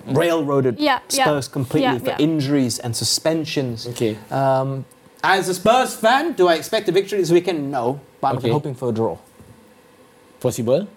railroaded 0.07 0.79
Yeah, 0.79 0.99
yeah, 1.09 1.25
Spurs 1.25 1.47
completely 1.47 1.93
yeah, 1.93 1.99
for 1.99 2.09
yeah. 2.11 2.17
injuries 2.19 2.79
and 2.79 2.95
suspensions. 2.95 3.87
Okay. 3.87 4.17
Um, 4.29 4.83
as 5.23 5.47
a 5.47 5.53
Spurs 5.53 5.95
fan, 5.95 6.33
do 6.33 6.47
I 6.47 6.55
expect 6.55 6.89
a 6.89 6.91
victory 6.91 7.19
this 7.19 7.31
weekend? 7.31 7.71
No, 7.71 7.99
but 8.19 8.27
I'm 8.29 8.37
Okay. 8.37 8.49
hoping 8.49 8.75
for 8.75 8.89
a 8.89 8.91
draw. 8.91 9.17
Possible? 10.39 10.87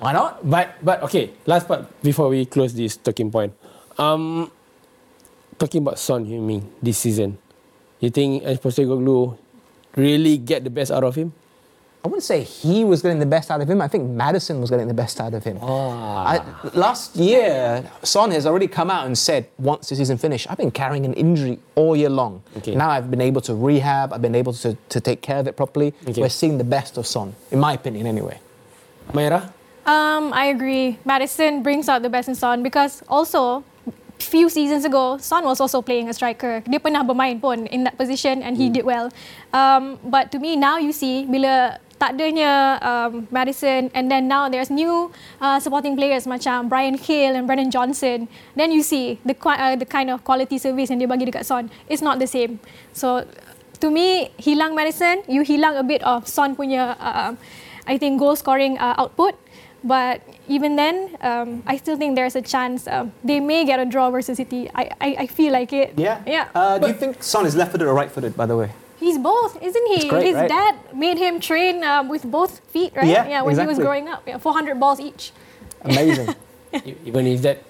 Why 0.00 0.12
not? 0.12 0.40
But 0.48 0.78
but 0.82 1.02
okay, 1.10 1.30
last 1.44 1.68
part 1.68 1.84
before 2.02 2.28
we 2.30 2.46
close 2.46 2.72
this 2.72 2.96
talking 2.96 3.30
point. 3.30 3.52
Um, 3.98 4.50
talking 5.58 5.82
about 5.82 5.98
Son 5.98 6.24
Heung-min 6.24 6.62
this 6.80 6.98
season, 6.98 7.36
you 8.00 8.08
think 8.08 8.46
Ange 8.46 8.62
Postecoglou 8.62 9.36
really 9.98 10.38
get 10.38 10.62
the 10.64 10.70
best 10.70 10.90
out 10.94 11.02
of 11.04 11.16
him? 11.18 11.34
I 12.04 12.08
wouldn't 12.08 12.22
say 12.22 12.44
he 12.44 12.84
was 12.84 13.02
getting 13.02 13.18
the 13.18 13.26
best 13.26 13.50
out 13.50 13.60
of 13.60 13.68
him. 13.68 13.82
I 13.82 13.88
think 13.88 14.08
Maddison 14.08 14.60
was 14.60 14.70
getting 14.70 14.86
the 14.86 14.94
best 14.94 15.20
out 15.20 15.34
of 15.34 15.42
him. 15.42 15.58
I, 15.60 16.40
last 16.72 17.16
year, 17.16 17.90
Son 18.04 18.30
has 18.30 18.46
already 18.46 18.68
come 18.68 18.88
out 18.88 19.06
and 19.06 19.18
said, 19.18 19.48
once 19.58 19.88
the 19.88 19.96
season 19.96 20.16
finished, 20.16 20.46
I've 20.48 20.58
been 20.58 20.70
carrying 20.70 21.04
an 21.04 21.12
injury 21.14 21.58
all 21.74 21.96
year 21.96 22.08
long. 22.08 22.42
Okay. 22.58 22.76
Now 22.76 22.90
I've 22.90 23.10
been 23.10 23.20
able 23.20 23.40
to 23.42 23.54
rehab, 23.54 24.12
I've 24.12 24.22
been 24.22 24.36
able 24.36 24.52
to, 24.54 24.76
to 24.88 25.00
take 25.00 25.22
care 25.22 25.38
of 25.38 25.48
it 25.48 25.56
properly. 25.56 25.92
Okay. 26.06 26.20
We're 26.20 26.28
seeing 26.28 26.56
the 26.56 26.64
best 26.64 26.98
of 26.98 27.06
Son, 27.06 27.34
in 27.50 27.58
my 27.58 27.72
opinion, 27.72 28.06
anyway. 28.06 28.38
Maira? 29.12 29.52
Um, 29.84 30.32
I 30.32 30.46
agree. 30.46 30.98
Maddison 31.04 31.62
brings 31.62 31.88
out 31.88 32.02
the 32.02 32.10
best 32.10 32.28
in 32.28 32.36
Son 32.36 32.62
because 32.62 33.02
also 33.08 33.64
few 34.18 34.48
seasons 34.48 34.84
ago, 34.84 35.16
Son 35.18 35.44
was 35.44 35.60
also 35.60 35.80
playing 35.82 36.08
a 36.08 36.14
striker. 36.14 36.60
Dia 36.60 36.78
pernah 36.78 37.06
bermain 37.06 37.40
pun 37.40 37.66
in 37.66 37.84
that 37.84 37.96
position 37.96 38.42
and 38.42 38.56
he 38.56 38.68
did 38.68 38.84
well. 38.84 39.10
Um, 39.52 39.98
but 40.04 40.30
to 40.32 40.38
me 40.38 40.56
now 40.56 40.76
you 40.78 40.92
see 40.92 41.24
bila 41.24 41.78
tak 41.98 42.14
adanya 42.14 42.78
um, 42.78 43.26
Maddison 43.28 43.90
and 43.92 44.06
then 44.06 44.30
now 44.30 44.46
there's 44.48 44.70
new 44.70 45.10
uh, 45.42 45.58
supporting 45.58 45.98
players 45.98 46.24
macam 46.30 46.70
Bryan 46.70 46.94
Gil 46.94 47.34
and 47.34 47.44
Brennan 47.46 47.74
Johnson. 47.74 48.30
Then 48.54 48.70
you 48.70 48.86
see 48.86 49.18
the 49.26 49.34
uh, 49.34 49.74
the 49.74 49.86
kind 49.86 50.08
of 50.08 50.22
quality 50.22 50.56
service 50.62 50.88
yang 50.94 51.02
dia 51.02 51.10
bagi 51.10 51.26
dekat 51.26 51.44
Son. 51.44 51.66
It's 51.90 52.00
not 52.00 52.22
the 52.22 52.30
same. 52.30 52.62
So 52.94 53.26
to 53.82 53.90
me, 53.90 54.30
hilang 54.38 54.78
Maddison, 54.78 55.26
you 55.26 55.42
hilang 55.42 55.74
a 55.74 55.82
bit 55.82 56.00
of 56.06 56.30
Son 56.30 56.54
punya 56.54 56.94
uh, 57.02 57.34
I 57.86 57.98
think 57.98 58.22
goal 58.22 58.38
scoring 58.38 58.78
uh, 58.78 58.94
output. 58.94 59.34
But 59.78 60.26
even 60.50 60.74
then, 60.74 61.14
um, 61.22 61.62
I 61.62 61.78
still 61.78 61.94
think 61.94 62.18
there's 62.18 62.34
a 62.34 62.42
chance 62.42 62.90
um, 62.90 63.14
they 63.22 63.38
may 63.38 63.62
get 63.62 63.78
a 63.78 63.86
draw 63.86 64.10
versus 64.10 64.36
City. 64.36 64.66
I, 64.74 64.90
I, 65.00 65.08
I 65.22 65.26
feel 65.26 65.52
like 65.52 65.72
it. 65.72 65.94
Yeah. 66.26 66.50
Uh, 66.50 66.78
do 66.78 66.88
you 66.88 66.98
think 66.98 67.22
Son 67.22 67.46
is 67.46 67.54
left 67.54 67.70
footed 67.70 67.86
or 67.86 67.94
right 67.94 68.10
footed, 68.10 68.34
by 68.34 68.46
the 68.46 68.56
way? 68.56 68.70
He's 68.98 69.18
both, 69.18 69.54
isn't 69.62 69.86
he? 69.94 70.08
Great, 70.10 70.26
His 70.26 70.34
right? 70.34 70.50
dad 70.50 70.74
made 70.94 71.18
him 71.18 71.38
train 71.38 71.84
um, 71.86 72.08
with 72.10 72.26
both 72.26 72.58
feet, 72.74 72.92
right? 72.98 73.06
Yeah, 73.06 73.28
yeah 73.28 73.40
when 73.42 73.54
he 73.54 73.66
was 73.66 73.78
growing 73.78 74.08
up. 74.10 74.26
Yeah, 74.26 74.38
400 74.38 74.78
balls 74.78 74.98
each. 74.98 75.30
Amazing. 75.86 76.34
Even 77.06 77.26
his 77.26 77.40
dad 77.42 77.62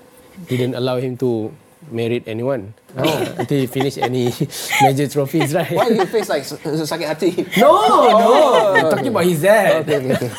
didn't 0.48 0.74
allow 0.74 0.96
him 0.96 1.16
to 1.20 1.52
marry 1.92 2.24
anyone. 2.26 2.72
Oh. 2.96 3.04
Until 3.38 3.60
he 3.60 3.66
finished 3.68 3.98
any 3.98 4.32
major 4.82 5.06
trophies, 5.06 5.52
right? 5.52 5.70
Why 5.70 5.88
do 5.88 5.94
you 6.00 6.06
face 6.08 6.28
like 6.28 6.42
s- 6.48 6.56
s- 6.56 6.88
sakit 6.88 7.06
hati? 7.06 7.30
No, 7.60 7.76
no. 8.08 8.72
We're 8.72 8.90
talking 8.90 9.12
about 9.12 9.24
his 9.28 9.44
dad. 9.44 9.84
Okay, 9.84 10.00
okay, 10.00 10.14
okay. 10.16 10.30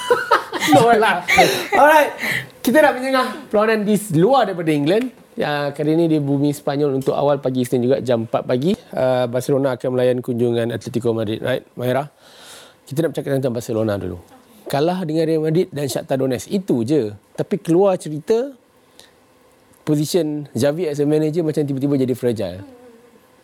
no 0.74 0.90
lah. 0.98 1.22
Alright. 1.78 2.12
Kita 2.60 2.82
nak 2.82 2.92
menjengah 2.98 3.26
perlawanan 3.48 3.86
di 3.86 3.96
luar 4.18 4.50
daripada 4.50 4.74
England. 4.74 5.14
Ya, 5.40 5.72
kali 5.72 5.96
ini 5.96 6.12
di 6.12 6.20
bumi 6.20 6.52
Spanyol 6.52 7.00
untuk 7.00 7.16
awal 7.16 7.40
pagi 7.40 7.64
Isnin 7.64 7.88
juga 7.88 8.04
jam 8.04 8.28
4 8.28 8.44
pagi. 8.44 8.76
Uh, 8.92 9.24
Barcelona 9.32 9.80
akan 9.80 9.90
melayan 9.96 10.20
kunjungan 10.20 10.68
Atletico 10.68 11.16
Madrid. 11.16 11.40
Right, 11.40 11.64
Mahira? 11.80 12.12
Kita 12.84 13.08
nak 13.08 13.16
bercakap 13.16 13.40
tentang 13.40 13.56
Barcelona 13.56 13.96
dulu. 13.96 14.20
Kalah 14.68 15.08
dengan 15.08 15.24
Real 15.24 15.40
Madrid 15.40 15.72
dan 15.72 15.88
Shakhtar 15.88 16.20
Donetsk. 16.20 16.52
Itu 16.52 16.84
je. 16.84 17.16
Tapi 17.40 17.56
keluar 17.56 17.96
cerita 17.96 18.52
position 19.88 20.46
Xavi 20.52 20.92
as 20.92 21.00
a 21.00 21.08
manager 21.08 21.42
macam 21.42 21.64
tiba-tiba 21.64 21.96
jadi 21.96 22.14
fragile. 22.14 22.60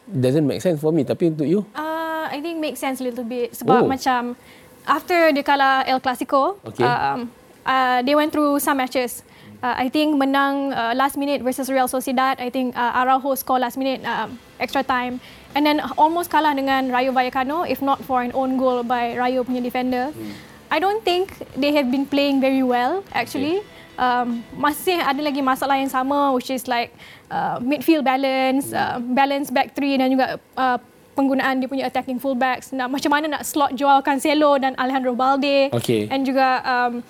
Doesn't 0.06 0.43
make 0.43 0.60
sense 0.60 0.78
for 0.78 0.91
me. 0.91 1.02
Tapi 1.02 1.32
untuk 1.32 1.48
you? 1.48 1.64
Uh, 1.74 2.28
I 2.28 2.43
think 2.43 2.60
makes 2.60 2.84
sense 2.84 3.00
a 3.00 3.08
little 3.08 3.26
bit 3.26 3.56
sebab 3.56 3.82
Oh. 3.82 3.89
macam 3.89 4.36
after 4.84 5.32
dia 5.34 5.41
kalah 5.41 5.82
El 5.88 5.98
Clasico, 5.98 6.60
Okay. 6.62 6.84
um, 6.84 7.32
uh, 7.64 8.04
they 8.04 8.14
went 8.14 8.30
through 8.30 8.60
some 8.60 8.78
matches. 8.78 9.24
Uh, 9.66 9.74
I 9.82 9.89
think 9.89 10.13
menang 10.22 10.78
uh, 10.78 10.93
last 10.93 11.18
minute 11.18 11.41
versus 11.41 11.74
Real 11.74 11.89
Sociedad. 11.89 12.38
I 12.38 12.53
think 12.53 12.78
uh, 12.78 13.01
Araujo 13.01 13.34
score 13.34 13.57
last 13.57 13.82
minute 13.82 14.05
um, 14.05 14.38
extra 14.61 14.86
time. 14.86 15.18
And 15.57 15.66
then 15.66 15.82
almost 15.97 16.30
kalah 16.30 16.53
dengan 16.53 16.93
Rayo 16.93 17.09
Vallecano 17.09 17.66
if 17.66 17.82
not 17.82 17.97
for 18.05 18.22
an 18.22 18.30
own 18.38 18.61
goal 18.61 18.86
by 18.86 19.18
Rayo 19.18 19.41
punya 19.41 19.66
defender. 19.66 20.13
Hmm. 20.13 20.38
I 20.70 20.78
don't 20.78 21.01
think 21.01 21.34
they 21.57 21.74
have 21.74 21.89
been 21.89 22.05
playing 22.05 22.45
very 22.45 22.61
well 22.61 23.01
actually. 23.09 23.66
Okay. 23.66 23.74
Um, 23.97 24.45
masih 24.53 25.01
ada 25.01 25.18
lagi 25.24 25.41
masalah 25.41 25.82
yang 25.82 25.89
sama 25.89 26.30
which 26.38 26.53
is 26.53 26.70
like 26.70 26.93
uh, 27.34 27.57
midfield 27.57 28.05
balance, 28.05 28.70
uh, 28.70 29.01
balance 29.01 29.49
back 29.49 29.74
three 29.74 29.97
dan 29.97 30.13
juga 30.13 30.38
uh, 30.61 30.78
penggunaan 31.18 31.57
dia 31.57 31.66
punya 31.66 31.89
attacking 31.89 32.22
fullbacks. 32.22 32.70
Nak 32.70 32.91
macam 32.91 33.09
mana 33.09 33.39
nak 33.39 33.41
slot 33.41 33.74
Joao 33.74 34.05
Cancelo 34.05 34.61
dan 34.61 34.78
Alejandro 34.78 35.18
Balde. 35.18 35.74
Okay. 35.74 36.05
And 36.13 36.22
juga 36.22 36.61
um, 36.61 37.01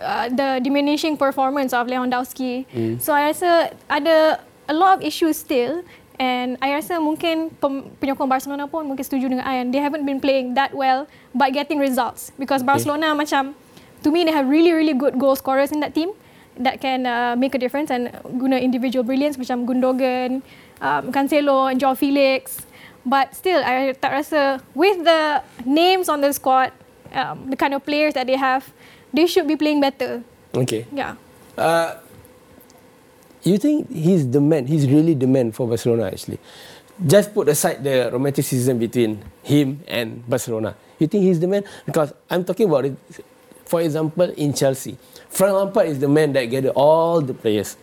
uh, 0.00 0.28
the 0.28 0.60
diminishing 0.64 1.16
performance 1.16 1.72
of 1.72 1.86
Lewandowski. 1.86 2.66
Mm. 2.72 3.00
So 3.00 3.12
I 3.12 3.30
rasa 3.30 3.70
ada 3.88 4.40
a 4.68 4.74
lot 4.74 4.98
of 4.98 5.00
issues 5.04 5.36
still. 5.36 5.84
And 6.20 6.60
I 6.60 6.76
rasa 6.76 7.00
mungkin 7.00 7.48
penyokong 7.96 8.28
Barcelona 8.28 8.68
pun 8.68 8.84
mungkin 8.84 9.00
setuju 9.00 9.32
dengan 9.32 9.48
Ian. 9.48 9.72
They 9.72 9.80
haven't 9.80 10.04
been 10.04 10.20
playing 10.20 10.52
that 10.52 10.76
well 10.76 11.08
but 11.32 11.56
getting 11.56 11.80
results. 11.80 12.28
Because 12.36 12.60
Barcelona 12.60 13.16
okay. 13.16 13.24
macam, 13.24 13.56
to 14.04 14.12
me 14.12 14.28
they 14.28 14.34
have 14.36 14.44
really 14.44 14.76
really 14.76 14.92
good 14.92 15.16
goal 15.16 15.32
scorers 15.32 15.72
in 15.72 15.80
that 15.80 15.96
team 15.96 16.12
that 16.60 16.76
can 16.84 17.08
uh, 17.08 17.32
make 17.40 17.56
a 17.56 17.58
difference 17.58 17.88
and 17.88 18.12
guna 18.36 18.60
individual 18.60 19.00
brilliance 19.00 19.40
macam 19.40 19.64
Gundogan, 19.64 20.44
um, 20.84 21.08
Cancelo 21.08 21.72
and 21.72 21.80
Joao 21.80 21.96
Felix. 21.96 22.68
But 23.00 23.32
still, 23.32 23.64
I 23.64 23.96
tak 23.96 24.12
rasa 24.12 24.60
with 24.76 25.00
the 25.08 25.40
names 25.64 26.12
on 26.12 26.20
the 26.20 26.36
squad, 26.36 26.76
um, 27.16 27.48
the 27.48 27.56
kind 27.56 27.72
of 27.72 27.80
players 27.80 28.12
that 28.12 28.28
they 28.28 28.36
have, 28.36 28.68
they 29.12 29.26
should 29.26 29.46
be 29.46 29.56
playing 29.56 29.80
better. 29.80 30.22
Okay. 30.54 30.86
Yeah. 30.92 31.16
Uh, 31.56 31.98
you 33.42 33.58
think 33.58 33.90
he's 33.90 34.28
the 34.28 34.40
man? 34.40 34.66
He's 34.66 34.86
really 34.88 35.14
the 35.14 35.26
man 35.26 35.52
for 35.52 35.66
Barcelona 35.66 36.06
actually. 36.12 36.38
Just 37.00 37.32
put 37.32 37.48
aside 37.48 37.82
the 37.82 38.10
romanticism 38.12 38.78
between 38.78 39.24
him 39.42 39.80
and 39.88 40.20
Barcelona. 40.28 40.76
You 40.98 41.06
think 41.06 41.24
he's 41.24 41.40
the 41.40 41.48
man? 41.48 41.64
Because 41.86 42.12
I'm 42.28 42.44
talking 42.44 42.68
about 42.68 42.84
it. 42.84 42.96
For 43.64 43.80
example, 43.80 44.28
in 44.36 44.52
Chelsea, 44.52 44.98
Frank 45.30 45.54
Lampard 45.54 45.86
is 45.88 45.98
the 45.98 46.08
man 46.08 46.32
that 46.34 46.44
gathered 46.44 46.72
all 46.74 47.20
the 47.22 47.32
players. 47.32 47.76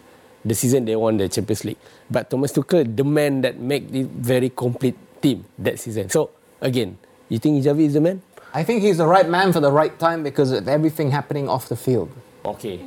The 0.46 0.54
season 0.54 0.86
they 0.86 0.96
won 0.96 1.18
the 1.18 1.28
Champions 1.28 1.66
League, 1.66 1.82
but 2.10 2.30
Thomas 2.30 2.54
Tuchel, 2.54 2.96
the 2.96 3.04
man 3.04 3.42
that 3.42 3.60
make 3.60 3.92
it 3.92 4.08
very 4.08 4.50
complete 4.50 4.96
team 5.20 5.44
that 5.60 5.80
season. 5.80 6.10
So 6.10 6.30
again, 6.62 6.98
you 7.28 7.40
think 7.40 7.64
Xavi 7.64 7.86
is 7.86 7.94
the 7.94 8.02
man? 8.02 8.22
I 8.54 8.64
think 8.64 8.82
he's 8.82 8.98
the 8.98 9.08
right 9.08 9.28
man 9.28 9.54
for 9.54 9.60
the 9.60 9.72
right 9.72 9.98
time 10.00 10.24
because 10.24 10.52
of 10.52 10.68
everything 10.68 11.12
happening 11.12 11.48
off 11.50 11.70
the 11.70 11.76
field. 11.76 12.12
Okay. 12.46 12.82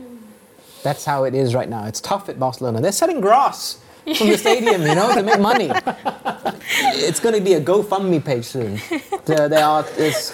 That's 0.83 1.05
how 1.05 1.25
it 1.25 1.35
is 1.35 1.55
right 1.55 1.69
now. 1.69 1.85
It's 1.87 2.01
tough 2.01 2.29
at 2.29 2.39
Barcelona. 2.39 2.81
They're 2.81 2.93
selling 2.93 3.21
grass 3.21 3.79
from 4.17 4.29
the 4.29 4.39
stadium, 4.39 4.83
you 4.83 4.95
know, 4.95 5.15
to 5.15 5.23
make 5.23 5.41
money. 5.41 5.71
It's 6.73 7.19
going 7.21 7.35
to 7.35 7.41
be 7.41 7.55
a 7.55 7.61
GoFundMe 7.61 8.25
page 8.25 8.45
soon. 8.45 8.79
there 9.25 9.65
are 9.65 9.85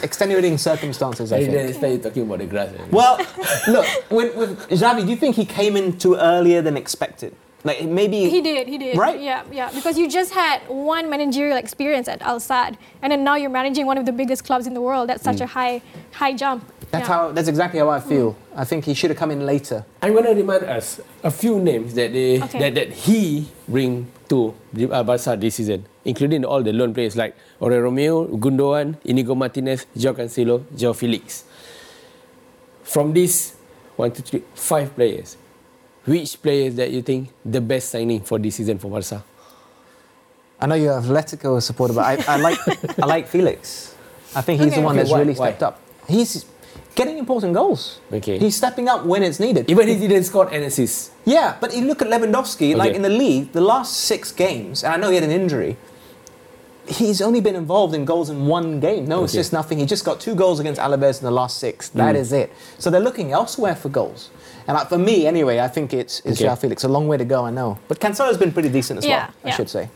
extenuating 0.02 0.58
circumstances. 0.58 1.32
I 1.32 1.46
think. 1.46 1.74
Start 1.74 2.02
talking 2.02 2.22
about 2.24 2.38
the 2.40 2.46
grass. 2.46 2.74
Well, 2.90 3.18
look, 3.68 3.86
with, 4.10 4.36
with 4.36 4.68
Xavi, 4.68 5.04
do 5.04 5.10
you 5.10 5.16
think 5.16 5.36
he 5.36 5.46
came 5.46 5.76
in 5.76 5.98
too 5.98 6.16
earlier 6.16 6.60
than 6.62 6.76
expected? 6.76 7.34
Like 7.64 7.84
maybe 7.84 8.28
he 8.28 8.40
did, 8.40 8.68
he 8.68 8.78
did. 8.78 8.96
Right? 8.96 9.20
Yeah, 9.20 9.42
yeah. 9.50 9.72
Because 9.72 9.98
you 9.98 10.08
just 10.08 10.32
had 10.32 10.62
one 10.68 11.10
managerial 11.10 11.56
experience 11.56 12.06
at 12.06 12.22
Al 12.22 12.38
Sadd, 12.38 12.76
and 13.02 13.10
then 13.10 13.24
now 13.24 13.34
you're 13.34 13.50
managing 13.50 13.86
one 13.86 13.98
of 13.98 14.06
the 14.06 14.12
biggest 14.12 14.44
clubs 14.44 14.66
in 14.66 14.74
the 14.74 14.80
world. 14.80 15.08
That's 15.08 15.24
such 15.24 15.38
mm. 15.38 15.42
a 15.42 15.46
high, 15.46 15.82
high 16.12 16.32
jump. 16.32 16.64
That's 16.90 17.08
yeah. 17.08 17.14
how. 17.14 17.32
That's 17.32 17.48
exactly 17.48 17.80
how 17.80 17.90
I 17.90 18.00
feel. 18.00 18.34
Mm. 18.34 18.36
I 18.54 18.64
think 18.64 18.84
he 18.84 18.94
should 18.94 19.10
have 19.10 19.18
come 19.18 19.30
in 19.30 19.44
later. 19.44 19.84
I'm 20.00 20.14
gonna 20.14 20.34
remind 20.34 20.62
us 20.64 21.00
a 21.24 21.30
few 21.30 21.58
names 21.58 21.94
that 21.94 22.12
they 22.12 22.40
okay. 22.42 22.58
that, 22.58 22.74
that 22.74 22.92
he 22.92 23.48
bring 23.66 24.06
to 24.28 24.54
uh, 24.90 25.02
Barca 25.02 25.36
this 25.36 25.56
season, 25.56 25.86
including 26.04 26.44
all 26.44 26.62
the 26.62 26.72
loan 26.72 26.94
players 26.94 27.16
like 27.16 27.34
Oriol 27.60 27.90
Romeu, 27.90 28.38
Gundogan, 28.38 28.96
Inigo 29.04 29.34
Martinez, 29.34 29.86
Joao 29.96 30.14
Cancelo, 30.14 30.62
Joao 30.76 30.92
Felix. 30.92 31.44
From 32.84 33.12
these 33.12 33.56
one, 33.96 34.12
two, 34.12 34.22
three, 34.22 34.42
five 34.54 34.94
players, 34.94 35.36
which 36.06 36.40
players 36.40 36.74
that 36.76 36.90
you 36.90 37.02
think 37.02 37.28
the 37.44 37.60
best 37.60 37.90
signing 37.90 38.20
for 38.20 38.38
this 38.38 38.56
season 38.56 38.78
for 38.78 38.90
Barca? 38.90 39.22
I 40.58 40.66
know 40.66 40.74
you're 40.74 41.00
Atletico 41.00 41.60
supporter, 41.60 41.94
but 41.94 42.04
I, 42.04 42.34
I 42.34 42.36
like 42.38 42.58
I 42.98 43.06
like 43.06 43.28
Felix. 43.34 43.94
I 44.34 44.40
think 44.40 44.60
he's 44.60 44.72
okay. 44.72 44.80
the 44.80 44.86
one 44.86 44.96
that's 44.96 45.10
why, 45.10 45.18
really 45.18 45.34
stepped 45.34 45.60
why? 45.60 45.68
up. 45.68 45.80
He's 46.08 46.46
getting 46.94 47.18
important 47.18 47.54
goals. 47.54 48.00
Okay. 48.12 48.38
He's 48.38 48.56
stepping 48.56 48.88
up 48.88 49.04
when 49.04 49.22
it's 49.22 49.38
needed. 49.38 49.70
Even 49.70 49.88
if 49.88 50.00
he 50.00 50.08
didn't 50.08 50.24
score 50.24 50.48
an 50.48 50.62
assist. 50.62 51.12
Yeah, 51.24 51.56
but 51.60 51.74
you 51.74 51.84
look 51.84 52.02
at 52.02 52.08
Lewandowski, 52.08 52.70
okay. 52.70 52.74
like 52.74 52.94
in 52.94 53.02
the 53.02 53.10
league, 53.10 53.52
the 53.52 53.60
last 53.60 53.96
six 53.98 54.32
games, 54.32 54.82
and 54.82 54.94
I 54.94 54.96
know 54.96 55.10
he 55.10 55.16
had 55.16 55.24
an 55.24 55.30
injury, 55.30 55.76
he's 56.88 57.20
only 57.20 57.40
been 57.40 57.56
involved 57.56 57.94
in 57.94 58.04
goals 58.04 58.30
in 58.30 58.46
one 58.46 58.80
game. 58.80 59.06
No 59.06 59.18
okay. 59.18 59.24
assist, 59.26 59.52
nothing. 59.52 59.78
He 59.78 59.86
just 59.86 60.04
got 60.04 60.20
two 60.20 60.34
goals 60.34 60.60
against 60.60 60.80
Alaves 60.80 61.18
in 61.18 61.24
the 61.24 61.30
last 61.30 61.58
six. 61.58 61.88
That 61.90 62.14
mm. 62.14 62.18
is 62.18 62.32
it. 62.32 62.52
So 62.78 62.90
they're 62.90 63.00
looking 63.00 63.32
elsewhere 63.32 63.76
for 63.76 63.88
goals. 63.88 64.30
And 64.66 64.76
like, 64.76 64.88
for 64.88 64.98
me, 64.98 65.26
anyway, 65.26 65.60
I 65.60 65.68
think 65.68 65.92
it's, 65.94 66.20
it's 66.20 66.38
okay. 66.38 66.44
Joao 66.44 66.56
Felix. 66.56 66.84
A 66.84 66.88
long 66.88 67.06
way 67.06 67.16
to 67.16 67.24
go, 67.24 67.44
I 67.44 67.50
know. 67.50 67.78
But 67.88 68.00
Cancelo's 68.00 68.38
been 68.38 68.52
pretty 68.52 68.68
decent 68.68 68.98
as 68.98 69.06
yeah, 69.06 69.26
well, 69.26 69.34
yeah. 69.44 69.52
I 69.52 69.56
should 69.56 69.70
say. 69.70 69.88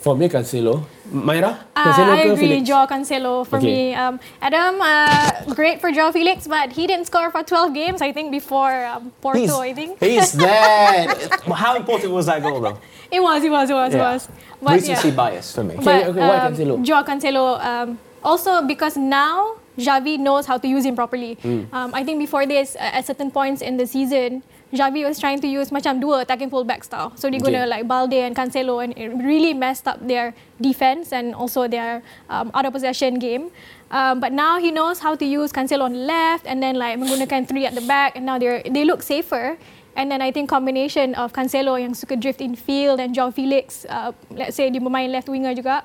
For 0.00 0.16
me, 0.16 0.28
Cancelo. 0.30 0.86
Maira? 1.12 1.58
Uh, 1.76 1.84
Cancelo 1.84 2.08
I 2.08 2.16
agree, 2.22 2.36
Felix? 2.36 2.66
Joao 2.66 2.86
Cancelo 2.86 3.46
for 3.46 3.58
okay. 3.58 3.66
me. 3.66 3.94
Um, 3.94 4.18
Adam, 4.40 4.80
uh, 4.80 5.54
great 5.54 5.80
for 5.80 5.92
Joao 5.92 6.10
Felix, 6.10 6.46
but 6.48 6.72
he 6.72 6.86
didn't 6.86 7.04
score 7.04 7.30
for 7.30 7.42
12 7.42 7.74
games, 7.74 8.00
I 8.00 8.10
think, 8.10 8.30
before 8.30 8.86
um, 8.86 9.12
Porto, 9.20 9.38
he's, 9.38 9.52
I 9.52 9.74
think. 9.74 10.00
He's 10.00 10.32
there. 10.32 11.14
How 11.54 11.76
important 11.76 12.12
was 12.12 12.26
that 12.26 12.42
goal, 12.42 12.60
though? 12.60 12.78
It 13.12 13.20
was, 13.20 13.44
it 13.44 13.50
was, 13.50 13.68
it 13.68 13.74
was, 13.74 13.92
yeah. 13.92 13.98
it 13.98 14.12
was. 14.12 14.28
But, 14.62 14.72
Recency 14.72 15.08
yeah. 15.08 15.14
bias 15.14 15.54
for 15.54 15.64
me. 15.64 15.76
But, 15.76 16.06
okay, 16.06 16.18
why 16.18 16.38
um, 16.38 16.54
Cancelo? 16.54 16.82
Joao 16.82 17.02
Cancelo, 17.02 17.60
um, 17.62 17.98
also 18.24 18.66
because 18.66 18.96
now 18.96 19.56
Xavi 19.78 20.18
knows 20.18 20.46
how 20.46 20.58
to 20.58 20.68
use 20.68 20.84
him 20.84 20.96
properly. 20.96 21.36
Mm. 21.42 21.72
Um, 21.72 21.94
I 21.94 22.04
think 22.04 22.18
before 22.18 22.46
this, 22.46 22.76
at 22.78 23.06
certain 23.06 23.30
points 23.30 23.62
in 23.62 23.76
the 23.76 23.86
season, 23.86 24.42
Xavi 24.72 25.04
was 25.04 25.18
trying 25.18 25.40
to 25.40 25.48
use 25.48 25.70
macam 25.70 26.00
dua 26.00 26.22
attacking 26.22 26.50
fullback 26.50 26.84
style. 26.84 27.12
So 27.16 27.30
they're 27.30 27.40
okay. 27.40 27.52
gonna 27.52 27.66
like 27.66 27.88
Balde 27.88 28.14
and 28.14 28.36
Cancelo, 28.36 28.82
and 28.82 28.96
it 28.96 29.08
really 29.08 29.54
messed 29.54 29.88
up 29.88 29.98
their 30.06 30.34
defense 30.60 31.12
and 31.12 31.34
also 31.34 31.66
their 31.66 32.02
um, 32.28 32.50
out 32.54 32.66
of 32.66 32.72
possession 32.72 33.18
game. 33.18 33.50
Um, 33.90 34.20
but 34.20 34.32
now 34.32 34.58
he 34.58 34.70
knows 34.70 35.00
how 35.00 35.16
to 35.16 35.24
use 35.24 35.50
Cancelo 35.50 35.82
on 35.82 35.92
the 35.92 36.06
left 36.06 36.46
and 36.46 36.62
then 36.62 36.76
like 36.76 36.98
menggunakan 36.98 37.48
three 37.48 37.66
at 37.66 37.74
the 37.74 37.82
back, 37.82 38.14
and 38.14 38.26
now 38.26 38.38
they 38.38 38.62
they 38.70 38.84
look 38.84 39.02
safer. 39.02 39.58
And 39.98 40.06
then 40.06 40.22
I 40.22 40.30
think 40.30 40.48
combination 40.48 41.18
of 41.18 41.34
Cancelo 41.34 41.74
yang 41.74 41.98
suka 41.98 42.14
drift 42.14 42.40
in 42.40 42.54
field 42.54 43.02
and 43.02 43.10
Joao 43.10 43.34
Felix, 43.34 43.82
uh, 43.90 44.14
let's 44.30 44.54
say 44.54 44.70
dia 44.70 44.78
bermain 44.78 45.10
left 45.10 45.26
winger 45.26 45.50
juga. 45.50 45.82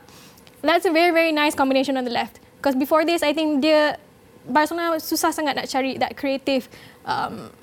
That's 0.62 0.86
a 0.86 0.94
very 0.94 1.10
very 1.10 1.34
nice 1.34 1.58
combination 1.58 1.98
on 1.98 2.06
the 2.06 2.14
left. 2.14 2.45
Because 2.66 2.82
before 2.82 3.06
this, 3.06 3.22
I 3.22 3.30
think 3.30 3.62
dia 3.62 4.02
Barcelona 4.50 4.98
susah 4.98 5.30
sangat 5.30 5.54
nak 5.54 5.70
cari 5.70 6.02
that 6.02 6.18
creative 6.18 6.66
um, 7.06 7.54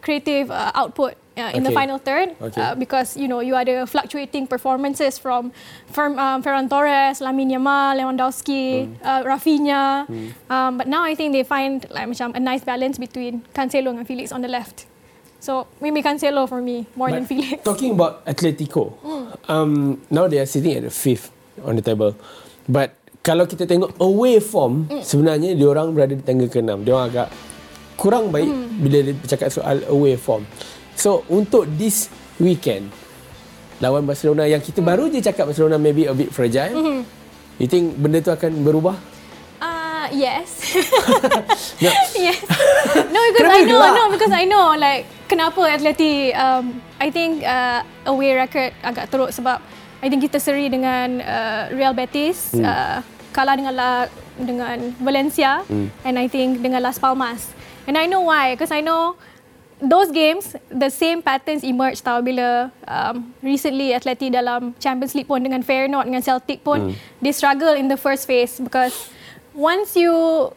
creative 0.00 0.48
uh, 0.48 0.72
output 0.72 1.20
uh, 1.36 1.52
in 1.52 1.60
okay. 1.60 1.68
the 1.68 1.72
final 1.76 2.00
third 2.00 2.32
okay. 2.40 2.56
uh, 2.56 2.72
because 2.72 3.12
you 3.12 3.28
know 3.28 3.44
you 3.44 3.52
had 3.52 3.68
the 3.68 3.84
fluctuating 3.84 4.48
performances 4.48 5.20
from 5.20 5.52
from 5.92 6.16
um, 6.16 6.40
Ferran 6.40 6.64
Torres, 6.64 7.20
Lamine 7.20 7.52
Yamal, 7.52 8.00
Lewandowski, 8.00 8.88
mm. 8.88 8.96
uh, 9.04 9.20
Rafinha. 9.20 10.08
Mm. 10.08 10.32
Um, 10.48 10.80
but 10.80 10.88
now 10.88 11.04
I 11.04 11.12
think 11.12 11.36
they 11.36 11.44
find 11.44 11.84
like 11.92 12.08
macam 12.08 12.32
a 12.32 12.40
nice 12.40 12.64
balance 12.64 12.96
between 12.96 13.44
Cancelo 13.52 13.92
and 13.92 14.08
Felix 14.08 14.32
on 14.32 14.40
the 14.40 14.48
left. 14.48 14.88
So 15.44 15.68
maybe 15.76 16.00
Cancelo 16.00 16.48
for 16.48 16.64
me 16.64 16.88
more 16.96 17.12
but 17.12 17.20
than 17.20 17.28
Felix. 17.28 17.60
Talking 17.68 17.92
about 18.00 18.24
Atletico, 18.24 18.96
mm. 19.04 19.28
um, 19.52 20.00
now 20.08 20.24
they 20.24 20.40
are 20.40 20.48
sitting 20.48 20.72
at 20.72 20.88
the 20.88 20.90
fifth 20.90 21.28
on 21.68 21.76
the 21.76 21.84
table, 21.84 22.16
but 22.64 22.96
kalau 23.22 23.46
kita 23.46 23.64
tengok 23.64 23.94
away 24.02 24.42
form 24.42 24.90
mm. 24.90 25.02
sebenarnya 25.06 25.54
dia 25.54 25.66
orang 25.70 25.94
berada 25.94 26.12
di 26.18 26.22
tangga 26.26 26.50
ke-6. 26.50 26.82
Dia 26.82 26.92
orang 26.98 27.08
agak 27.08 27.28
kurang 28.02 28.34
baik 28.34 28.50
hmm. 28.50 28.82
bila 28.82 28.98
dia 28.98 29.14
bercakap 29.14 29.48
soal 29.54 29.78
away 29.86 30.18
form. 30.18 30.42
So 30.98 31.22
untuk 31.30 31.70
this 31.78 32.10
weekend 32.42 32.90
lawan 33.78 34.02
Barcelona 34.06 34.50
yang 34.50 34.58
kita 34.58 34.82
hmm. 34.82 34.88
baru 34.90 35.06
je 35.06 35.22
cakap 35.22 35.50
Barcelona 35.50 35.78
maybe 35.78 36.10
a 36.10 36.14
bit 36.14 36.34
fragile. 36.34 36.74
Hmm. 36.74 37.00
You 37.62 37.70
think 37.70 37.94
benda 37.94 38.18
tu 38.18 38.34
akan 38.34 38.66
berubah? 38.66 38.98
Uh, 39.62 40.10
yes. 40.10 40.74
no. 41.84 41.90
yes. 42.18 42.42
No 43.06 43.20
because 43.30 43.54
I 43.54 43.62
know, 43.62 43.82
no 43.86 44.04
because 44.10 44.34
I 44.34 44.44
know 44.50 44.74
like 44.74 45.06
kenapa 45.30 45.62
Atleti 45.70 46.34
um, 46.34 46.82
I 46.98 47.14
think 47.14 47.46
uh, 47.46 47.86
away 48.10 48.34
record 48.34 48.74
agak 48.82 49.14
teruk 49.14 49.30
sebab 49.30 49.62
I 50.02 50.10
think 50.10 50.26
kita 50.26 50.42
seri 50.42 50.66
dengan 50.66 51.22
uh, 51.22 51.70
Real 51.70 51.94
Betis 51.94 52.50
hmm. 52.50 52.66
uh, 52.66 52.98
kalah 53.30 53.54
dengan 53.54 53.72
La, 53.78 53.90
dengan 54.34 54.90
Valencia 54.98 55.62
hmm. 55.62 55.88
and 56.02 56.18
I 56.18 56.26
think 56.26 56.58
dengan 56.58 56.82
Las 56.82 56.98
Palmas. 56.98 57.54
And 57.86 57.94
I 57.94 58.10
know 58.10 58.26
why, 58.26 58.58
because 58.58 58.74
I 58.74 58.82
know 58.82 59.14
those 59.78 60.10
games, 60.10 60.58
the 60.70 60.90
same 60.90 61.22
patterns 61.22 61.62
emerge 61.62 62.02
tau 62.02 62.18
bila 62.18 62.70
um, 62.86 63.30
recently 63.42 63.94
Atleti 63.94 64.30
dalam 64.30 64.74
Champions 64.82 65.14
League 65.14 65.30
pun 65.30 65.42
dengan 65.42 65.62
Feyenoord 65.62 66.10
dengan 66.10 66.22
Celtic 66.22 66.66
pun, 66.66 66.90
mm. 66.90 66.94
they 67.22 67.30
struggle 67.30 67.74
in 67.74 67.86
the 67.86 67.98
first 67.98 68.26
phase 68.26 68.58
because 68.58 69.10
once 69.54 69.94
you 69.94 70.14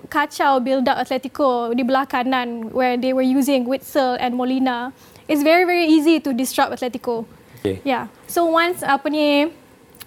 kacau 0.10 0.58
build 0.62 0.90
up 0.90 0.98
Atletico 1.02 1.74
di 1.74 1.86
belah 1.86 2.06
kanan 2.10 2.74
where 2.74 2.98
they 2.98 3.14
were 3.14 3.26
using 3.26 3.66
Witzel 3.66 4.18
and 4.18 4.34
Molina, 4.38 4.94
it's 5.30 5.42
very 5.42 5.66
very 5.66 5.86
easy 5.86 6.22
to 6.22 6.34
disrupt 6.34 6.74
Atletico. 6.74 7.26
Okay. 7.66 7.82
Yeah. 7.84 8.08
So 8.30 8.46
once 8.46 8.86
apa 8.86 9.10
ni 9.10 9.50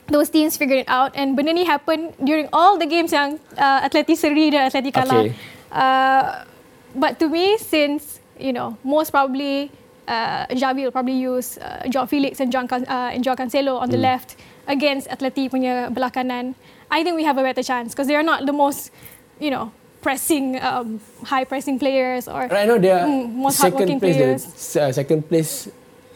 those 0.07 0.31
teams 0.31 0.57
figured 0.57 0.87
it 0.87 0.89
out 0.89 1.13
and 1.19 1.35
benda 1.35 1.53
ni 1.53 1.67
happen 1.67 2.15
during 2.23 2.47
all 2.55 2.79
the 2.79 2.87
games 2.87 3.11
yang 3.11 3.37
uh, 3.59 3.83
Atleti 3.83 4.15
seri 4.15 4.49
dan 4.49 4.71
Atleti 4.71 4.95
kalah. 4.95 5.27
Okay. 5.27 5.35
Uh, 5.69 6.47
but 6.95 7.19
to 7.19 7.29
me 7.29 7.59
since 7.59 8.23
you 8.41 8.55
know 8.55 8.79
most 8.81 9.11
probably 9.11 9.69
uh, 10.09 10.47
Xavi 10.49 10.89
will 10.89 10.95
probably 10.95 11.19
use 11.19 11.59
uh, 11.59 11.85
Joao 11.91 12.07
Felix 12.07 12.41
and 12.41 12.49
John 12.49 12.65
Can- 12.65 12.89
uh, 12.89 13.13
and 13.13 13.21
Joao 13.21 13.37
Cancelo 13.37 13.77
on 13.77 13.91
the 13.91 14.01
left 14.01 14.41
against 14.67 15.09
Atleti 15.13 15.51
punya 15.53 15.93
belah 15.93 16.09
kanan. 16.09 16.55
I 16.89 17.05
think 17.05 17.21
we 17.21 17.25
have 17.29 17.37
a 17.37 17.45
better 17.45 17.61
chance 17.61 17.93
because 17.93 18.09
they 18.09 18.17
are 18.17 18.25
not 18.25 18.49
the 18.49 18.57
most 18.57 18.89
you 19.37 19.53
know 19.53 19.69
pressing 20.01 20.57
um, 20.63 21.03
high 21.27 21.45
pressing 21.45 21.77
players 21.77 22.25
or 22.31 22.47
Right 22.49 22.65
now 22.65 22.79
they 22.81 22.89
are 22.95 23.05
Mm, 23.05 23.45
most 23.45 23.59
second 23.61 23.85
hardworking 23.85 24.01
place. 24.01 24.17
The, 24.17 24.25
players. 24.25 24.77
uh, 24.79 24.93
second 24.95 25.21
place, 25.29 25.69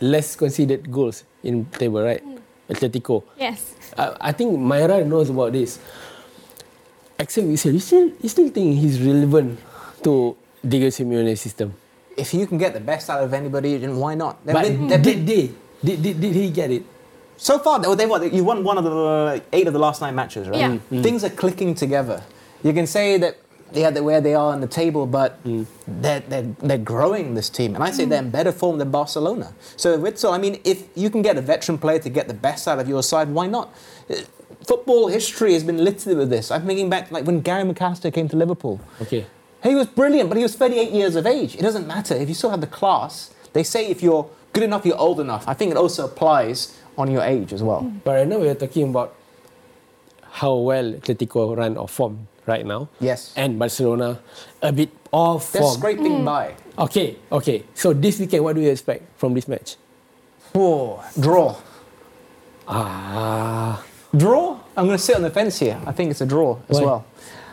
less 0.03 0.35
conceded 0.37 0.91
goals 0.91 1.23
in 1.47 1.65
table, 1.79 2.03
right? 2.03 2.19
Mm. 2.25 2.39
Atletico. 2.69 3.23
yes. 3.39 3.75
Uh, 3.97 4.17
I 4.21 4.33
think 4.33 4.57
Maira 4.59 5.05
knows 5.07 5.29
about 5.31 5.53
this. 5.53 5.79
Axel 7.19 7.45
Witsel, 7.45 7.73
you 7.75 7.79
still, 7.79 8.11
you 8.21 8.29
still 8.29 8.49
think 8.49 8.79
he's 8.79 9.01
relevant 9.01 9.59
to 10.03 10.37
Diego 10.67 10.89
Simeone's 10.89 11.41
system? 11.41 11.75
If 12.17 12.35
you 12.35 12.47
can 12.47 12.59
get 12.59 12.73
the 12.75 12.81
best 12.81 13.09
out 13.11 13.23
of 13.23 13.33
anybody, 13.33 13.77
then 13.79 13.97
why 13.97 14.15
not? 14.15 14.45
They've 14.45 14.55
But 14.55 14.65
been- 14.65 14.89
did 14.89 15.03
been- 15.03 15.25
they? 15.27 15.51
Did, 15.85 16.03
did, 16.03 16.21
did 16.21 16.35
he 16.35 16.51
get 16.51 16.71
it? 16.71 16.85
So 17.37 17.59
far, 17.59 17.81
they, 17.81 17.93
they 17.97 18.07
what? 18.07 18.33
You 18.33 18.45
won 18.45 18.63
one 18.63 18.79
of 18.79 18.85
the 18.85 18.95
uh, 18.95 19.41
eight 19.53 19.67
of 19.67 19.73
the 19.73 19.79
last 19.81 20.01
nine 20.01 20.15
matches, 20.15 20.49
right? 20.49 20.59
Yeah. 20.61 20.79
Mm, 20.93 21.03
Things 21.03 21.25
are 21.25 21.31
clicking 21.31 21.75
together. 21.75 22.23
You 22.63 22.73
can 22.73 22.87
say 22.87 23.19
that 23.19 23.37
they 23.73 23.85
are 23.85 24.03
where 24.03 24.21
they 24.21 24.35
are 24.35 24.53
on 24.53 24.61
the 24.61 24.67
table, 24.67 25.07
but 25.07 25.43
Mm. 25.45 25.67
they're, 25.87 26.21
they're, 26.21 26.49
they're 26.63 26.79
growing 26.79 27.35
this 27.35 27.49
team, 27.49 27.75
and 27.75 27.83
I 27.83 27.91
say 27.91 28.05
they're 28.05 28.19
in 28.23 28.31
better 28.31 28.53
form 28.53 28.79
than 28.79 28.91
Barcelona. 28.91 29.53
So 29.77 29.99
Witsel, 29.99 30.33
I 30.33 30.39
mean, 30.39 30.61
if 30.65 30.85
you 30.95 31.11
can 31.11 31.23
get 31.23 31.37
a 31.37 31.41
veteran 31.41 31.79
player 31.79 31.99
to 32.01 32.09
get 32.11 32.29
the 32.29 32.35
best 32.35 32.69
out 32.69 32.79
of 32.79 32.89
your 32.89 33.03
side, 33.03 33.29
why 33.31 33.47
not? 33.47 33.75
Uh, 34.11 34.17
Football 34.67 35.09
history 35.09 35.55
has 35.55 35.65
been 35.65 35.83
littered 35.83 36.17
with 36.17 36.31
this. 36.31 36.51
I'm 36.53 36.65
thinking 36.67 36.89
back 36.89 37.11
like 37.11 37.25
when 37.27 37.41
Gary 37.41 37.65
McAllister 37.65 38.13
came 38.15 38.29
to 38.29 38.37
Liverpool. 38.37 38.81
Okay. 39.01 39.27
He 39.65 39.75
was 39.75 39.89
brilliant, 39.89 40.29
but 40.29 40.37
he 40.37 40.43
was 40.45 40.55
38 40.55 40.93
years 40.93 41.17
of 41.17 41.27
age. 41.27 41.57
It 41.57 41.63
doesn't 41.63 41.87
matter. 41.87 42.15
If 42.15 42.29
you 42.29 42.35
still 42.35 42.51
have 42.51 42.61
the 42.61 42.69
class, 42.69 43.33
they 43.55 43.65
say 43.65 43.87
if 43.89 44.03
you're 44.05 44.29
good 44.53 44.63
enough, 44.63 44.87
you're 44.87 44.99
old 44.99 45.19
enough. 45.19 45.49
I 45.49 45.55
think 45.55 45.73
it 45.73 45.77
also 45.77 46.05
applies 46.05 46.79
on 46.97 47.11
your 47.11 47.23
age 47.23 47.53
as 47.53 47.61
well. 47.63 47.83
But 48.05 48.13
right 48.13 48.29
now 48.29 48.39
we 48.39 48.49
are 48.49 48.55
talking 48.55 48.91
about 48.91 49.15
how 50.31 50.55
well 50.55 50.93
Atletico 50.93 51.57
run 51.57 51.77
or 51.77 51.89
form 51.89 52.29
right 52.47 52.65
now. 52.67 52.89
Yes. 53.01 53.33
And 53.37 53.59
Barcelona 53.59 54.21
a 54.61 54.73
bit 54.73 54.91
off 55.13 55.53
They're 55.53 55.63
form. 55.63 55.79
scraping 55.79 56.25
by. 56.25 56.55
Okay, 56.79 57.17
okay. 57.31 57.65
So 57.75 57.93
this 57.93 58.19
weekend, 58.19 58.45
what 58.45 58.55
do 58.57 58.63
you 58.63 58.71
expect 58.71 59.05
from 59.19 59.35
this 59.35 59.47
match? 59.49 59.77
Whoa, 60.53 61.03
draw. 61.19 61.57
Ah, 62.69 63.83
Draw? 64.17 64.59
I'm 64.77 64.87
going 64.87 64.97
to 64.97 65.03
sit 65.03 65.17
on 65.17 65.23
the 65.23 65.31
fence 65.31 65.59
here. 65.59 65.81
I 65.87 65.93
think 65.93 66.11
it's 66.11 66.21
a 66.21 66.27
draw 66.27 66.59
as 66.69 66.79
Why? 66.79 66.85
well. 66.87 67.05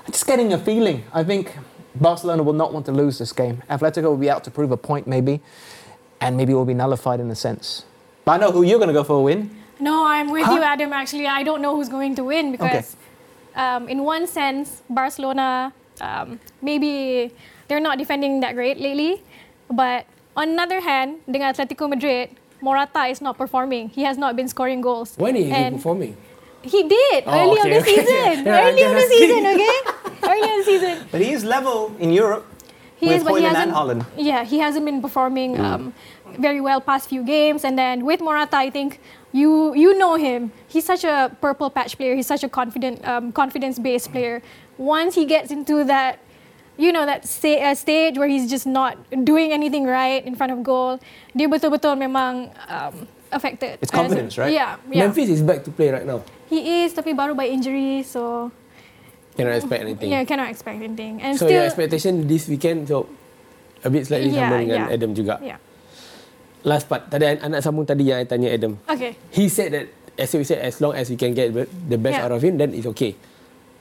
I'm 0.06 0.12
just 0.12 0.28
getting 0.28 0.52
a 0.54 0.58
feeling. 0.58 1.04
I 1.14 1.24
think 1.24 1.56
Barcelona 1.96 2.44
will 2.44 2.54
not 2.54 2.74
want 2.74 2.86
to 2.88 2.92
lose 2.92 3.18
this 3.18 3.32
game. 3.32 3.64
Atletico 3.70 4.04
will 4.04 4.18
be 4.18 4.30
out 4.30 4.44
to 4.44 4.52
prove 4.52 4.72
a 4.72 4.78
point, 4.78 5.08
maybe, 5.08 5.42
and 6.22 6.36
maybe 6.36 6.52
it 6.52 6.56
will 6.56 6.66
be 6.66 6.74
nullified 6.74 7.20
in 7.22 7.30
a 7.32 7.36
sense. 7.36 7.86
But 8.26 8.34
I 8.34 8.38
know 8.38 8.52
who 8.52 8.64
you're 8.64 8.78
going 8.78 8.90
to 8.90 8.94
go 8.94 9.04
for 9.06 9.14
a 9.20 9.22
win. 9.22 9.56
No, 9.80 10.06
I'm 10.06 10.30
with 10.30 10.46
Huh? 10.46 10.56
you, 10.56 10.62
Adam. 10.62 10.92
Actually, 10.92 11.28
I 11.28 11.44
don't 11.44 11.62
know 11.62 11.76
who's 11.76 11.88
going 11.90 12.16
to 12.16 12.24
win 12.26 12.52
because, 12.52 12.96
um, 13.56 13.88
in 13.90 14.04
one 14.04 14.28
sense, 14.28 14.82
Barcelona 14.90 15.74
um, 16.02 16.40
maybe 16.62 17.32
they're 17.68 17.80
not 17.80 17.98
defending 17.98 18.40
that 18.42 18.56
great 18.56 18.80
lately, 18.80 19.22
but 19.70 20.06
on 20.36 20.50
another 20.50 20.80
hand, 20.82 21.20
dengan 21.28 21.54
Atletico 21.54 21.90
Madrid, 21.90 22.30
Morata 22.62 23.08
is 23.08 23.22
not 23.22 23.38
performing. 23.38 23.90
He 23.90 24.04
has 24.04 24.18
not 24.18 24.36
been 24.36 24.48
scoring 24.48 24.82
goals. 24.82 25.16
when 25.18 25.36
is 25.36 25.46
he 25.48 25.52
And 25.52 25.76
performing? 25.76 26.16
He 26.62 26.84
did 26.84 27.24
Oh, 27.26 27.32
early 27.40 27.60
on 27.60 27.70
the 27.70 27.80
okay. 27.80 27.96
season. 28.04 28.44
Yeah, 28.46 28.68
early 28.68 28.84
on 28.84 28.96
the 28.96 29.08
season, 29.08 29.42
okay? 29.48 29.78
early 30.28 30.48
on 30.52 30.58
the 30.60 30.66
season. 30.66 30.96
But 31.12 31.22
he 31.22 31.32
is 31.32 31.44
level 31.44 31.96
in 32.00 32.12
Europe 32.12 32.44
He 33.00 33.08
with 33.08 33.18
is, 33.18 33.24
but 33.24 33.40
he 33.40 33.48
hasn't. 33.48 33.72
Haaland. 33.72 34.04
Yeah, 34.20 34.44
he 34.44 34.60
hasn't 34.60 34.84
been 34.84 35.00
performing 35.00 35.56
um, 35.56 35.96
very 36.36 36.60
well 36.60 36.82
past 36.84 37.08
few 37.08 37.24
games. 37.24 37.64
And 37.64 37.80
then 37.80 38.04
with 38.04 38.20
Morata, 38.20 38.58
I 38.60 38.70
think 38.70 39.00
you 39.32 39.74
you 39.76 39.98
know 39.98 40.16
him. 40.16 40.52
He's 40.68 40.86
such 40.86 41.04
a 41.04 41.30
purple 41.42 41.70
patch 41.70 41.98
player. 41.98 42.16
He's 42.16 42.28
such 42.28 42.44
a 42.44 42.50
confident, 42.50 43.02
um, 43.06 43.32
confidence-based 43.32 44.12
player. 44.12 44.42
Once 44.78 45.16
he 45.16 45.26
gets 45.26 45.52
into 45.52 45.84
that, 45.86 46.20
you 46.78 46.92
know, 46.92 47.06
that 47.06 47.28
sta- 47.28 47.62
uh, 47.62 47.76
stage 47.76 48.18
where 48.18 48.28
he's 48.28 48.50
just 48.50 48.66
not 48.66 48.98
doing 49.26 49.52
anything 49.52 49.86
right 49.86 50.24
in 50.26 50.34
front 50.36 50.52
of 50.52 50.64
goal, 50.64 51.00
dia 51.36 51.48
betul-betul 51.48 52.00
memang 52.00 52.50
um, 52.72 53.06
affected. 53.32 53.78
It's 53.82 53.92
confidence, 53.92 54.38
right? 54.38 54.50
Yeah, 54.54 54.78
yeah. 54.90 55.06
Memphis 55.06 55.30
is 55.30 55.42
back 55.44 55.64
to 55.68 55.72
play 55.72 55.92
right 55.92 56.06
now. 56.08 56.24
He 56.50 56.82
is, 56.86 56.94
tapi 56.98 57.14
baru 57.14 57.36
by 57.36 57.46
injury, 57.46 58.02
so 58.02 58.50
Cannot 59.38 59.56
expect 59.56 59.82
anything. 59.86 60.10
yeah, 60.12 60.24
cannot 60.26 60.50
expect 60.50 60.82
anything. 60.82 61.22
And 61.22 61.38
so 61.38 61.46
still, 61.48 61.62
your 61.62 61.64
expectation 61.70 62.28
this 62.28 62.50
weekend 62.50 62.90
so 62.90 63.08
a 63.86 63.90
bit 63.90 64.04
slightly 64.04 64.36
Yeah, 64.36 64.52
sama 64.52 64.60
dengan 64.66 64.80
yeah. 64.90 64.96
Adam 64.96 65.12
juga. 65.16 65.40
yeah. 65.40 65.60
Last 66.62 66.92
part, 66.92 67.08
tadi 67.08 67.24
anak 67.40 67.64
sambung 67.64 67.88
tadi 67.88 68.12
yang 68.12 68.20
I 68.20 68.28
tanya 68.28 68.52
Adam. 68.52 68.76
Okay. 68.84 69.16
He 69.32 69.48
said 69.48 69.72
that 69.72 69.88
as 70.20 70.30
we 70.36 70.44
said, 70.44 70.60
as 70.60 70.84
long 70.84 70.92
as 70.92 71.08
we 71.08 71.16
can 71.16 71.32
get 71.32 71.56
the 71.56 71.96
best 71.96 72.20
Yeah. 72.20 72.26
out 72.28 72.36
of 72.36 72.44
him, 72.44 72.60
then 72.60 72.76
it's 72.76 72.84
okay. 72.92 73.16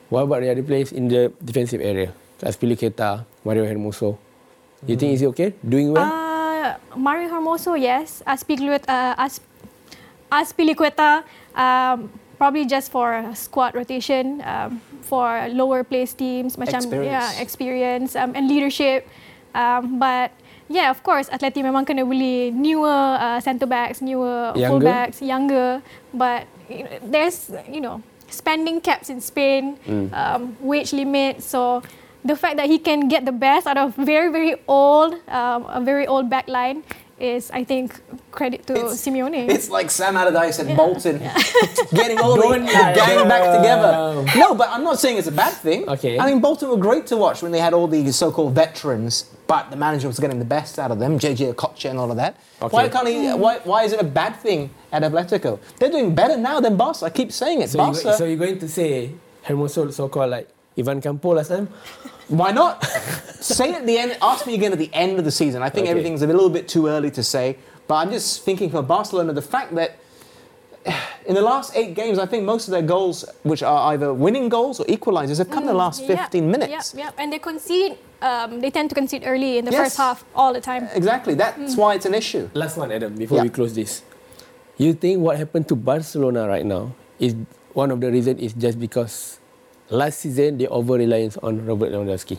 What 0.08 0.30
about 0.30 0.46
the 0.46 0.54
other 0.54 0.62
players 0.62 0.94
in 0.94 1.10
the 1.10 1.34
defensive 1.42 1.82
area? 1.82 2.14
Aspilicueta, 2.38 3.26
Mario 3.42 3.66
Hermoso. 3.66 4.14
You 4.86 4.94
think 4.94 5.18
is 5.18 5.20
he 5.20 5.28
okay? 5.34 5.58
Doing 5.58 5.90
well? 5.90 6.06
Uh, 6.06 6.78
Mario 6.94 7.26
Hermoso, 7.28 7.74
yes. 7.74 8.22
Aspilicueta, 8.22 8.86
uh, 8.86 9.14
As- 9.18 9.42
Aspilicueta 10.30 11.24
um, 11.58 12.06
probably 12.38 12.64
just 12.64 12.92
for 12.94 13.10
squad 13.34 13.74
rotation 13.74 14.38
um, 14.46 14.80
for 15.02 15.48
lower 15.50 15.82
place 15.82 16.14
teams, 16.14 16.54
macam 16.54 16.78
Experience. 16.78 17.10
yeah, 17.10 17.42
experience 17.42 18.10
um, 18.14 18.32
and 18.38 18.46
leadership. 18.46 19.08
Um, 19.50 19.98
but 19.98 20.30
yeah, 20.68 20.90
of 20.90 21.02
course, 21.02 21.28
Atleti 21.32 21.64
memang 21.64 21.84
kena 21.88 22.04
beli 22.04 22.52
newer 22.52 23.16
uh, 23.18 23.40
centre 23.40 23.66
backs, 23.66 24.00
newer 24.00 24.52
Younger? 24.54 24.68
full 24.68 24.80
backs, 24.80 25.18
younger. 25.20 25.82
But 26.12 26.46
you 26.68 26.84
know, 26.84 26.98
there's 27.02 27.50
you 27.68 27.80
know 27.80 28.02
spending 28.28 28.80
caps 28.80 29.08
in 29.08 29.20
Spain, 29.20 29.80
um, 30.12 30.56
wage 30.60 30.92
limit. 30.92 31.42
So 31.42 31.82
the 32.24 32.36
fact 32.36 32.56
that 32.60 32.68
he 32.68 32.78
can 32.78 33.08
get 33.08 33.24
the 33.24 33.32
best 33.32 33.66
out 33.66 33.80
of 33.80 33.96
very 33.96 34.28
very 34.30 34.54
old, 34.68 35.16
um, 35.28 35.64
a 35.68 35.80
very 35.80 36.06
old 36.06 36.28
back 36.28 36.46
line 36.48 36.84
is, 37.20 37.50
I 37.50 37.64
think, 37.64 38.00
credit 38.30 38.66
to 38.66 38.74
It's- 38.74 39.04
Simeone. 39.06 39.48
It's 39.48 39.68
like 39.70 39.90
Sam 39.90 40.16
Allardyce 40.16 40.58
and 40.60 40.76
Bolton 40.76 41.18
getting 41.92 42.18
all 42.18 42.36
the, 42.36 42.42
Don't 42.42 42.66
the 42.66 42.72
gang 42.72 43.28
back 43.28 43.56
together. 43.58 43.88
Um, 43.88 44.26
no, 44.36 44.54
but 44.54 44.68
I'm 44.70 44.84
not 44.84 44.98
saying 44.98 45.18
it's 45.18 45.26
a 45.28 45.32
bad 45.32 45.54
thing. 45.54 45.88
Okay. 45.88 46.18
I 46.18 46.26
mean, 46.26 46.40
Bolton 46.40 46.68
were 46.70 46.76
great 46.76 47.06
to 47.08 47.16
watch 47.16 47.42
when 47.42 47.52
they 47.52 47.60
had 47.60 47.72
all 47.74 47.86
these 47.88 48.16
so-called 48.16 48.54
veterans, 48.54 49.24
but 49.46 49.70
the 49.70 49.76
manager 49.76 50.06
was 50.08 50.18
getting 50.18 50.38
the 50.38 50.44
best 50.44 50.78
out 50.78 50.90
of 50.90 50.98
them, 50.98 51.18
JJ 51.18 51.54
Okocha 51.54 51.90
and 51.90 51.98
all 51.98 52.10
of 52.10 52.16
that. 52.18 52.36
Why 52.60 52.88
can't 52.88 53.08
he? 53.08 53.28
Why, 53.32 53.58
why 53.64 53.84
is 53.84 53.92
it 53.92 54.00
a 54.00 54.04
bad 54.04 54.36
thing 54.36 54.70
at 54.92 55.02
Atletico? 55.02 55.58
They're 55.78 55.90
doing 55.90 56.14
better 56.14 56.36
now 56.36 56.60
than 56.60 56.76
Barca. 56.76 57.06
I 57.06 57.10
keep 57.10 57.32
saying 57.32 57.62
it. 57.62 57.70
so, 57.70 57.78
you, 57.78 57.92
Barca. 57.92 58.16
so 58.16 58.24
you're 58.24 58.36
going 58.36 58.58
to 58.58 58.68
say 58.68 59.12
Hermoso 59.46 59.92
so-called 59.92 60.30
like 60.30 60.48
Ivan 60.76 61.00
Campo 61.00 61.34
last 61.34 61.48
time? 61.48 61.68
Why 62.28 62.50
not? 62.52 62.84
say 63.40 63.70
it 63.70 63.76
at 63.76 63.86
the 63.86 63.98
end. 63.98 64.16
Ask 64.20 64.46
me 64.46 64.54
again 64.54 64.72
at 64.72 64.78
the 64.78 64.90
end 64.92 65.18
of 65.18 65.24
the 65.24 65.30
season. 65.30 65.62
I 65.62 65.70
think 65.70 65.84
Okay. 65.84 65.90
everything's 65.90 66.22
a 66.22 66.26
little 66.26 66.50
bit 66.50 66.68
too 66.68 66.86
early 66.86 67.10
to 67.12 67.22
say. 67.22 67.56
But 67.86 67.94
I'm 67.96 68.10
just 68.10 68.42
thinking 68.42 68.70
for 68.70 68.82
Barcelona, 68.82 69.32
the 69.32 69.42
fact 69.42 69.74
that 69.76 69.96
in 71.26 71.34
the 71.34 71.40
last 71.42 71.74
eight 71.76 71.94
games, 71.94 72.18
I 72.18 72.26
think 72.26 72.44
most 72.44 72.68
of 72.68 72.72
their 72.72 72.82
goals, 72.82 73.24
which 73.42 73.62
are 73.62 73.92
either 73.92 74.12
winning 74.12 74.48
goals 74.48 74.80
or 74.80 74.84
equalizers, 74.86 75.38
have 75.38 75.50
come 75.50 75.64
in 75.64 75.68
the 75.68 75.74
last 75.74 76.04
15 76.06 76.50
minutes. 76.50 76.94
Yeah, 76.94 77.04
yeah. 77.04 77.10
and 77.18 77.32
they 77.32 77.38
concede. 77.38 77.96
Um, 78.20 78.60
they 78.60 78.70
tend 78.70 78.88
to 78.90 78.94
concede 78.94 79.22
early 79.24 79.58
in 79.58 79.64
the 79.64 79.70
Yes. 79.70 79.80
first 79.80 79.96
half 79.96 80.24
all 80.34 80.52
the 80.52 80.60
time. 80.60 80.88
Exactly. 80.94 81.34
That's 81.34 81.76
why 81.76 81.94
it's 81.94 82.06
an 82.06 82.14
issue. 82.14 82.48
Last 82.54 82.76
one, 82.76 82.90
Adam, 82.92 83.14
before 83.14 83.36
Yeah. 83.38 83.44
we 83.44 83.48
close 83.50 83.74
this. 83.74 84.02
You 84.76 84.92
think 84.92 85.20
what 85.20 85.36
happened 85.38 85.68
to 85.68 85.76
Barcelona 85.76 86.46
right 86.48 86.64
now 86.66 86.92
is 87.18 87.34
one 87.74 87.90
of 87.90 88.00
the 88.00 88.10
reasons 88.10 88.40
is 88.40 88.52
just 88.52 88.78
because 88.78 89.38
last 89.90 90.20
season 90.20 90.58
they 90.58 90.66
over 90.66 90.94
reliance 90.94 91.36
on 91.38 91.64
Robert 91.66 91.92
Lewandowski. 91.92 92.38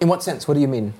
In 0.00 0.08
what 0.08 0.22
sense? 0.22 0.46
What 0.46 0.54
do 0.54 0.60
you 0.60 0.68
mean? 0.68 0.94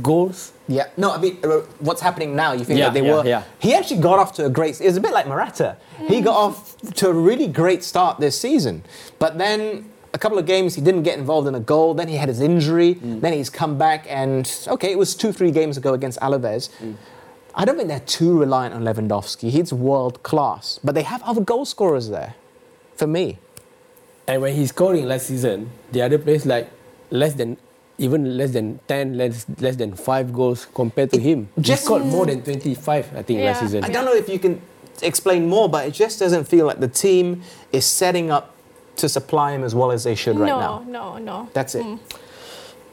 Goals, 0.00 0.52
Yeah. 0.66 0.86
No, 0.96 1.10
I 1.12 1.18
mean, 1.18 1.36
uh, 1.44 1.60
what's 1.80 2.00
happening 2.00 2.34
now? 2.34 2.52
You 2.52 2.64
think 2.64 2.78
Yeah, 2.78 2.86
that 2.86 2.94
they 2.94 3.06
yeah, 3.06 3.14
were. 3.14 3.26
yeah. 3.26 3.42
He 3.58 3.74
actually 3.74 4.00
got 4.00 4.18
off 4.18 4.32
to 4.36 4.46
a 4.46 4.50
great. 4.50 4.80
It 4.80 4.86
was 4.86 4.96
a 4.96 5.00
bit 5.00 5.12
like 5.12 5.26
Morata. 5.28 5.76
He 6.06 6.22
got 6.22 6.36
off 6.36 6.76
to 6.94 7.08
a 7.08 7.12
really 7.12 7.46
great 7.48 7.84
start 7.84 8.18
this 8.18 8.38
season, 8.40 8.82
but 9.18 9.36
then 9.36 9.90
a 10.14 10.18
couple 10.18 10.38
of 10.38 10.46
games 10.46 10.74
he 10.74 10.80
didn't 10.80 11.02
get 11.02 11.18
involved 11.18 11.46
in 11.48 11.54
a 11.54 11.60
goal. 11.60 11.92
Then 11.92 12.08
he 12.08 12.16
had 12.16 12.28
his 12.30 12.40
injury. 12.40 12.94
Then 12.94 13.34
he's 13.34 13.50
come 13.50 13.76
back 13.76 14.06
and 14.08 14.50
okay, 14.68 14.90
it 14.90 14.96
was 14.98 15.14
two, 15.14 15.32
three 15.32 15.50
games 15.50 15.76
ago 15.76 15.92
against 15.92 16.18
Alaves. 16.20 16.70
I 17.54 17.64
don't 17.66 17.76
think 17.76 17.88
they're 17.88 18.00
too 18.00 18.38
reliant 18.38 18.74
on 18.74 18.84
Lewandowski. 18.84 19.50
He's 19.50 19.70
world 19.70 20.22
class, 20.22 20.78
but 20.82 20.94
they 20.94 21.02
have 21.02 21.22
other 21.24 21.42
goal 21.42 21.66
scorers 21.66 22.08
there. 22.08 22.36
For 22.96 23.06
me, 23.06 23.38
And 24.28 24.42
when 24.42 24.54
he's 24.54 24.68
scoring 24.68 25.08
last 25.08 25.26
season, 25.26 25.70
the 25.90 26.02
other 26.02 26.18
players 26.18 26.44
like 26.44 26.68
less 27.10 27.32
than 27.34 27.56
even 27.96 28.36
less 28.36 28.52
than 28.52 28.78
10, 28.86 29.16
less, 29.18 29.46
less 29.58 29.74
than 29.74 29.96
5 29.96 30.32
goals 30.32 30.68
compared 30.72 31.10
to 31.10 31.18
him. 31.18 31.48
He 31.56 31.62
just- 31.62 31.84
scored 31.84 32.04
more 32.06 32.26
than 32.26 32.42
25, 32.42 33.10
I 33.16 33.22
think, 33.22 33.40
last 33.42 33.60
season. 33.60 33.82
I 33.82 33.88
don't 33.88 34.04
know 34.04 34.14
if 34.14 34.28
you 34.28 34.38
can 34.38 34.60
explain 35.02 35.48
more, 35.48 35.68
but 35.68 35.86
it 35.88 35.94
just 35.94 36.20
doesn't 36.20 36.44
feel 36.44 36.66
like 36.66 36.78
the 36.78 36.86
team 36.86 37.42
is 37.72 37.86
setting 37.86 38.30
up 38.30 38.54
to 38.96 39.08
supply 39.08 39.52
him 39.52 39.64
as 39.64 39.74
well 39.74 39.90
as 39.90 40.04
they 40.04 40.14
should 40.14 40.38
right 40.38 40.46
no, 40.46 40.60
now. 40.60 40.84
no, 40.86 41.18
no. 41.18 41.18
No. 41.18 41.48
That's 41.52 41.74
it. 41.74 41.82
Mm. 41.84 41.98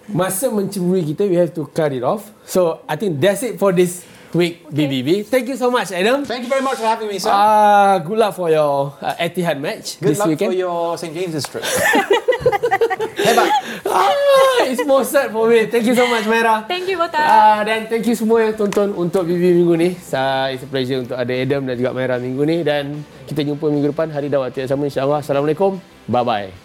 Masa 0.09 0.49
mencemburi 0.49 1.01
kita, 1.03 1.29
we 1.29 1.35
have 1.35 1.53
to 1.53 1.65
cut 1.67 1.93
it 1.93 2.01
off. 2.03 2.31
So, 2.45 2.81
I 2.87 2.95
think 2.95 3.19
that's 3.19 3.41
it 3.43 3.59
for 3.59 3.73
this 3.73 4.05
week, 4.35 4.67
BBB. 4.67 5.23
Thank 5.25 5.47
you 5.47 5.55
so 5.55 5.71
much, 5.71 5.89
Adam. 5.91 6.27
Thank 6.27 6.43
you 6.43 6.51
very 6.51 6.61
much 6.61 6.77
for 6.77 6.85
having 6.85 7.07
me, 7.07 7.17
sir. 7.17 7.31
Uh, 7.31 7.97
good 8.03 8.19
luck 8.19 8.35
for 8.35 8.51
your 8.51 8.93
uh, 8.99 9.15
Etihad 9.15 9.57
match 9.57 9.97
Good 9.97 10.13
this 10.13 10.19
luck 10.19 10.27
weekend. 10.29 10.51
for 10.51 10.57
your 10.57 10.97
St. 10.99 11.15
James's 11.15 11.47
trip. 11.47 11.63
Hebat. 13.25 13.49
Ah, 13.89 14.69
it's 14.69 14.85
more 14.85 15.01
sad 15.01 15.31
for 15.33 15.49
me. 15.49 15.65
Thank 15.65 15.89
you 15.89 15.95
so 15.97 16.05
much, 16.05 16.27
Mera. 16.29 16.61
Thank 16.67 16.85
you, 16.85 16.99
Botak. 16.99 17.25
Ah, 17.25 17.65
dan 17.65 17.89
thank 17.89 18.05
you 18.05 18.13
semua 18.13 18.45
yang 18.45 18.53
tonton 18.53 18.93
untuk 18.93 19.25
BB 19.25 19.55
minggu 19.65 19.73
ni. 19.73 19.89
Sa 19.97 20.51
it's 20.53 20.61
a 20.61 20.69
pleasure 20.69 21.01
untuk 21.01 21.17
ada 21.17 21.33
Adam 21.33 21.65
dan 21.65 21.73
juga 21.73 21.95
Mera 21.95 22.21
minggu 22.21 22.43
ni 22.45 22.61
dan 22.61 23.01
kita 23.25 23.41
jumpa 23.41 23.65
minggu 23.65 23.95
depan 23.95 24.13
hari 24.13 24.29
dan 24.29 24.45
waktu 24.45 24.67
yang 24.67 24.69
sama 24.69 24.85
insya-Allah. 24.85 25.25
Assalamualaikum. 25.25 25.81
Bye 26.05 26.21
bye. 26.21 26.64